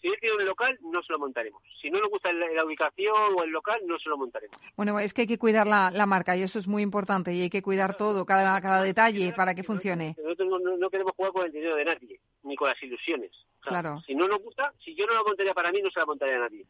si 0.00 0.06
él 0.06 0.14
tiene 0.20 0.36
un 0.36 0.44
local, 0.44 0.78
no 0.82 1.02
se 1.02 1.12
lo 1.12 1.18
montaremos. 1.18 1.60
Si 1.80 1.90
no 1.90 1.98
nos 1.98 2.10
gusta 2.10 2.32
la, 2.32 2.64
ubicación 2.64 3.34
o 3.36 3.42
el 3.42 3.50
local, 3.50 3.80
no 3.86 3.98
se 3.98 4.08
lo 4.08 4.16
montaremos. 4.16 4.56
Bueno, 4.76 5.00
es 5.00 5.12
que 5.12 5.22
hay 5.22 5.26
que 5.26 5.38
cuidar 5.38 5.66
la, 5.66 5.90
la 5.90 6.06
marca 6.06 6.36
y 6.36 6.42
eso 6.42 6.60
es 6.60 6.68
muy 6.68 6.82
importante 6.82 7.34
y 7.34 7.42
hay 7.42 7.50
que 7.50 7.60
cuidar 7.60 7.96
todo, 7.96 8.24
cada, 8.24 8.60
cada 8.60 8.82
detalle 8.82 9.32
para 9.32 9.56
que 9.56 9.64
funcione. 9.64 10.14
Nosotros 10.22 10.62
no, 10.78 10.90
queremos 10.90 11.14
jugar 11.16 11.32
con 11.32 11.46
el 11.46 11.52
dinero 11.52 11.74
de 11.74 11.84
nadie, 11.84 12.20
ni 12.44 12.54
con 12.54 12.68
las 12.68 12.80
ilusiones. 12.80 13.32
claro. 13.60 14.00
Si 14.06 14.14
no 14.14 14.28
nos 14.28 14.40
gusta, 14.40 14.72
si 14.84 14.94
yo 14.94 15.06
no 15.06 15.14
la 15.14 15.24
montaría 15.24 15.54
para 15.54 15.72
mí, 15.72 15.82
no 15.82 15.90
se 15.90 15.98
la 15.98 16.06
montaría 16.06 16.36
a 16.36 16.40
nadie. 16.40 16.66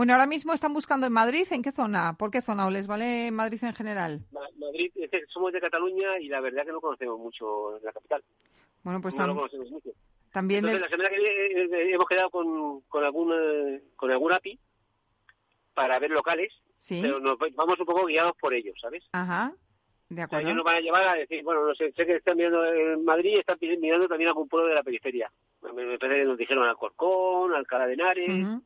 Bueno, 0.00 0.14
ahora 0.14 0.24
mismo 0.24 0.54
están 0.54 0.72
buscando 0.72 1.06
en 1.06 1.12
Madrid. 1.12 1.46
¿En 1.50 1.60
qué 1.60 1.72
zona? 1.72 2.14
¿Por 2.14 2.30
qué 2.30 2.40
zona? 2.40 2.66
¿O 2.66 2.70
les 2.70 2.86
vale 2.86 3.30
Madrid 3.30 3.62
en 3.62 3.74
general? 3.74 4.20
Madrid, 4.58 4.90
somos 5.28 5.52
de 5.52 5.60
Cataluña 5.60 6.18
y 6.18 6.28
la 6.28 6.40
verdad 6.40 6.64
que 6.64 6.72
no 6.72 6.80
conocemos 6.80 7.18
mucho 7.18 7.78
la 7.84 7.92
capital. 7.92 8.24
Bueno, 8.82 9.02
pues 9.02 9.14
no 9.16 9.26
lo 9.26 9.34
conocemos 9.34 9.70
mucho. 9.70 9.90
También 10.32 10.64
la 10.64 10.88
semana 10.88 11.10
que 11.10 11.16
viene 11.16 11.30
eh, 11.30 11.92
hemos 11.92 12.08
quedado 12.08 12.30
con, 12.30 12.80
con, 12.88 13.04
algún, 13.04 13.30
eh, 13.34 13.82
con 13.94 14.10
algún 14.10 14.32
API 14.32 14.58
para 15.74 15.98
ver 15.98 16.12
locales, 16.12 16.50
¿Sí? 16.78 17.00
pero 17.02 17.20
nos 17.20 17.36
vamos 17.54 17.78
un 17.78 17.84
poco 17.84 18.06
guiados 18.06 18.32
por 18.40 18.54
ellos, 18.54 18.76
¿sabes? 18.80 19.06
Ajá. 19.12 19.52
De 20.08 20.22
acuerdo. 20.22 20.46
ellos 20.46 20.56
nos 20.56 20.64
van 20.64 20.76
a 20.76 20.80
llevar 20.80 21.08
a 21.08 21.12
decir, 21.12 21.44
bueno, 21.44 21.66
no 21.66 21.74
sé, 21.74 21.92
sé 21.92 22.06
que 22.06 22.16
están 22.16 22.38
mirando 22.38 22.64
en 22.64 23.04
Madrid 23.04 23.32
y 23.34 23.40
están 23.40 23.58
mirando 23.60 24.08
también 24.08 24.28
algún 24.28 24.48
pueblo 24.48 24.66
de 24.66 24.76
la 24.76 24.82
periferia. 24.82 25.30
Me, 25.60 25.98
parece 25.98 26.22
que 26.22 26.26
nos 26.26 26.38
dijeron 26.38 26.66
Alcorcón, 26.66 27.52
Alcalá 27.52 27.86
de 27.86 27.92
Henares. 27.92 28.62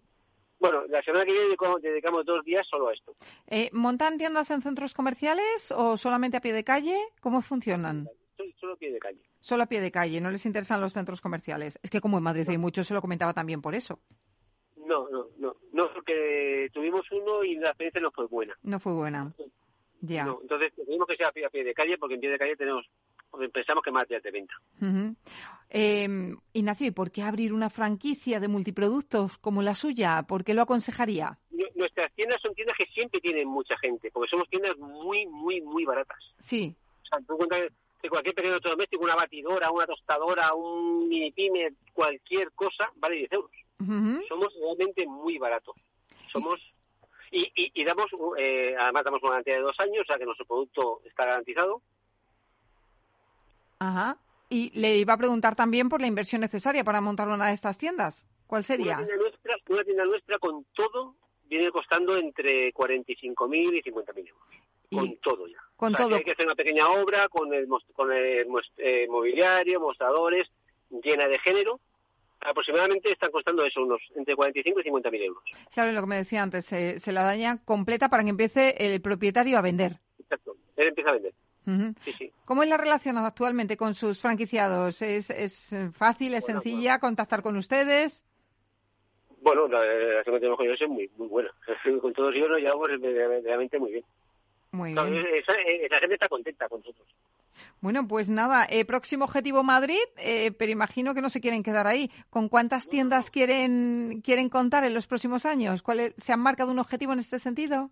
Bueno, 0.65 0.87
la 0.89 1.03
semana 1.03 1.27
que 1.27 1.33
viene 1.33 1.55
dedicamos 1.83 2.25
dos 2.25 2.43
días 2.43 2.67
solo 2.67 2.89
a 2.89 2.95
esto. 2.95 3.15
Eh, 3.49 3.69
¿Montan 3.75 4.17
tiendas 4.17 4.51
en 4.51 4.63
centros 4.63 4.95
comerciales 4.95 5.71
o 5.77 5.99
solamente 5.99 6.39
a 6.39 6.41
pie 6.41 6.55
de 6.55 6.65
calle? 6.65 6.97
¿Cómo 7.21 7.43
funcionan? 7.43 8.09
Solo 8.59 8.73
a 8.73 8.77
pie 8.77 8.91
de 8.91 8.99
calle. 8.99 9.21
Solo 9.41 9.65
a 9.65 9.67
pie 9.67 9.83
de 9.83 9.91
calle, 9.91 10.23
no 10.23 10.31
les 10.31 10.47
interesan 10.47 10.81
los 10.81 10.95
centros 10.95 11.21
comerciales. 11.21 11.79
Es 11.83 11.91
que 11.91 12.01
como 12.01 12.17
en 12.17 12.25
Madrid 12.25 12.49
hay 12.49 12.57
muchos, 12.57 12.87
se 12.87 12.95
lo 12.95 13.03
comentaba 13.03 13.35
también 13.35 13.61
por 13.61 13.75
eso. 13.75 14.01
No, 14.77 15.07
no, 15.11 15.27
no, 15.37 15.55
no, 15.71 15.93
porque 15.93 16.71
tuvimos 16.73 17.05
uno 17.13 17.45
y 17.45 17.57
la 17.57 17.69
experiencia 17.69 18.01
no 18.01 18.11
fue 18.11 18.27
buena. 18.27 18.57
No 18.63 18.81
fue 18.81 18.95
buena. 18.95 19.35
Ya. 20.01 20.23
entonces 20.23 20.73
tenemos 20.75 21.07
que 21.07 21.17
ser 21.17 21.27
a 21.27 21.33
pie, 21.33 21.45
a 21.45 21.51
pie 21.51 21.63
de 21.63 21.75
calle 21.75 21.99
porque 21.99 22.15
en 22.15 22.21
pie 22.23 22.31
de 22.31 22.39
calle 22.39 22.57
tenemos 22.57 22.87
pensamos 23.53 23.83
que 23.85 23.91
más 23.91 24.09
días 24.09 24.23
de 24.23 24.31
venta. 24.31 24.55
eh, 25.71 26.09
Ignacio, 26.53 26.87
¿y 26.87 26.91
por 26.91 27.11
qué 27.11 27.23
abrir 27.23 27.53
una 27.53 27.71
franquicia 27.71 28.41
de 28.41 28.49
multiproductos 28.49 29.39
como 29.39 29.63
la 29.63 29.75
suya? 29.75 30.23
¿Por 30.27 30.45
qué 30.45 30.55
lo 30.55 30.63
aconsejaría? 30.63 31.39
Nuestras 31.75 32.13
tiendas 32.15 32.41
son 32.41 32.55
tiendas 32.55 32.77
que 32.79 32.87
siempre 32.87 33.21
tienen 33.21 33.49
mucha 33.49 33.77
gente, 33.79 34.11
porque 34.11 34.31
somos 34.31 34.49
tiendas 34.49 34.77
muy, 34.79 35.27
muy, 35.27 35.61
muy 35.61 35.85
baratas. 35.85 36.19
Sí. 36.39 36.75
O 37.03 37.07
sea, 37.07 37.19
tú 37.27 37.37
cuentas 37.37 37.71
que 38.01 38.09
cualquier 38.09 38.35
pequeño 38.35 38.61
doméstico, 38.61 39.05
una 39.05 39.17
batidora, 39.17 39.71
una 39.71 39.87
tostadora, 39.87 40.55
un 40.55 41.09
mini 41.09 41.33
pyme, 41.33 41.73
cualquier 41.93 42.53
cosa, 42.53 42.91
vale 42.97 43.17
10 43.17 43.33
euros. 43.33 43.51
Somos 44.29 44.55
realmente 44.61 45.07
muy 45.07 45.39
baratos. 45.39 45.77
Somos 46.33 46.61
y, 47.31 47.51
y, 47.75 47.85
damos, 47.85 48.07
eh, 48.39 48.77
además 48.79 49.05
damos 49.05 49.23
una 49.23 49.33
garantía 49.33 49.55
de 49.55 49.61
dos 49.61 49.79
años, 49.81 50.03
o 50.03 50.05
sea 50.05 50.19
que 50.19 50.25
nuestro 50.25 50.47
producto 50.47 51.01
está 51.05 51.25
garantizado. 51.25 51.83
Ajá. 53.79 54.19
Y 54.49 54.71
le 54.79 54.97
iba 54.99 55.15
a 55.15 55.19
preguntar 55.19 55.57
también 55.57 55.89
por 55.89 56.01
la 56.01 56.07
inversión 56.07 56.41
necesaria 56.41 56.85
para 56.85 57.01
montar 57.01 57.29
una 57.29 57.49
de 57.49 57.55
estas 57.55 57.79
tiendas. 57.79 58.27
¿Cuál 58.47 58.63
sería? 58.63 58.99
Una 58.99 59.07
tienda 59.07 59.17
nuestra, 59.17 59.57
una 59.69 59.85
tienda 59.85 60.05
nuestra 60.05 60.39
con 60.39 60.65
todo 60.75 61.17
viene 61.47 61.71
costando 61.71 62.17
entre 62.17 62.73
45.000 62.73 63.79
y 63.79 63.83
50.000 63.83 64.29
euros. 64.29 64.43
Con 64.91 65.17
todo 65.17 65.47
ya. 65.49 65.59
Con 65.77 65.95
todo. 65.95 66.15
hay 66.15 66.23
que 66.23 66.33
hacer 66.33 66.47
una 66.47 66.55
pequeña 66.55 66.89
obra 66.89 67.29
con 67.29 67.53
el, 67.53 67.67
con 67.95 68.13
el 68.13 68.47
eh, 68.77 69.07
mobiliario, 69.09 69.81
mostradores, 69.81 70.49
llena 71.03 71.27
de 71.27 71.39
género. 71.39 71.81
Aproximadamente 72.41 73.11
están 73.11 73.31
costando 73.31 73.65
eso, 73.65 73.83
unos 73.83 74.01
entre 74.15 74.37
45 74.37 74.81
y 74.81 74.85
50.000 74.85 75.23
euros. 75.23 75.43
Claro, 75.73 75.93
lo 75.93 76.01
que 76.03 76.07
me 76.07 76.17
decía 76.17 76.43
antes, 76.43 76.67
se 76.67 77.13
la 77.13 77.23
daña 77.23 77.65
completa 77.65 78.09
para 78.09 78.23
que 78.23 78.31
empiece 78.31 78.75
el 78.79 79.01
propietario 79.01 79.57
a 79.57 79.63
vender. 79.63 79.99
Exacto, 80.19 80.55
él 80.77 80.89
empieza 80.89 81.11
a 81.11 81.15
vender. 81.15 81.33
¿Cómo 82.45 82.63
es 82.63 82.69
la 82.69 82.77
relación 82.77 83.17
actualmente 83.19 83.77
con 83.77 83.95
sus 83.95 84.21
franquiciados? 84.21 85.01
¿Es, 85.03 85.31
es 85.31 85.75
fácil, 85.93 86.35
es 86.35 86.45
sencilla 86.45 86.99
contactar 86.99 87.43
con 87.43 87.57
ustedes? 87.57 88.25
Bueno, 89.45 89.69
la 89.69 89.81
relación 89.81 90.35
que 90.35 90.41
tenemos 90.41 90.57
con 90.57 90.67
ellos 90.67 90.81
es 90.81 90.89
muy, 90.89 91.11
muy 91.19 91.29
buena. 91.29 91.51
con 92.01 92.13
todos 92.15 92.35
ellos 92.35 92.49
nos 92.49 92.61
llevamos 92.61 92.89
realmente 93.45 93.79
muy 93.79 93.93
bien. 93.93 94.05
Muy 94.73 94.93
bien. 94.93 95.27
Esa, 95.35 95.53
gente 96.01 96.15
está 96.15 96.29
contenta 96.29 96.69
con 96.69 96.81
nosotros. 96.81 97.07
Bueno, 97.81 98.09
pues 98.09 98.31
nada, 98.31 98.67
eh, 98.69 98.87
próximo 98.87 99.27
objetivo 99.27 99.63
Madrid, 99.63 100.01
eh, 100.17 100.51
pero 100.59 100.73
imagino 100.73 101.15
que 101.15 101.21
no 101.21 101.29
se 101.29 101.43
quieren 101.43 101.63
quedar 101.63 101.87
ahí. 101.87 102.11
¿Con 102.31 102.49
cuántas 102.49 102.89
tiendas 102.89 103.31
quieren 103.31 104.23
quieren 104.25 104.49
contar 104.49 104.85
en 104.85 104.95
los 104.95 105.07
próximos 105.07 105.45
años? 105.45 105.83
¿Cuál 105.83 106.15
¿Se 106.17 106.33
han 106.33 106.41
marcado 106.41 106.73
un 106.73 106.79
objetivo 106.79 107.13
en 107.13 107.19
este 107.19 107.39
sentido? 107.39 107.91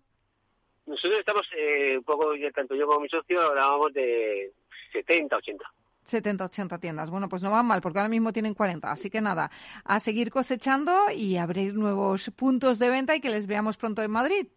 Nosotros 0.85 1.19
estamos 1.19 1.47
eh, 1.57 1.97
un 1.97 2.03
poco, 2.03 2.33
tanto 2.53 2.75
yo 2.75 2.85
como 2.85 2.99
mi 2.99 3.09
socio, 3.09 3.41
hablábamos 3.41 3.93
de 3.93 4.51
70, 4.91 5.37
80. 5.37 5.65
70, 6.03 6.45
80 6.45 6.77
tiendas. 6.79 7.09
Bueno, 7.09 7.29
pues 7.29 7.41
no 7.43 7.51
van 7.51 7.65
mal, 7.65 7.81
porque 7.81 7.99
ahora 7.99 8.09
mismo 8.09 8.33
tienen 8.33 8.53
40. 8.53 8.91
Así 8.91 9.09
que 9.09 9.21
nada, 9.21 9.49
a 9.85 9.99
seguir 9.99 10.31
cosechando 10.31 11.09
y 11.15 11.37
abrir 11.37 11.73
nuevos 11.73 12.29
puntos 12.35 12.79
de 12.79 12.89
venta 12.89 13.15
y 13.15 13.21
que 13.21 13.29
les 13.29 13.47
veamos 13.47 13.77
pronto 13.77 14.01
en 14.01 14.11
Madrid. 14.11 14.47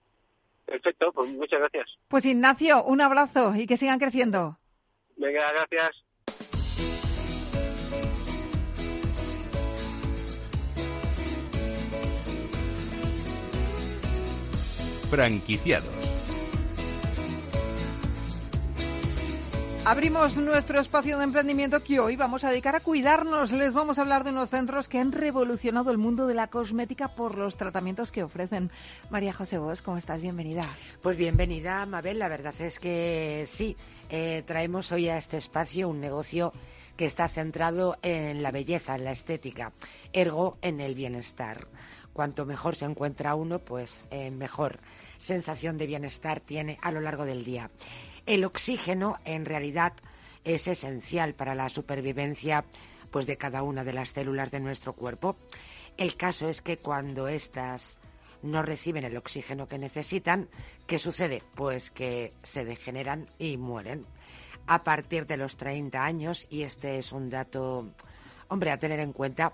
Perfecto, 0.64 1.12
pues 1.12 1.32
muchas 1.32 1.60
gracias. 1.60 1.96
Pues 2.08 2.24
Ignacio, 2.26 2.82
un 2.84 3.00
abrazo 3.00 3.54
y 3.54 3.66
que 3.66 3.76
sigan 3.76 4.00
creciendo. 4.00 4.58
Venga, 5.16 5.52
gracias. 5.52 6.02
Franquiciados 15.08 16.05
Abrimos 19.86 20.36
nuestro 20.36 20.80
espacio 20.80 21.16
de 21.16 21.22
emprendimiento 21.22 21.80
que 21.80 22.00
hoy 22.00 22.16
vamos 22.16 22.42
a 22.42 22.50
dedicar 22.50 22.74
a 22.74 22.80
cuidarnos. 22.80 23.52
Les 23.52 23.72
vamos 23.72 23.98
a 23.98 24.02
hablar 24.02 24.24
de 24.24 24.30
unos 24.30 24.50
centros 24.50 24.88
que 24.88 24.98
han 24.98 25.12
revolucionado 25.12 25.92
el 25.92 25.96
mundo 25.96 26.26
de 26.26 26.34
la 26.34 26.48
cosmética 26.48 27.14
por 27.14 27.38
los 27.38 27.56
tratamientos 27.56 28.10
que 28.10 28.24
ofrecen. 28.24 28.72
María 29.10 29.32
José 29.32 29.58
Vos, 29.58 29.82
¿cómo 29.82 29.96
estás? 29.96 30.22
Bienvenida. 30.22 30.64
Pues 31.02 31.16
bienvenida, 31.16 31.86
Mabel. 31.86 32.18
La 32.18 32.26
verdad 32.26 32.52
es 32.58 32.80
que 32.80 33.44
sí, 33.46 33.76
eh, 34.10 34.42
traemos 34.44 34.90
hoy 34.90 35.08
a 35.08 35.18
este 35.18 35.36
espacio 35.36 35.88
un 35.88 36.00
negocio 36.00 36.52
que 36.96 37.06
está 37.06 37.28
centrado 37.28 37.96
en 38.02 38.42
la 38.42 38.50
belleza, 38.50 38.96
en 38.96 39.04
la 39.04 39.12
estética, 39.12 39.72
ergo 40.12 40.58
en 40.62 40.80
el 40.80 40.96
bienestar. 40.96 41.68
Cuanto 42.12 42.44
mejor 42.44 42.74
se 42.74 42.86
encuentra 42.86 43.36
uno, 43.36 43.60
pues 43.60 44.04
eh, 44.10 44.32
mejor 44.32 44.80
sensación 45.18 45.78
de 45.78 45.86
bienestar 45.86 46.40
tiene 46.40 46.76
a 46.82 46.90
lo 46.90 47.00
largo 47.00 47.24
del 47.24 47.44
día. 47.44 47.70
El 48.26 48.44
oxígeno 48.44 49.18
en 49.24 49.44
realidad 49.44 49.92
es 50.42 50.66
esencial 50.66 51.34
para 51.34 51.54
la 51.54 51.68
supervivencia 51.68 52.64
pues 53.12 53.26
de 53.26 53.36
cada 53.36 53.62
una 53.62 53.84
de 53.84 53.92
las 53.92 54.10
células 54.10 54.50
de 54.50 54.58
nuestro 54.58 54.94
cuerpo. 54.94 55.36
El 55.96 56.16
caso 56.16 56.48
es 56.48 56.60
que 56.60 56.76
cuando 56.76 57.28
éstas 57.28 57.98
no 58.42 58.62
reciben 58.62 59.04
el 59.04 59.16
oxígeno 59.16 59.68
que 59.68 59.78
necesitan, 59.78 60.48
¿qué 60.88 60.98
sucede? 60.98 61.40
Pues 61.54 61.92
que 61.92 62.32
se 62.42 62.64
degeneran 62.64 63.28
y 63.38 63.56
mueren. 63.58 64.04
A 64.66 64.82
partir 64.82 65.26
de 65.26 65.36
los 65.36 65.56
30 65.56 66.04
años, 66.04 66.48
y 66.50 66.62
este 66.62 66.98
es 66.98 67.12
un 67.12 67.30
dato, 67.30 67.92
hombre, 68.48 68.72
a 68.72 68.76
tener 68.76 68.98
en 68.98 69.12
cuenta, 69.12 69.52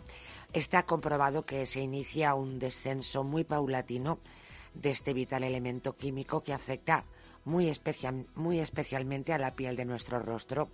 está 0.55 0.85
comprobado 0.85 1.45
que 1.45 1.67
se 1.67 1.81
inicia 1.81 2.35
un 2.35 2.59
descenso 2.59 3.23
muy 3.23 3.45
paulatino 3.45 4.19
de 4.73 4.91
este 4.91 5.13
vital 5.13 5.45
elemento 5.45 5.95
químico 5.95 6.43
que 6.43 6.55
afecta 6.55 7.05
muy, 7.45 7.69
especial, 7.69 8.27
muy 8.35 8.61
especialmente 8.61 9.33
a 9.33 9.39
la 9.39 9.55
piel 9.55 9.77
de 9.77 9.85
nuestro 9.85 10.21
rostro, 10.21 10.69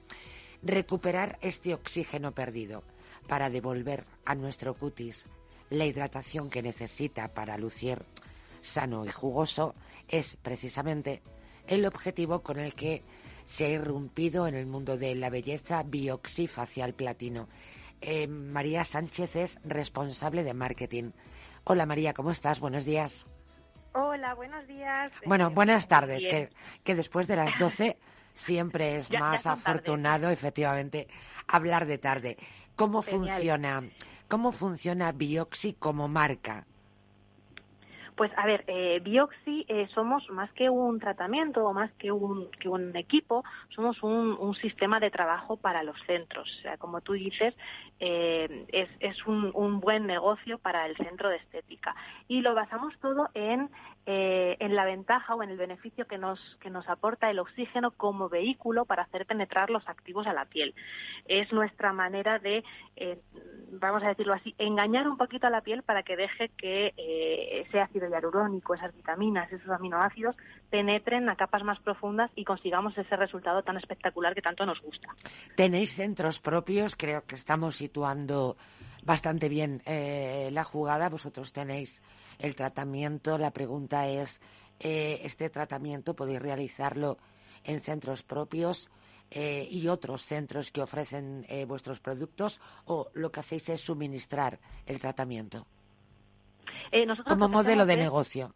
recuperar 0.63 1.39
este 1.41 1.75
oxígeno 1.75 2.33
perdido 2.33 2.83
para 3.27 3.51
devolver 3.51 4.05
a 4.25 4.35
nuestro 4.35 4.75
cutis 4.75 5.27
la 5.71 5.85
hidratación 5.85 6.51
que 6.51 6.63
necesita 6.63 7.29
para 7.29 7.59
lucir 7.59 7.99
sano 8.61 9.05
y 9.05 9.11
jugoso 9.11 9.75
es 10.09 10.37
precisamente 10.37 11.23
el 11.67 11.85
objetivo 11.87 12.43
con 12.43 12.59
el 12.59 12.75
que 12.75 13.03
se 13.47 13.67
ha 13.67 13.69
irrumpido 13.71 14.47
en 14.47 14.55
el 14.55 14.67
mundo 14.67 14.97
de 14.97 15.15
la 15.15 15.31
belleza 15.31 15.83
bioxifacial 15.83 16.95
platino. 16.95 17.49
eh, 18.01 18.27
María 18.27 18.85
Sánchez 18.85 19.37
es 19.37 19.61
responsable 19.65 20.45
de 20.45 20.55
marketing. 20.55 21.11
Hola 21.65 21.87
María, 21.87 22.15
¿cómo 22.15 22.31
estás? 22.31 22.61
Buenos 22.61 22.85
días. 22.85 23.27
Hola, 23.95 24.35
buenos 24.35 24.67
días. 24.67 25.13
Bueno, 25.25 25.49
Eh, 25.49 25.55
buenas 25.55 25.89
tardes, 25.89 26.23
que, 26.27 26.51
que 26.85 26.95
después 26.95 27.27
de 27.27 27.37
las 27.37 27.57
12 27.59 27.99
siempre 28.35 28.97
es 28.97 29.09
Ya- 29.13 29.21
más 29.21 29.47
afortunado, 29.47 30.31
efectivamente, 30.31 31.09
hablar 31.47 31.87
de 31.87 31.99
tarde. 31.99 32.37
¿Cómo 32.77 33.03
Genial. 33.03 33.29
funciona, 33.29 33.83
cómo 34.29 34.53
funciona 34.53 35.13
Bioxy 35.13 35.75
como 35.75 36.09
marca? 36.09 36.67
Pues 38.19 38.33
a 38.37 38.47
ver, 38.47 38.65
eh, 38.67 38.99
Bioxy 39.01 39.65
eh, 39.69 39.87
somos 39.95 40.29
más 40.31 40.51
que 40.55 40.69
un 40.69 40.99
tratamiento 40.99 41.65
o 41.65 41.73
más 41.73 41.93
que 41.93 42.11
un, 42.11 42.51
que 42.51 42.69
un 42.69 42.97
equipo, 42.97 43.45
somos 43.69 44.03
un, 44.03 44.37
un 44.41 44.57
sistema 44.57 44.99
de 44.99 45.13
trabajo 45.13 45.57
para 45.57 45.85
los 45.85 45.97
centros. 46.05 46.53
O 46.59 46.63
sea, 46.63 46.79
como 46.79 47.01
tú 47.01 47.13
dices, 47.13 47.55
eh, 48.01 48.67
es, 48.99 49.25
un 49.25 49.79
buen 49.79 50.09
negocio 50.09 50.59
para 50.59 50.87
el 50.87 50.97
centro 50.97 51.29
de 51.29 51.37
estética. 51.37 51.95
Y 52.27 52.41
lo 52.41 52.57
basamos 52.57 52.93
todo 52.99 53.29
en, 53.35 53.71
eh, 54.11 54.57
en 54.61 54.75
la 54.75 54.87
ventaja 54.87 55.35
o 55.35 55.43
en 55.43 55.51
el 55.51 55.59
beneficio 55.59 56.07
que 56.07 56.17
nos, 56.17 56.41
que 56.63 56.71
nos 56.71 56.89
aporta 56.89 57.31
el 57.31 57.39
oxígeno 57.39 57.91
como 57.91 58.31
vehículo 58.31 58.87
para 58.87 59.03
hacer 59.03 59.27
penetrar 59.27 59.69
los 59.69 59.87
activos 59.87 60.27
a 60.27 60.33
la 60.33 60.47
piel. 60.47 60.75
Es 61.27 61.53
nuestra 61.53 61.93
manera 61.93 62.39
de, 62.39 62.65
eh, 62.97 63.21
vamos 63.71 64.03
a 64.03 64.09
decirlo 64.09 64.33
así, 64.33 64.55
engañar 64.57 65.07
un 65.07 65.19
poquito 65.19 65.47
a 65.47 65.51
la 65.51 65.61
piel 65.61 65.83
para 65.83 66.05
que 66.05 66.17
deje 66.17 66.49
que 66.57 66.95
eh, 66.97 67.67
ese 67.67 67.81
ácido 67.81 68.09
hialurónico, 68.09 68.73
esas 68.73 68.97
vitaminas, 68.97 69.53
esos 69.53 69.69
aminoácidos 69.69 70.35
penetren 70.71 71.29
a 71.29 71.37
capas 71.37 71.63
más 71.63 71.79
profundas 71.81 72.31
y 72.35 72.45
consigamos 72.45 72.97
ese 72.97 73.15
resultado 73.15 73.63
tan 73.63 73.77
espectacular 73.77 74.35
que 74.35 74.41
tanto 74.41 74.65
nos 74.65 74.81
gusta. 74.81 75.09
Tenéis 75.55 75.95
centros 75.95 76.41
propios, 76.41 76.97
creo 76.97 77.27
que 77.27 77.35
estamos 77.35 77.77
situando 77.77 78.57
bastante 79.03 79.51
bien 79.51 79.83
eh, 79.85 80.49
la 80.51 80.65
jugada. 80.65 81.11
Vosotros 81.11 81.53
tenéis 81.53 82.01
el 82.39 82.55
tratamiento. 82.55 83.39
La 83.39 83.51
pregunta 83.53 84.07
es, 84.09 84.41
eh, 84.81 85.21
¿este 85.25 85.51
tratamiento 85.51 86.15
podéis 86.15 86.41
realizarlo 86.41 87.19
en 87.65 87.81
centros 87.81 88.23
propios 88.23 88.89
eh, 89.31 89.67
y 89.71 89.89
otros 89.89 90.25
centros 90.25 90.71
que 90.71 90.81
ofrecen 90.83 91.45
eh, 91.49 91.65
vuestros 91.67 92.01
productos 92.01 92.61
o 92.87 93.11
lo 93.15 93.31
que 93.31 93.41
hacéis 93.41 93.69
es 93.69 93.81
suministrar 93.81 94.59
el 94.87 95.01
tratamiento? 95.01 95.67
Eh, 96.93 97.07
Como 97.29 97.49
modelo 97.49 97.85
de 97.87 97.95
es- 97.95 97.99
negocio. 97.99 98.55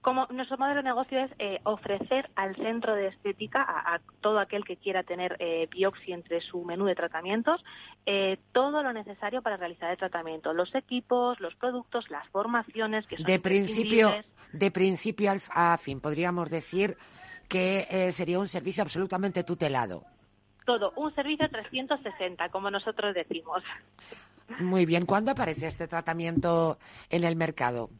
Como 0.00 0.26
nuestro 0.30 0.56
modelo 0.56 0.76
de 0.76 0.82
negocio 0.84 1.20
es 1.20 1.30
eh, 1.38 1.60
ofrecer 1.64 2.30
al 2.34 2.56
centro 2.56 2.94
de 2.94 3.08
estética, 3.08 3.62
a, 3.62 3.96
a 3.96 4.00
todo 4.22 4.38
aquel 4.38 4.64
que 4.64 4.76
quiera 4.78 5.02
tener 5.02 5.36
eh, 5.40 5.68
Bioxy 5.70 6.12
entre 6.12 6.40
su 6.40 6.64
menú 6.64 6.86
de 6.86 6.94
tratamientos, 6.94 7.62
eh, 8.06 8.38
todo 8.52 8.82
lo 8.82 8.94
necesario 8.94 9.42
para 9.42 9.58
realizar 9.58 9.90
el 9.90 9.98
tratamiento. 9.98 10.54
Los 10.54 10.74
equipos, 10.74 11.38
los 11.40 11.54
productos, 11.56 12.08
las 12.10 12.26
formaciones 12.28 13.06
que 13.06 13.16
son 13.18 13.26
De 13.26 13.38
principio, 13.40 14.14
de 14.52 14.70
principio 14.70 15.30
al- 15.32 15.42
a 15.50 15.76
fin, 15.76 16.00
podríamos 16.00 16.48
decir 16.48 16.96
que 17.48 17.86
eh, 17.90 18.12
sería 18.12 18.38
un 18.38 18.48
servicio 18.48 18.82
absolutamente 18.82 19.44
tutelado. 19.44 20.04
Todo, 20.64 20.92
un 20.96 21.14
servicio 21.14 21.48
360, 21.50 22.48
como 22.48 22.70
nosotros 22.70 23.14
decimos. 23.14 23.62
Muy 24.60 24.86
bien. 24.86 25.04
¿Cuándo 25.04 25.30
aparece 25.32 25.66
este 25.66 25.88
tratamiento 25.88 26.78
en 27.10 27.24
el 27.24 27.36
mercado? 27.36 27.90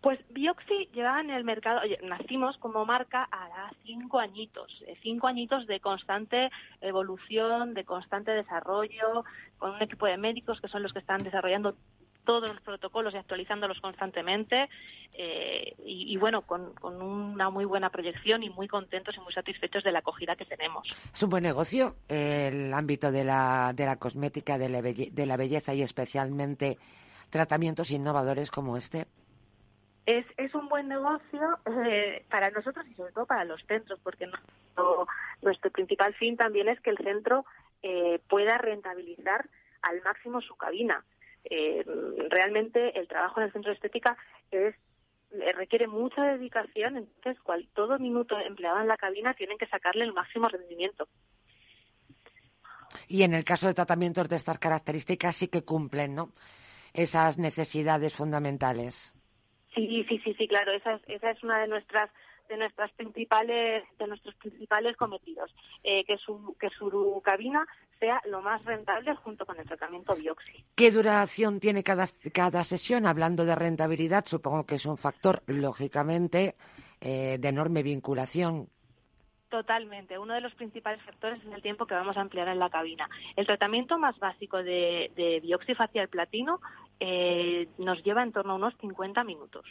Pues 0.00 0.18
Bioxy 0.30 0.88
llevaba 0.94 1.20
en 1.20 1.30
el 1.30 1.44
mercado, 1.44 1.80
oye, 1.82 1.98
nacimos 2.02 2.56
como 2.56 2.86
marca 2.86 3.28
a 3.30 3.70
cinco 3.84 4.18
añitos, 4.18 4.82
eh, 4.86 4.96
cinco 5.02 5.26
añitos 5.26 5.66
de 5.66 5.80
constante 5.80 6.50
evolución, 6.80 7.74
de 7.74 7.84
constante 7.84 8.30
desarrollo, 8.30 9.24
con 9.58 9.72
un 9.72 9.82
equipo 9.82 10.06
de 10.06 10.16
médicos 10.16 10.60
que 10.60 10.68
son 10.68 10.82
los 10.82 10.92
que 10.92 11.00
están 11.00 11.22
desarrollando 11.22 11.76
todos 12.24 12.48
los 12.48 12.60
protocolos 12.60 13.12
y 13.14 13.16
actualizándolos 13.16 13.80
constantemente 13.80 14.68
eh, 15.14 15.74
y, 15.84 16.16
bueno, 16.16 16.42
con, 16.42 16.74
una 16.82 17.50
muy 17.50 17.64
buena 17.64 17.90
proyección 17.90 18.42
y 18.42 18.50
muy 18.50 18.68
contentos 18.68 19.16
y 19.16 19.20
muy 19.20 19.32
satisfechos 19.32 19.82
de 19.82 19.92
la 19.92 20.00
acogida 20.00 20.36
que 20.36 20.44
tenemos. 20.44 20.94
Es 21.12 21.22
un 21.22 21.30
buen 21.30 21.42
negocio 21.42 21.96
el 22.08 22.72
ámbito 22.72 23.10
de 23.10 23.24
la, 23.24 23.72
de 23.74 23.86
la 23.86 23.96
cosmética, 23.96 24.58
de 24.58 24.68
la, 24.68 24.82
de 24.82 25.26
la 25.26 25.36
belleza 25.36 25.74
y 25.74 25.82
especialmente 25.82 26.78
tratamientos 27.30 27.90
innovadores 27.90 28.50
como 28.50 28.76
este. 28.76 29.06
Es, 30.10 30.26
es 30.38 30.52
un 30.56 30.68
buen 30.68 30.88
negocio 30.88 31.60
eh, 31.84 32.24
para 32.28 32.50
nosotros 32.50 32.84
y 32.88 32.94
sobre 32.94 33.12
todo 33.12 33.26
para 33.26 33.44
los 33.44 33.64
centros, 33.66 34.00
porque 34.02 34.26
nuestro, 34.26 35.06
nuestro 35.40 35.70
principal 35.70 36.14
fin 36.14 36.36
también 36.36 36.68
es 36.68 36.80
que 36.80 36.90
el 36.90 36.98
centro 36.98 37.44
eh, 37.84 38.18
pueda 38.28 38.58
rentabilizar 38.58 39.48
al 39.82 40.02
máximo 40.02 40.40
su 40.40 40.56
cabina. 40.56 41.04
Eh, 41.44 41.84
realmente 42.28 42.98
el 42.98 43.06
trabajo 43.06 43.40
en 43.40 43.46
el 43.46 43.52
centro 43.52 43.70
de 43.70 43.76
estética 43.76 44.16
es 44.50 44.74
eh, 45.30 45.52
requiere 45.52 45.86
mucha 45.86 46.24
dedicación, 46.24 46.96
entonces 46.96 47.40
cual, 47.42 47.68
todo 47.72 47.96
minuto 48.00 48.36
empleado 48.36 48.80
en 48.80 48.88
la 48.88 48.96
cabina 48.96 49.32
tienen 49.34 49.58
que 49.58 49.68
sacarle 49.68 50.02
el 50.04 50.12
máximo 50.12 50.48
rendimiento. 50.48 51.06
Y 53.06 53.22
en 53.22 53.34
el 53.34 53.44
caso 53.44 53.68
de 53.68 53.74
tratamientos 53.74 54.28
de 54.28 54.34
estas 54.34 54.58
características 54.58 55.36
sí 55.36 55.46
que 55.46 55.62
cumplen, 55.62 56.16
¿no? 56.16 56.32
Esas 56.92 57.38
necesidades 57.38 58.12
fundamentales. 58.16 59.14
Sí, 59.74 60.04
sí, 60.08 60.18
sí, 60.24 60.34
sí, 60.34 60.48
claro. 60.48 60.72
Esa 60.72 60.94
es, 60.94 61.02
esa 61.06 61.30
es 61.30 61.42
una 61.42 61.60
de 61.60 61.68
nuestras 61.68 62.10
de 62.48 62.56
nuestras 62.56 62.90
principales 62.92 63.84
de 63.98 64.06
nuestros 64.08 64.34
principales 64.34 64.96
cometidos, 64.96 65.54
eh, 65.84 66.04
que 66.04 66.18
su 66.18 66.56
que 66.58 66.68
su 66.70 67.20
cabina 67.24 67.64
sea 68.00 68.20
lo 68.26 68.42
más 68.42 68.64
rentable 68.64 69.14
junto 69.14 69.46
con 69.46 69.58
el 69.58 69.66
tratamiento 69.66 70.14
Bioxy. 70.16 70.64
¿Qué 70.74 70.90
duración 70.90 71.60
tiene 71.60 71.84
cada, 71.84 72.08
cada 72.32 72.64
sesión? 72.64 73.06
Hablando 73.06 73.44
de 73.44 73.54
rentabilidad, 73.54 74.24
supongo 74.26 74.66
que 74.66 74.74
es 74.74 74.86
un 74.86 74.96
factor, 74.96 75.42
lógicamente, 75.46 76.56
eh, 77.00 77.36
de 77.38 77.48
enorme 77.48 77.82
vinculación. 77.84 78.68
Totalmente. 79.48 80.18
Uno 80.18 80.34
de 80.34 80.40
los 80.40 80.54
principales 80.54 81.02
factores 81.02 81.44
es 81.44 81.52
el 81.52 81.60
tiempo 81.60 81.84
que 81.84 81.94
vamos 81.94 82.16
a 82.16 82.20
emplear 82.20 82.48
en 82.48 82.60
la 82.60 82.70
cabina. 82.70 83.08
El 83.34 83.46
tratamiento 83.46 83.98
más 83.98 84.16
básico 84.18 84.58
de, 84.58 85.10
de 85.16 85.40
Bioxy 85.40 85.74
facial 85.74 86.08
platino 86.08 86.60
eh, 87.00 87.68
nos 87.78 88.02
lleva 88.04 88.22
en 88.22 88.32
torno 88.32 88.52
a 88.52 88.56
unos 88.56 88.74
50 88.80 89.24
minutos. 89.24 89.64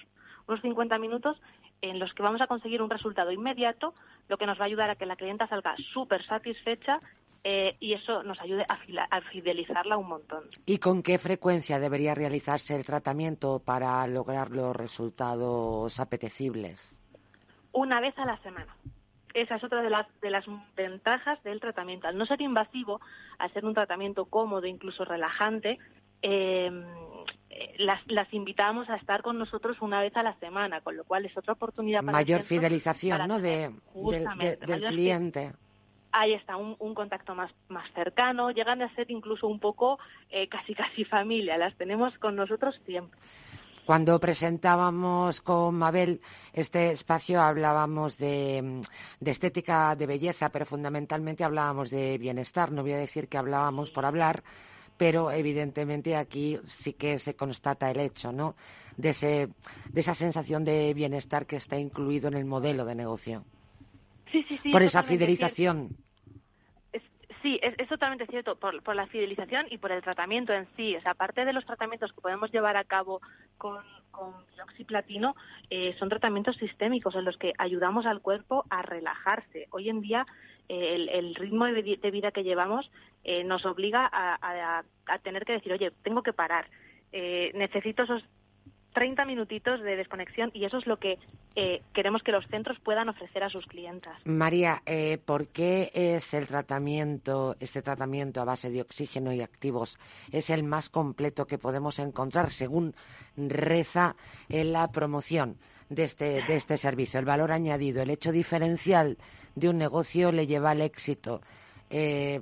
Unos 0.47 0.61
50 0.61 0.97
minutos 0.97 1.39
en 1.81 1.99
los 1.99 2.13
que 2.13 2.23
vamos 2.23 2.41
a 2.41 2.47
conseguir 2.47 2.81
un 2.81 2.89
resultado 2.89 3.31
inmediato, 3.31 3.93
lo 4.27 4.37
que 4.37 4.45
nos 4.45 4.57
va 4.59 4.63
a 4.63 4.67
ayudar 4.67 4.89
a 4.89 4.95
que 4.95 5.05
la 5.05 5.15
clienta 5.15 5.47
salga 5.47 5.75
súper 5.93 6.23
satisfecha 6.25 6.99
eh, 7.43 7.77
y 7.79 7.93
eso 7.93 8.21
nos 8.23 8.41
ayude 8.41 8.65
a, 8.67 8.75
fila- 8.77 9.07
a 9.09 9.21
fidelizarla 9.21 9.95
un 9.95 10.07
montón. 10.09 10.43
¿Y 10.65 10.79
con 10.79 11.01
qué 11.03 11.17
frecuencia 11.19 11.79
debería 11.79 12.13
realizarse 12.15 12.75
el 12.75 12.85
tratamiento 12.85 13.59
para 13.63 14.05
lograr 14.07 14.51
los 14.51 14.75
resultados 14.75 15.99
apetecibles? 15.99 16.95
una 17.71 18.01
vez 18.01 18.17
a 18.17 18.25
la 18.25 18.35
semana. 18.39 18.75
Esa 19.35 19.55
es 19.55 19.63
otra 19.63 19.83
de 19.83 19.91
las, 19.91 20.07
de 20.21 20.31
las 20.31 20.43
ventajas 20.75 21.41
del 21.43 21.59
tratamiento. 21.59 22.07
Al 22.07 22.17
no 22.17 22.25
ser 22.25 22.41
invasivo, 22.41 22.99
al 23.37 23.53
ser 23.53 23.63
un 23.63 23.75
tratamiento 23.75 24.25
cómodo, 24.25 24.65
incluso 24.65 25.05
relajante, 25.05 25.77
eh, 26.23 26.71
las, 27.77 27.99
las 28.07 28.31
invitamos 28.33 28.89
a 28.89 28.95
estar 28.95 29.21
con 29.21 29.37
nosotros 29.37 29.77
una 29.81 30.01
vez 30.01 30.15
a 30.15 30.23
la 30.23 30.33
semana, 30.39 30.81
con 30.81 30.95
lo 30.97 31.03
cual 31.03 31.25
es 31.25 31.35
otra 31.37 31.53
oportunidad 31.53 31.99
para 32.01 32.13
Mayor 32.13 32.43
fidelización, 32.43 33.17
para 33.17 33.27
¿no? 33.27 33.39
De, 33.39 33.71
del- 33.93 34.81
de- 34.81 34.87
cliente. 34.87 35.53
ahí 36.11 36.33
está 36.33 36.57
un, 36.57 36.75
un 36.79 36.93
contacto 36.95 37.35
más, 37.35 37.51
más 37.67 37.89
cercano, 37.93 38.51
llegan 38.51 38.81
a 38.81 38.93
ser 38.95 39.09
incluso 39.11 39.47
un 39.47 39.59
poco 39.59 39.99
eh, 40.29 40.47
casi 40.47 40.73
casi 40.73 41.05
familia, 41.05 41.57
las 41.57 41.75
tenemos 41.75 42.17
con 42.17 42.35
nosotros 42.35 42.79
siempre. 42.85 43.19
Cuando 43.85 44.19
presentábamos 44.19 45.41
con 45.41 45.73
Mabel 45.75 46.21
este 46.53 46.91
espacio 46.91 47.41
hablábamos 47.41 48.17
de, 48.19 48.81
de 49.19 49.31
estética, 49.31 49.95
de 49.95 50.05
belleza, 50.05 50.49
pero 50.49 50.67
fundamentalmente 50.67 51.43
hablábamos 51.43 51.89
de 51.89 52.19
bienestar. 52.19 52.71
No 52.71 52.83
voy 52.83 52.93
a 52.93 52.97
decir 52.99 53.27
que 53.27 53.39
hablábamos 53.39 53.89
por 53.89 54.05
hablar, 54.05 54.43
pero 54.99 55.31
evidentemente 55.31 56.17
aquí 56.17 56.59
sí 56.67 56.91
que 56.91 57.19
se 57.19 57.33
constata 57.33 57.89
el 57.89 58.01
hecho, 58.01 58.33
¿no? 58.33 58.57
De, 58.97 59.11
ese, 59.11 59.47
de 59.89 60.01
esa 60.01 60.13
sensación 60.13 60.65
de 60.65 60.93
bienestar 60.93 61.45
que 61.45 61.55
está 61.55 61.77
incluido 61.77 62.27
en 62.27 62.33
el 62.33 62.43
modelo 62.43 62.83
de 62.83 62.95
negocio. 62.95 63.45
Sí, 64.29 64.45
sí, 64.49 64.59
sí. 64.61 64.71
por 64.71 64.81
es 64.81 64.89
esa 64.89 65.03
fidelización. 65.03 65.95
Sí, 67.41 67.57
es, 67.63 67.73
es 67.77 67.87
totalmente 67.87 68.27
cierto, 68.27 68.57
por, 68.57 68.83
por 68.83 68.93
la 68.97 69.07
fidelización 69.07 69.67
y 69.69 69.77
por 69.77 69.93
el 69.93 70.01
tratamiento 70.01 70.51
en 70.51 70.67
sí. 70.75 70.97
O 70.97 71.01
sea, 71.01 71.11
aparte 71.11 71.45
de 71.45 71.53
los 71.53 71.65
tratamientos 71.65 72.11
que 72.11 72.19
podemos 72.19 72.51
llevar 72.51 72.75
a 72.75 72.83
cabo 72.83 73.21
con, 73.57 73.81
con 74.11 74.33
bioxiplatino, 74.53 75.37
eh, 75.69 75.95
son 75.97 76.09
tratamientos 76.09 76.57
sistémicos 76.57 77.15
en 77.15 77.23
los 77.23 77.37
que 77.37 77.53
ayudamos 77.57 78.05
al 78.05 78.19
cuerpo 78.19 78.65
a 78.69 78.81
relajarse. 78.81 79.67
Hoy 79.69 79.87
en 79.87 80.01
día, 80.01 80.25
el, 80.69 81.35
ritmo 81.35 81.65
de, 81.65 81.81
vi- 81.81 81.95
de 81.97 82.11
vida 82.11 82.31
que 82.31 82.43
llevamos 82.43 82.89
eh, 83.23 83.43
nos 83.43 83.65
obliga 83.65 84.05
a, 84.11 84.35
a- 84.41 84.83
a 85.07 85.19
tener 85.19 85.43
que 85.45 85.53
decir, 85.53 85.73
oye, 85.73 85.91
tengo 86.03 86.23
que 86.23 86.31
parar, 86.33 86.69
eh, 87.11 87.51
necesito 87.55 88.03
esos 88.03 88.23
30 88.93 89.23
minutitos 89.25 89.81
de 89.81 89.95
desconexión 89.95 90.49
y 90.53 90.65
eso 90.65 90.77
es 90.77 90.87
lo 90.87 90.97
que 90.97 91.19
eh, 91.55 91.81
queremos 91.93 92.23
que 92.23 92.31
los 92.31 92.45
centros 92.47 92.79
puedan 92.79 93.07
ofrecer 93.09 93.43
a 93.43 93.49
sus 93.49 93.65
clientes. 93.67 94.11
María, 94.25 94.81
eh, 94.85 95.19
¿por 95.23 95.47
qué 95.49 95.91
es 95.93 96.33
el 96.33 96.47
tratamiento, 96.47 97.55
este 97.59 97.81
tratamiento 97.83 98.41
a 98.41 98.45
base 98.45 98.71
de 98.71 98.81
oxígeno 98.81 99.31
y 99.33 99.41
activos, 99.41 99.99
es 100.31 100.49
el 100.49 100.63
más 100.63 100.89
completo 100.89 101.45
que 101.45 101.57
podemos 101.59 101.99
encontrar 101.99 102.49
según 102.51 102.95
reza 103.37 104.15
en 104.49 104.73
la 104.73 104.87
promoción 104.91 105.57
de 105.89 106.03
este, 106.03 106.43
de 106.43 106.55
este 106.55 106.77
servicio? 106.77 107.19
El 107.19 107.25
valor 107.25 107.51
añadido, 107.51 108.01
el 108.01 108.09
hecho 108.09 108.31
diferencial 108.31 109.17
de 109.55 109.69
un 109.69 109.77
negocio 109.77 110.31
le 110.31 110.47
lleva 110.47 110.71
al 110.71 110.81
éxito. 110.81 111.41
Eh, 111.89 112.41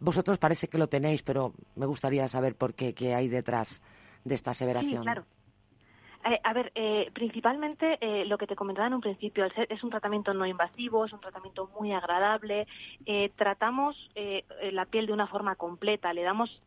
vosotros 0.00 0.38
parece 0.38 0.68
que 0.68 0.78
lo 0.78 0.88
tenéis, 0.88 1.22
pero 1.22 1.54
me 1.74 1.86
gustaría 1.86 2.28
saber 2.28 2.54
por 2.54 2.74
qué, 2.74 2.94
qué 2.94 3.14
hay 3.14 3.28
detrás 3.28 3.80
de 4.24 4.34
esta 4.34 4.50
aseveración. 4.50 5.02
Sí, 5.02 5.04
claro. 5.04 5.24
Eh, 6.28 6.40
a 6.42 6.52
ver, 6.52 6.72
eh, 6.74 7.10
principalmente 7.12 7.98
eh, 8.00 8.24
lo 8.24 8.36
que 8.36 8.48
te 8.48 8.56
comentaba 8.56 8.88
en 8.88 8.94
un 8.94 9.00
principio, 9.00 9.44
es 9.44 9.84
un 9.84 9.90
tratamiento 9.90 10.34
no 10.34 10.44
invasivo, 10.44 11.04
es 11.04 11.12
un 11.12 11.20
tratamiento 11.20 11.70
muy 11.78 11.92
agradable. 11.92 12.66
tratamos 13.36 14.10
la 14.72 14.86
piel 14.86 15.06
de 15.06 15.12
una 15.12 15.28
forma 15.28 15.54
completa, 15.54 16.12
le 16.12 16.22
damos, 16.22 16.62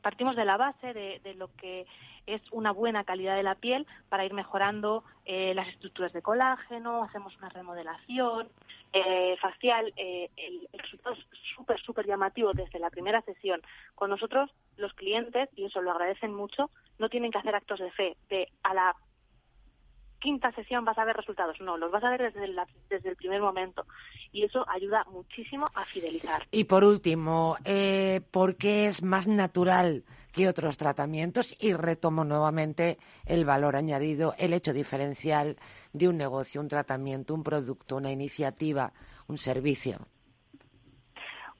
partimos 0.00 0.36
de 0.36 0.44
la 0.44 0.56
base 0.56 0.94
de, 0.94 1.20
de, 1.22 1.34
lo 1.34 1.48
que 1.54 1.86
es 2.28 2.42
una 2.52 2.72
buena 2.72 3.04
calidad 3.04 3.36
de 3.36 3.42
la 3.42 3.54
piel 3.54 3.86
para 4.08 4.24
ir 4.24 4.32
mejorando 4.34 5.04
las 5.26 5.68
estructuras 5.68 6.12
de 6.12 6.22
colágeno, 6.22 7.02
hacemos 7.02 7.36
una 7.36 7.50
remodelación 7.50 8.48
facial. 9.40 9.92
el, 9.96 10.68
el 10.72 10.78
resultado 10.78 11.14
es 11.14 11.26
súper, 11.54 11.78
súper 11.80 12.06
llamativo 12.06 12.52
desde 12.54 12.78
la 12.78 12.90
primera 12.90 13.20
sesión. 13.22 13.60
Con 13.94 14.10
nosotros, 14.10 14.50
los 14.76 14.94
clientes, 14.94 15.50
y 15.54 15.64
eso 15.64 15.82
lo 15.82 15.90
agradecen 15.90 16.32
mucho, 16.32 16.70
no 16.98 17.08
tienen 17.08 17.30
que 17.30 17.38
hacer 17.38 17.54
actos 17.54 17.80
de 17.80 17.90
fe, 17.90 18.16
de 18.28 18.48
a 18.62 18.72
la 18.74 18.96
quinta 20.18 20.52
sesión 20.52 20.84
vas 20.84 20.98
a 20.98 21.04
ver 21.04 21.16
resultados. 21.16 21.60
No, 21.60 21.76
los 21.76 21.90
vas 21.90 22.04
a 22.04 22.10
ver 22.10 22.32
desde, 22.32 22.54
desde 22.88 23.08
el 23.08 23.16
primer 23.16 23.40
momento. 23.40 23.86
Y 24.32 24.44
eso 24.44 24.64
ayuda 24.68 25.04
muchísimo 25.10 25.68
a 25.74 25.84
fidelizar. 25.84 26.46
Y 26.50 26.64
por 26.64 26.84
último, 26.84 27.56
eh, 27.64 28.20
¿por 28.30 28.56
qué 28.56 28.86
es 28.86 29.02
más 29.02 29.26
natural 29.26 30.04
que 30.32 30.48
otros 30.48 30.76
tratamientos? 30.76 31.54
Y 31.58 31.72
retomo 31.72 32.24
nuevamente 32.24 32.98
el 33.26 33.44
valor 33.44 33.76
añadido, 33.76 34.34
el 34.38 34.52
hecho 34.52 34.72
diferencial 34.72 35.56
de 35.92 36.08
un 36.08 36.16
negocio, 36.16 36.60
un 36.60 36.68
tratamiento, 36.68 37.34
un 37.34 37.42
producto, 37.42 37.96
una 37.96 38.12
iniciativa, 38.12 38.92
un 39.26 39.38
servicio. 39.38 39.98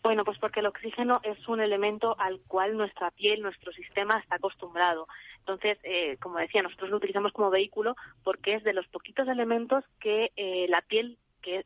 Bueno, 0.02 0.24
pues 0.24 0.38
porque 0.38 0.60
el 0.60 0.66
oxígeno 0.66 1.20
es 1.22 1.48
un 1.48 1.60
elemento 1.60 2.18
al 2.18 2.40
cual 2.46 2.76
nuestra 2.76 3.10
piel, 3.10 3.42
nuestro 3.42 3.72
sistema 3.72 4.18
está 4.18 4.36
acostumbrado. 4.36 5.08
Entonces, 5.48 5.78
eh, 5.82 6.18
como 6.20 6.38
decía, 6.38 6.60
nosotros 6.60 6.90
lo 6.90 6.98
utilizamos 6.98 7.32
como 7.32 7.48
vehículo 7.48 7.96
porque 8.22 8.56
es 8.56 8.64
de 8.64 8.74
los 8.74 8.86
poquitos 8.88 9.26
elementos 9.28 9.82
que 9.98 10.30
eh, 10.36 10.66
la 10.68 10.82
piel, 10.82 11.16
que 11.40 11.64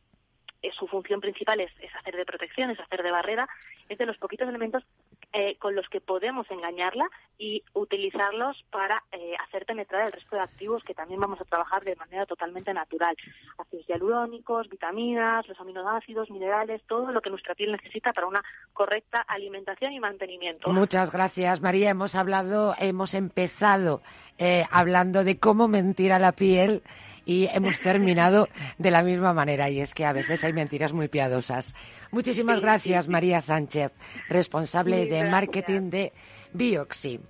su 0.78 0.86
función 0.86 1.20
principal 1.20 1.58
es, 1.58 1.72
hacer 1.98 2.14
de 2.14 2.24
protección, 2.24 2.70
es 2.70 2.78
hacer 2.78 3.02
de 3.02 3.10
barrera, 3.10 3.48
es 3.88 3.98
de 3.98 4.06
los 4.06 4.16
poquitos 4.18 4.48
elementos 4.48 4.84
eh, 5.32 5.56
con 5.58 5.74
los 5.74 5.88
que 5.88 6.00
podemos 6.00 6.50
engañarla 6.50 7.08
y 7.38 7.62
utilizarlos 7.74 8.62
para 8.70 9.02
eh, 9.12 9.34
hacer 9.46 9.64
penetrar 9.64 10.06
el 10.06 10.12
resto 10.12 10.36
de 10.36 10.42
activos 10.42 10.84
que 10.84 10.94
también 10.94 11.20
vamos 11.20 11.40
a 11.40 11.44
trabajar 11.44 11.84
de 11.84 11.96
manera 11.96 12.26
totalmente 12.26 12.72
natural. 12.74 13.16
Ácidos 13.58 13.86
hialurónicos, 13.86 14.68
vitaminas, 14.68 15.48
los 15.48 15.58
aminoácidos, 15.58 16.30
minerales, 16.30 16.82
todo 16.86 17.10
lo 17.12 17.20
que 17.20 17.30
nuestra 17.30 17.54
piel 17.54 17.72
necesita 17.72 18.12
para 18.12 18.26
una 18.26 18.42
correcta 18.72 19.22
alimentación 19.22 19.92
y 19.92 20.00
mantenimiento. 20.00 20.70
Muchas 20.70 21.12
gracias, 21.12 21.60
María. 21.60 21.90
Hemos 21.90 22.14
hablado, 22.14 22.74
hemos 22.78 23.14
empezado 23.14 24.02
eh, 24.38 24.66
hablando 24.70 25.24
de 25.24 25.38
cómo 25.38 25.68
mentir 25.68 26.12
a 26.12 26.18
la 26.18 26.32
piel 26.32 26.82
y 27.24 27.48
hemos 27.52 27.80
terminado 27.80 28.48
de 28.78 28.90
la 28.90 29.02
misma 29.02 29.32
manera 29.32 29.70
y 29.70 29.80
es 29.80 29.94
que 29.94 30.04
a 30.04 30.12
veces 30.12 30.44
hay 30.44 30.52
mentiras 30.52 30.92
muy 30.92 31.08
piadosas. 31.08 31.74
Muchísimas 32.10 32.60
gracias, 32.60 33.08
María 33.08 33.40
Sánchez, 33.40 33.92
responsable 34.28 35.06
de 35.06 35.24
marketing 35.24 35.90
de 35.90 36.12
Bioxy. 36.52 37.20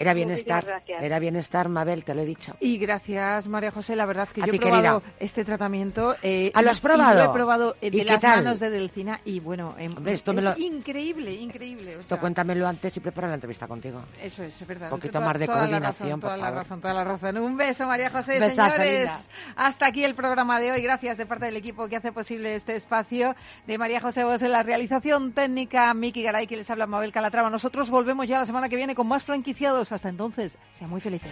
Era 0.00 0.14
bienestar, 0.14 0.82
era 0.86 1.18
bienestar, 1.18 1.68
Mabel, 1.68 2.04
te 2.04 2.14
lo 2.14 2.22
he 2.22 2.24
dicho. 2.24 2.56
Y 2.58 2.78
gracias, 2.78 3.48
María 3.48 3.70
José. 3.70 3.94
La 3.96 4.06
verdad 4.06 4.30
que 4.30 4.40
yo 4.40 4.46
he 4.50 4.58
probado 4.58 5.02
este 5.18 5.44
tratamiento. 5.44 6.16
Eh, 6.22 6.50
¿Ah, 6.54 6.62
lo 6.62 6.70
has 6.70 6.80
probado? 6.80 7.22
lo 7.22 7.30
he 7.30 7.34
probado 7.34 7.76
eh, 7.82 7.90
de 7.90 8.04
las 8.04 8.22
manos 8.22 8.60
de 8.60 8.70
Delcina 8.70 9.20
y 9.26 9.40
bueno, 9.40 9.74
em, 9.76 9.94
esto 10.08 10.32
es 10.32 10.58
increíble, 10.58 11.34
increíble. 11.34 11.96
esto 12.00 12.18
cuéntamelo 12.18 12.66
antes 12.66 12.96
y 12.96 13.00
prepara 13.00 13.28
la 13.28 13.34
entrevista 13.34 13.68
contigo. 13.68 14.00
Eso 14.22 14.42
es, 14.42 14.58
es 14.58 14.66
verdad. 14.66 14.90
Un 14.90 14.98
poquito 14.98 15.20
más 15.20 15.38
de 15.38 15.46
coordinación, 15.46 16.18
toda 16.18 16.32
por 16.32 16.38
la 16.38 16.46
favor. 16.46 16.62
razón, 16.62 16.80
toda 16.80 16.94
la 16.94 17.04
razón. 17.04 17.36
Un 17.36 17.56
beso, 17.58 17.86
María 17.86 18.08
José. 18.08 18.40
Señores, 18.40 19.28
hasta 19.54 19.84
aquí 19.84 20.02
el 20.02 20.14
programa 20.14 20.60
de 20.60 20.72
hoy. 20.72 20.80
Gracias 20.80 21.18
de 21.18 21.26
parte 21.26 21.44
del 21.44 21.56
equipo 21.56 21.88
que 21.88 21.96
hace 21.96 22.10
posible 22.10 22.54
este 22.54 22.74
espacio 22.74 23.36
de 23.66 23.76
María 23.76 24.00
José 24.00 24.24
Vos 24.24 24.40
en 24.40 24.52
la 24.52 24.62
realización 24.62 25.32
técnica, 25.32 25.92
Miki 25.92 26.22
Garay, 26.22 26.46
que 26.46 26.56
les 26.56 26.70
habla 26.70 26.86
Mabel 26.86 27.12
Calatrava. 27.12 27.50
Nosotros 27.50 27.90
volvemos 27.90 28.26
ya 28.26 28.38
la 28.38 28.46
semana 28.46 28.70
que 28.70 28.76
viene 28.76 28.94
con 28.94 29.06
más 29.06 29.24
franquiciados. 29.24 29.89
Hasta 29.90 30.08
entonces, 30.08 30.56
sean 30.72 30.88
muy 30.90 31.00
felices. 31.00 31.30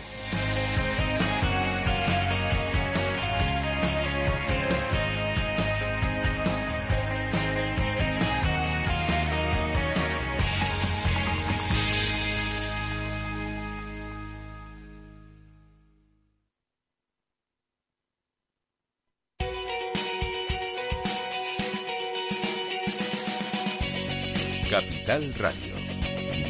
Capital 24.68 25.32
Radio. 25.34 25.77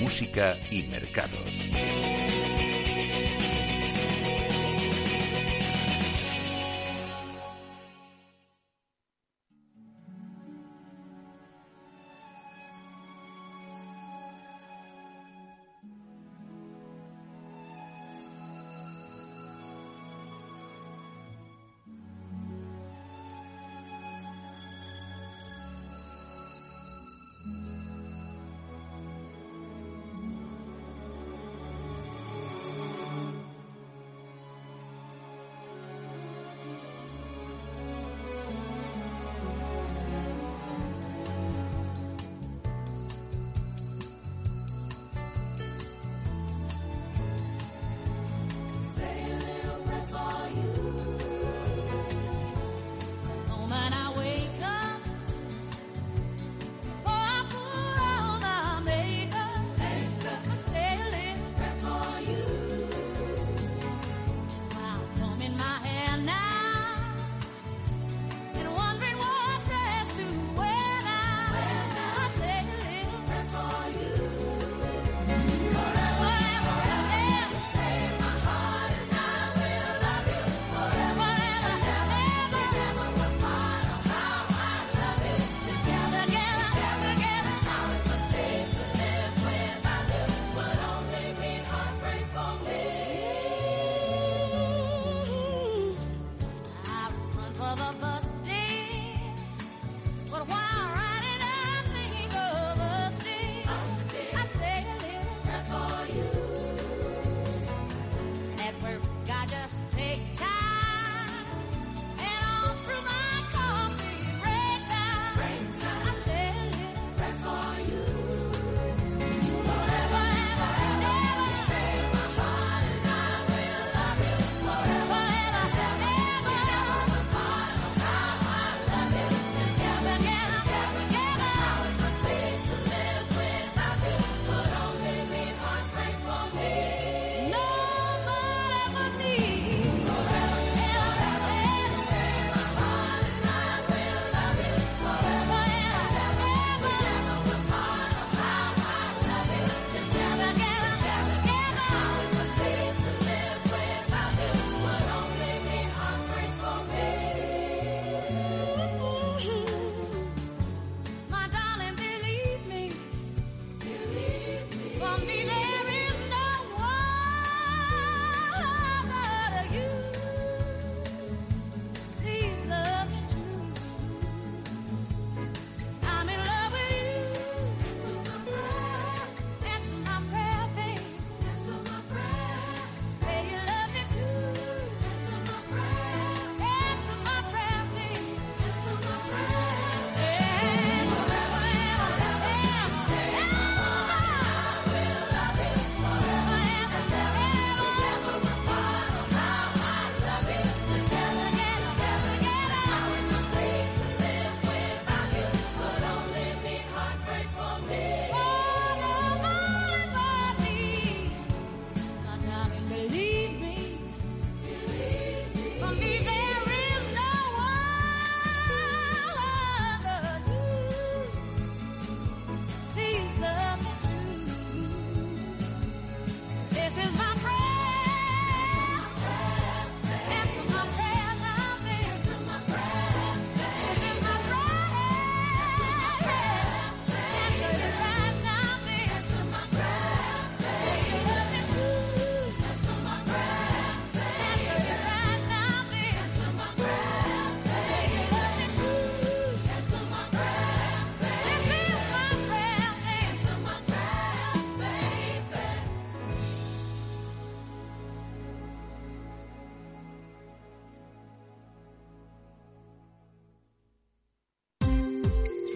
Música 0.08 0.58
y 0.70 0.84
mercados. 0.84 1.68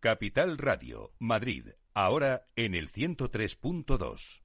Capital 0.00 0.58
Radio, 0.58 1.12
Madrid, 1.18 1.70
ahora 1.92 2.46
en 2.54 2.76
el 2.76 2.92
103.2. 2.92 4.42